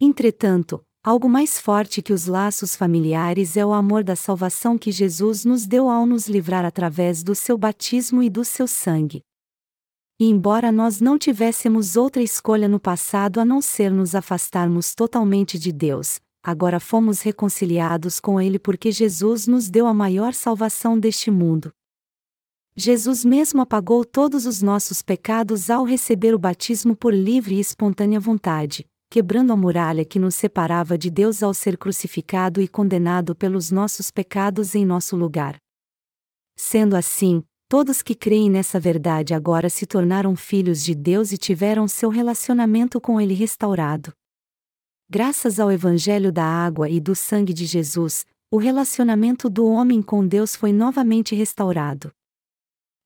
Entretanto, 0.00 0.82
algo 1.04 1.28
mais 1.28 1.60
forte 1.60 2.02
que 2.02 2.12
os 2.12 2.26
laços 2.26 2.74
familiares 2.74 3.56
é 3.56 3.64
o 3.64 3.72
amor 3.72 4.02
da 4.02 4.16
salvação 4.16 4.76
que 4.76 4.90
Jesus 4.90 5.44
nos 5.44 5.66
deu 5.66 5.88
ao 5.88 6.06
nos 6.06 6.28
livrar 6.28 6.64
através 6.64 7.22
do 7.22 7.34
seu 7.34 7.56
batismo 7.56 8.22
e 8.22 8.30
do 8.30 8.44
seu 8.44 8.66
sangue. 8.66 9.22
E 10.20 10.26
embora 10.26 10.72
nós 10.72 11.00
não 11.00 11.16
tivéssemos 11.16 11.96
outra 11.96 12.20
escolha 12.20 12.66
no 12.68 12.80
passado 12.80 13.38
a 13.38 13.44
não 13.44 13.60
ser 13.62 13.92
nos 13.92 14.16
afastarmos 14.16 14.92
totalmente 14.92 15.56
de 15.56 15.70
Deus, 15.70 16.18
agora 16.42 16.80
fomos 16.80 17.20
reconciliados 17.22 18.18
com 18.18 18.40
Ele 18.40 18.58
porque 18.58 18.90
Jesus 18.90 19.46
nos 19.46 19.70
deu 19.70 19.86
a 19.86 19.94
maior 19.94 20.34
salvação 20.34 20.98
deste 20.98 21.30
mundo. 21.30 21.70
Jesus 22.76 23.24
mesmo 23.24 23.60
apagou 23.60 24.04
todos 24.04 24.44
os 24.44 24.60
nossos 24.60 25.02
pecados 25.02 25.70
ao 25.70 25.84
receber 25.84 26.34
o 26.34 26.38
batismo 26.38 26.96
por 26.96 27.14
livre 27.14 27.54
e 27.54 27.60
espontânea 27.60 28.18
vontade, 28.18 28.86
quebrando 29.10 29.52
a 29.52 29.56
muralha 29.56 30.04
que 30.04 30.18
nos 30.18 30.34
separava 30.34 30.98
de 30.98 31.10
Deus 31.10 31.42
ao 31.42 31.54
ser 31.54 31.78
crucificado 31.78 32.60
e 32.60 32.66
condenado 32.66 33.34
pelos 33.36 33.70
nossos 33.70 34.10
pecados 34.10 34.74
em 34.74 34.84
nosso 34.84 35.16
lugar. 35.16 35.56
Sendo 36.56 36.96
assim, 36.96 37.42
Todos 37.70 38.00
que 38.00 38.14
creem 38.14 38.48
nessa 38.48 38.80
verdade 38.80 39.34
agora 39.34 39.68
se 39.68 39.84
tornaram 39.84 40.34
filhos 40.34 40.82
de 40.82 40.94
Deus 40.94 41.32
e 41.32 41.36
tiveram 41.36 41.86
seu 41.86 42.08
relacionamento 42.08 42.98
com 42.98 43.20
Ele 43.20 43.34
restaurado. 43.34 44.10
Graças 45.06 45.60
ao 45.60 45.70
Evangelho 45.70 46.32
da 46.32 46.44
água 46.44 46.88
e 46.88 46.98
do 46.98 47.14
sangue 47.14 47.52
de 47.52 47.66
Jesus, 47.66 48.24
o 48.50 48.56
relacionamento 48.56 49.50
do 49.50 49.66
homem 49.66 50.00
com 50.00 50.26
Deus 50.26 50.56
foi 50.56 50.72
novamente 50.72 51.34
restaurado. 51.34 52.10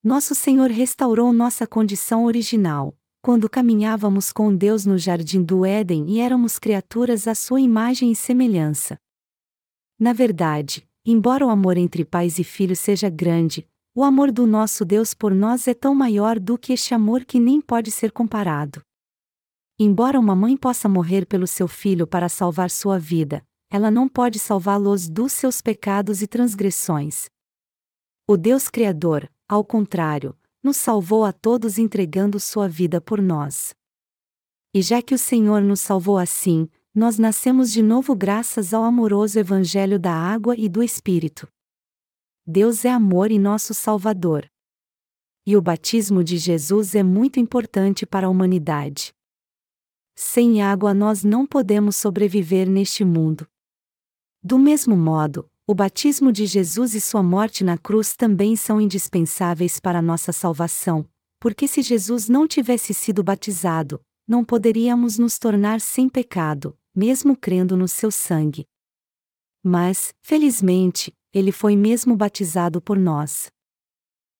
nosso 0.01 0.33
Senhor 0.33 0.69
restaurou 0.71 1.33
nossa 1.33 1.67
condição 1.67 2.23
original, 2.23 2.97
quando 3.21 3.49
caminhávamos 3.49 4.31
com 4.31 4.55
Deus 4.55 4.85
no 4.85 4.97
jardim 4.97 5.43
do 5.43 5.65
Éden 5.65 6.09
e 6.09 6.21
éramos 6.21 6.57
criaturas 6.57 7.27
à 7.27 7.35
sua 7.35 7.59
imagem 7.59 8.13
e 8.13 8.15
semelhança. 8.15 8.97
Na 9.99 10.13
verdade, 10.13 10.87
embora 11.05 11.45
o 11.45 11.49
amor 11.49 11.75
entre 11.75 12.05
pais 12.05 12.39
e 12.39 12.45
filhos 12.45 12.79
seja 12.79 13.09
grande, 13.09 13.67
o 13.95 14.03
amor 14.03 14.31
do 14.31 14.47
nosso 14.47 14.83
Deus 14.83 15.13
por 15.13 15.35
nós 15.35 15.67
é 15.67 15.73
tão 15.73 15.93
maior 15.93 16.39
do 16.39 16.57
que 16.57 16.73
este 16.73 16.95
amor 16.95 17.23
que 17.23 17.39
nem 17.39 17.61
pode 17.61 17.91
ser 17.91 18.11
comparado. 18.11 18.81
Embora 19.79 20.19
uma 20.19 20.35
mãe 20.35 20.57
possa 20.57 20.89
morrer 20.89 21.27
pelo 21.27 21.45
seu 21.45 21.67
filho 21.67 22.07
para 22.07 22.27
salvar 22.27 22.71
sua 22.71 22.97
vida, 22.97 23.45
ela 23.69 23.91
não 23.91 24.07
pode 24.07 24.39
salvá-los 24.39 25.07
dos 25.07 25.31
seus 25.31 25.61
pecados 25.61 26.23
e 26.23 26.27
transgressões. 26.27 27.29
O 28.27 28.35
Deus 28.35 28.67
Criador, 28.67 29.29
ao 29.47 29.63
contrário, 29.63 30.35
nos 30.63 30.77
salvou 30.77 31.23
a 31.23 31.31
todos 31.31 31.77
entregando 31.77 32.39
sua 32.39 32.67
vida 32.67 32.99
por 32.99 33.21
nós. 33.21 33.75
E 34.73 34.81
já 34.81 35.03
que 35.03 35.13
o 35.13 35.19
Senhor 35.19 35.61
nos 35.61 35.81
salvou 35.81 36.17
assim, 36.17 36.67
nós 36.95 37.19
nascemos 37.19 37.71
de 37.71 37.83
novo 37.83 38.15
graças 38.15 38.73
ao 38.73 38.83
amoroso 38.83 39.37
Evangelho 39.37 39.99
da 39.99 40.13
água 40.13 40.55
e 40.57 40.67
do 40.67 40.81
Espírito. 40.81 41.47
Deus 42.45 42.83
é 42.83 42.89
amor 42.89 43.31
e 43.31 43.39
nosso 43.39 43.73
Salvador. 43.73 44.51
E 45.45 45.55
o 45.55 45.61
batismo 45.61 46.21
de 46.21 46.37
Jesus 46.37 46.93
é 46.93 47.01
muito 47.01 47.39
importante 47.39 48.05
para 48.05 48.27
a 48.27 48.29
humanidade. 48.29 49.13
Sem 50.13 50.61
água 50.61 50.93
nós 50.93 51.23
não 51.23 51.47
podemos 51.47 51.95
sobreviver 51.95 52.69
neste 52.69 53.05
mundo. 53.05 53.47
Do 54.43 54.59
mesmo 54.59 54.97
modo, 54.97 55.49
o 55.65 55.73
batismo 55.73 56.33
de 56.33 56.45
Jesus 56.45 56.93
e 56.93 56.99
sua 56.99 57.23
morte 57.23 57.63
na 57.63 57.77
cruz 57.77 58.13
também 58.13 58.57
são 58.57 58.81
indispensáveis 58.81 59.79
para 59.79 60.01
nossa 60.01 60.33
salvação, 60.33 61.07
porque 61.39 61.65
se 61.65 61.81
Jesus 61.81 62.27
não 62.27 62.45
tivesse 62.45 62.93
sido 62.93 63.23
batizado, 63.23 64.01
não 64.27 64.43
poderíamos 64.43 65.17
nos 65.17 65.39
tornar 65.39 65.79
sem 65.79 66.09
pecado, 66.09 66.77
mesmo 66.93 67.37
crendo 67.37 67.77
no 67.77 67.87
seu 67.87 68.11
sangue. 68.11 68.67
Mas, 69.63 70.13
felizmente, 70.21 71.13
ele 71.33 71.51
foi 71.51 71.75
mesmo 71.75 72.15
batizado 72.15 72.79
por 72.79 72.97
nós. 72.97 73.51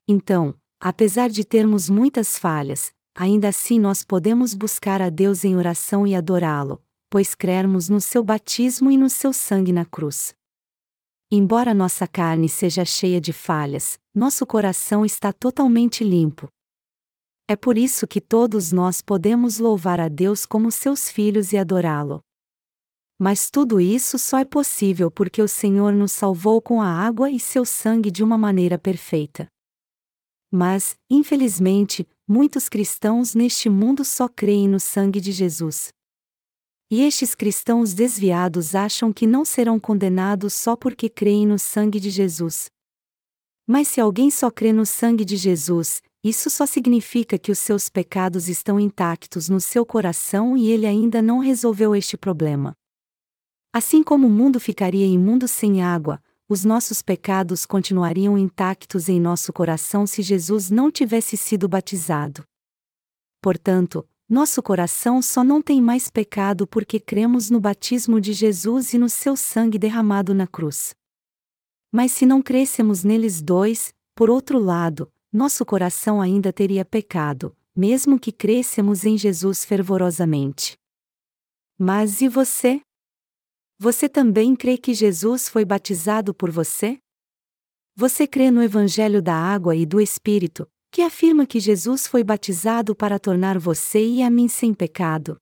Então, 0.07 0.53
apesar 0.79 1.29
de 1.29 1.43
termos 1.43 1.89
muitas 1.89 2.37
falhas, 2.37 2.93
ainda 3.15 3.49
assim 3.49 3.79
nós 3.79 4.03
podemos 4.03 4.53
buscar 4.53 5.01
a 5.01 5.09
Deus 5.09 5.43
em 5.43 5.55
oração 5.55 6.05
e 6.05 6.13
adorá-lo, 6.13 6.81
pois 7.09 7.33
crermos 7.33 7.89
no 7.89 7.99
seu 7.99 8.23
batismo 8.23 8.91
e 8.91 8.97
no 8.97 9.09
seu 9.09 9.33
sangue 9.33 9.71
na 9.71 9.85
cruz. 9.85 10.35
Embora 11.31 11.73
nossa 11.73 12.05
carne 12.07 12.47
seja 12.47 12.85
cheia 12.85 13.19
de 13.19 13.33
falhas, 13.33 13.97
nosso 14.13 14.45
coração 14.45 15.03
está 15.03 15.33
totalmente 15.33 16.03
limpo. 16.03 16.47
É 17.47 17.55
por 17.55 17.77
isso 17.77 18.07
que 18.07 18.21
todos 18.21 18.71
nós 18.71 19.01
podemos 19.01 19.57
louvar 19.57 19.99
a 19.99 20.07
Deus 20.07 20.45
como 20.45 20.71
seus 20.71 21.09
filhos 21.09 21.51
e 21.51 21.57
adorá-lo. 21.57 22.21
Mas 23.23 23.49
tudo 23.49 23.79
isso 23.79 24.19
só 24.19 24.39
é 24.39 24.43
possível 24.43 25.09
porque 25.09 25.41
o 25.41 25.47
Senhor 25.47 25.93
nos 25.93 26.11
salvou 26.11 26.61
com 26.61 26.81
a 26.81 26.87
água 26.89 27.31
e 27.31 27.39
seu 27.39 27.63
sangue 27.63 28.11
de 28.11 28.21
uma 28.21 28.37
maneira 28.37 28.77
perfeita. 28.77 29.47
Mas, 30.51 30.97
infelizmente, 31.09 32.05
muitos 32.27 32.67
cristãos 32.67 33.33
neste 33.33 33.69
mundo 33.69 34.03
só 34.03 34.27
creem 34.27 34.67
no 34.67 34.77
sangue 34.77 35.21
de 35.21 35.31
Jesus. 35.31 35.87
E 36.91 36.99
estes 36.99 37.33
cristãos 37.33 37.93
desviados 37.93 38.75
acham 38.75 39.13
que 39.13 39.25
não 39.25 39.45
serão 39.45 39.79
condenados 39.79 40.53
só 40.53 40.75
porque 40.75 41.07
creem 41.07 41.47
no 41.47 41.57
sangue 41.57 42.01
de 42.01 42.09
Jesus. 42.09 42.65
Mas 43.65 43.87
se 43.87 44.01
alguém 44.01 44.29
só 44.29 44.51
crê 44.51 44.73
no 44.73 44.85
sangue 44.85 45.23
de 45.23 45.37
Jesus, 45.37 46.01
isso 46.25 46.49
só 46.49 46.65
significa 46.65 47.39
que 47.39 47.53
os 47.53 47.59
seus 47.59 47.87
pecados 47.87 48.49
estão 48.49 48.77
intactos 48.77 49.47
no 49.47 49.61
seu 49.61 49.85
coração 49.85 50.57
e 50.57 50.69
ele 50.69 50.85
ainda 50.85 51.21
não 51.21 51.39
resolveu 51.39 51.95
este 51.95 52.17
problema. 52.17 52.75
Assim 53.73 54.03
como 54.03 54.27
o 54.27 54.29
mundo 54.29 54.59
ficaria 54.59 55.07
imundo 55.07 55.47
sem 55.47 55.81
água, 55.81 56.21
os 56.47 56.63
nossos 56.63 57.01
pecados 57.01 57.65
continuariam 57.65 58.37
intactos 58.37 59.09
em 59.09 59.19
nosso 59.19 59.51
coração 59.51 60.05
se 60.05 60.21
Jesus 60.21 60.69
não 60.69 60.91
tivesse 60.91 61.35
sido 61.35 61.67
batizado. 61.67 62.43
Portanto, 63.41 64.07
nosso 64.29 64.61
coração 64.61 65.23
só 65.23 65.43
não 65.43 65.59
tem 65.59 65.81
mais 65.81 66.07
pecado 66.07 66.67
porque 66.67 66.99
cremos 66.99 67.49
no 67.49 67.59
batismo 67.59 68.21
de 68.21 68.31
Jesus 68.31 68.93
e 68.93 68.99
no 68.99 69.09
seu 69.09 69.35
sangue 69.35 69.79
derramado 69.79 70.35
na 70.35 70.45
cruz. 70.45 70.93
Mas 71.91 72.11
se 72.11 72.27
não 72.27 72.43
crêssemos 72.43 73.03
neles 73.03 73.41
dois, 73.41 73.91
por 74.13 74.29
outro 74.29 74.59
lado, 74.59 75.11
nosso 75.31 75.65
coração 75.65 76.21
ainda 76.21 76.53
teria 76.53 76.85
pecado, 76.85 77.57
mesmo 77.75 78.19
que 78.19 78.31
crêssemos 78.31 79.03
em 79.03 79.17
Jesus 79.17 79.65
fervorosamente. 79.65 80.77
Mas 81.75 82.21
e 82.21 82.29
você? 82.29 82.79
Você 83.83 84.07
também 84.07 84.55
crê 84.55 84.77
que 84.77 84.93
Jesus 84.93 85.49
foi 85.49 85.65
batizado 85.65 86.33
por 86.33 86.49
você? 86.49 86.97
Você 87.97 88.25
crê 88.25 88.49
no 88.49 88.63
Evangelho 88.63 89.21
da 89.21 89.35
Água 89.35 89.75
e 89.75 89.85
do 89.85 89.99
Espírito, 89.99 90.65
que 90.89 91.01
afirma 91.01 91.45
que 91.45 91.59
Jesus 91.59 92.07
foi 92.07 92.23
batizado 92.23 92.95
para 92.95 93.19
tornar 93.19 93.59
você 93.59 94.01
e 94.01 94.23
a 94.23 94.29
mim 94.29 94.47
sem 94.47 94.73
pecado. 94.73 95.35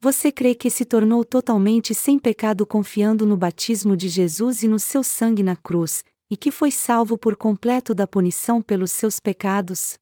Você 0.00 0.30
crê 0.30 0.54
que 0.54 0.70
se 0.70 0.84
tornou 0.84 1.24
totalmente 1.24 1.92
sem 1.92 2.20
pecado 2.20 2.64
confiando 2.64 3.26
no 3.26 3.36
batismo 3.36 3.96
de 3.96 4.08
Jesus 4.08 4.62
e 4.62 4.68
no 4.68 4.78
seu 4.78 5.02
sangue 5.02 5.42
na 5.42 5.56
cruz, 5.56 6.04
e 6.30 6.36
que 6.36 6.52
foi 6.52 6.70
salvo 6.70 7.18
por 7.18 7.34
completo 7.34 7.96
da 7.96 8.06
punição 8.06 8.62
pelos 8.62 8.92
seus 8.92 9.18
pecados? 9.18 9.98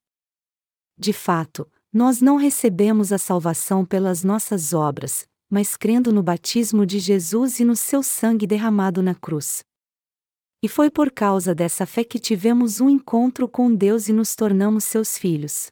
De 0.99 1.15
fato, 1.15 1.67
nós 1.91 2.21
não 2.21 2.37
recebemos 2.37 3.11
a 3.11 3.17
salvação 3.17 3.87
pelas 3.87 4.23
nossas 4.23 4.75
obras, 4.75 5.27
mas 5.51 5.77
crendo 5.77 6.13
no 6.13 6.23
batismo 6.23 6.85
de 6.85 6.99
Jesus 6.99 7.61
e 7.61 7.65
no 7.65 7.75
seu 7.75 8.03
sangue 8.03 8.47
derramado 8.47 9.03
na 9.03 9.15
cruz. 9.15 9.63
E 10.63 10.69
foi 10.69 10.91
por 10.91 11.11
causa 11.11 11.55
dessa 11.55 11.87
fé 11.87 12.03
que 12.03 12.19
tivemos 12.19 12.81
um 12.81 12.91
encontro 12.91 13.49
com 13.49 13.75
Deus 13.75 14.09
e 14.09 14.13
nos 14.13 14.35
tornamos 14.35 14.85
seus 14.85 15.17
filhos. 15.17 15.69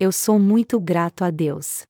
Eu 0.00 0.10
sou 0.10 0.38
muito 0.38 0.80
grato 0.80 1.22
a 1.22 1.30
Deus. 1.30 1.82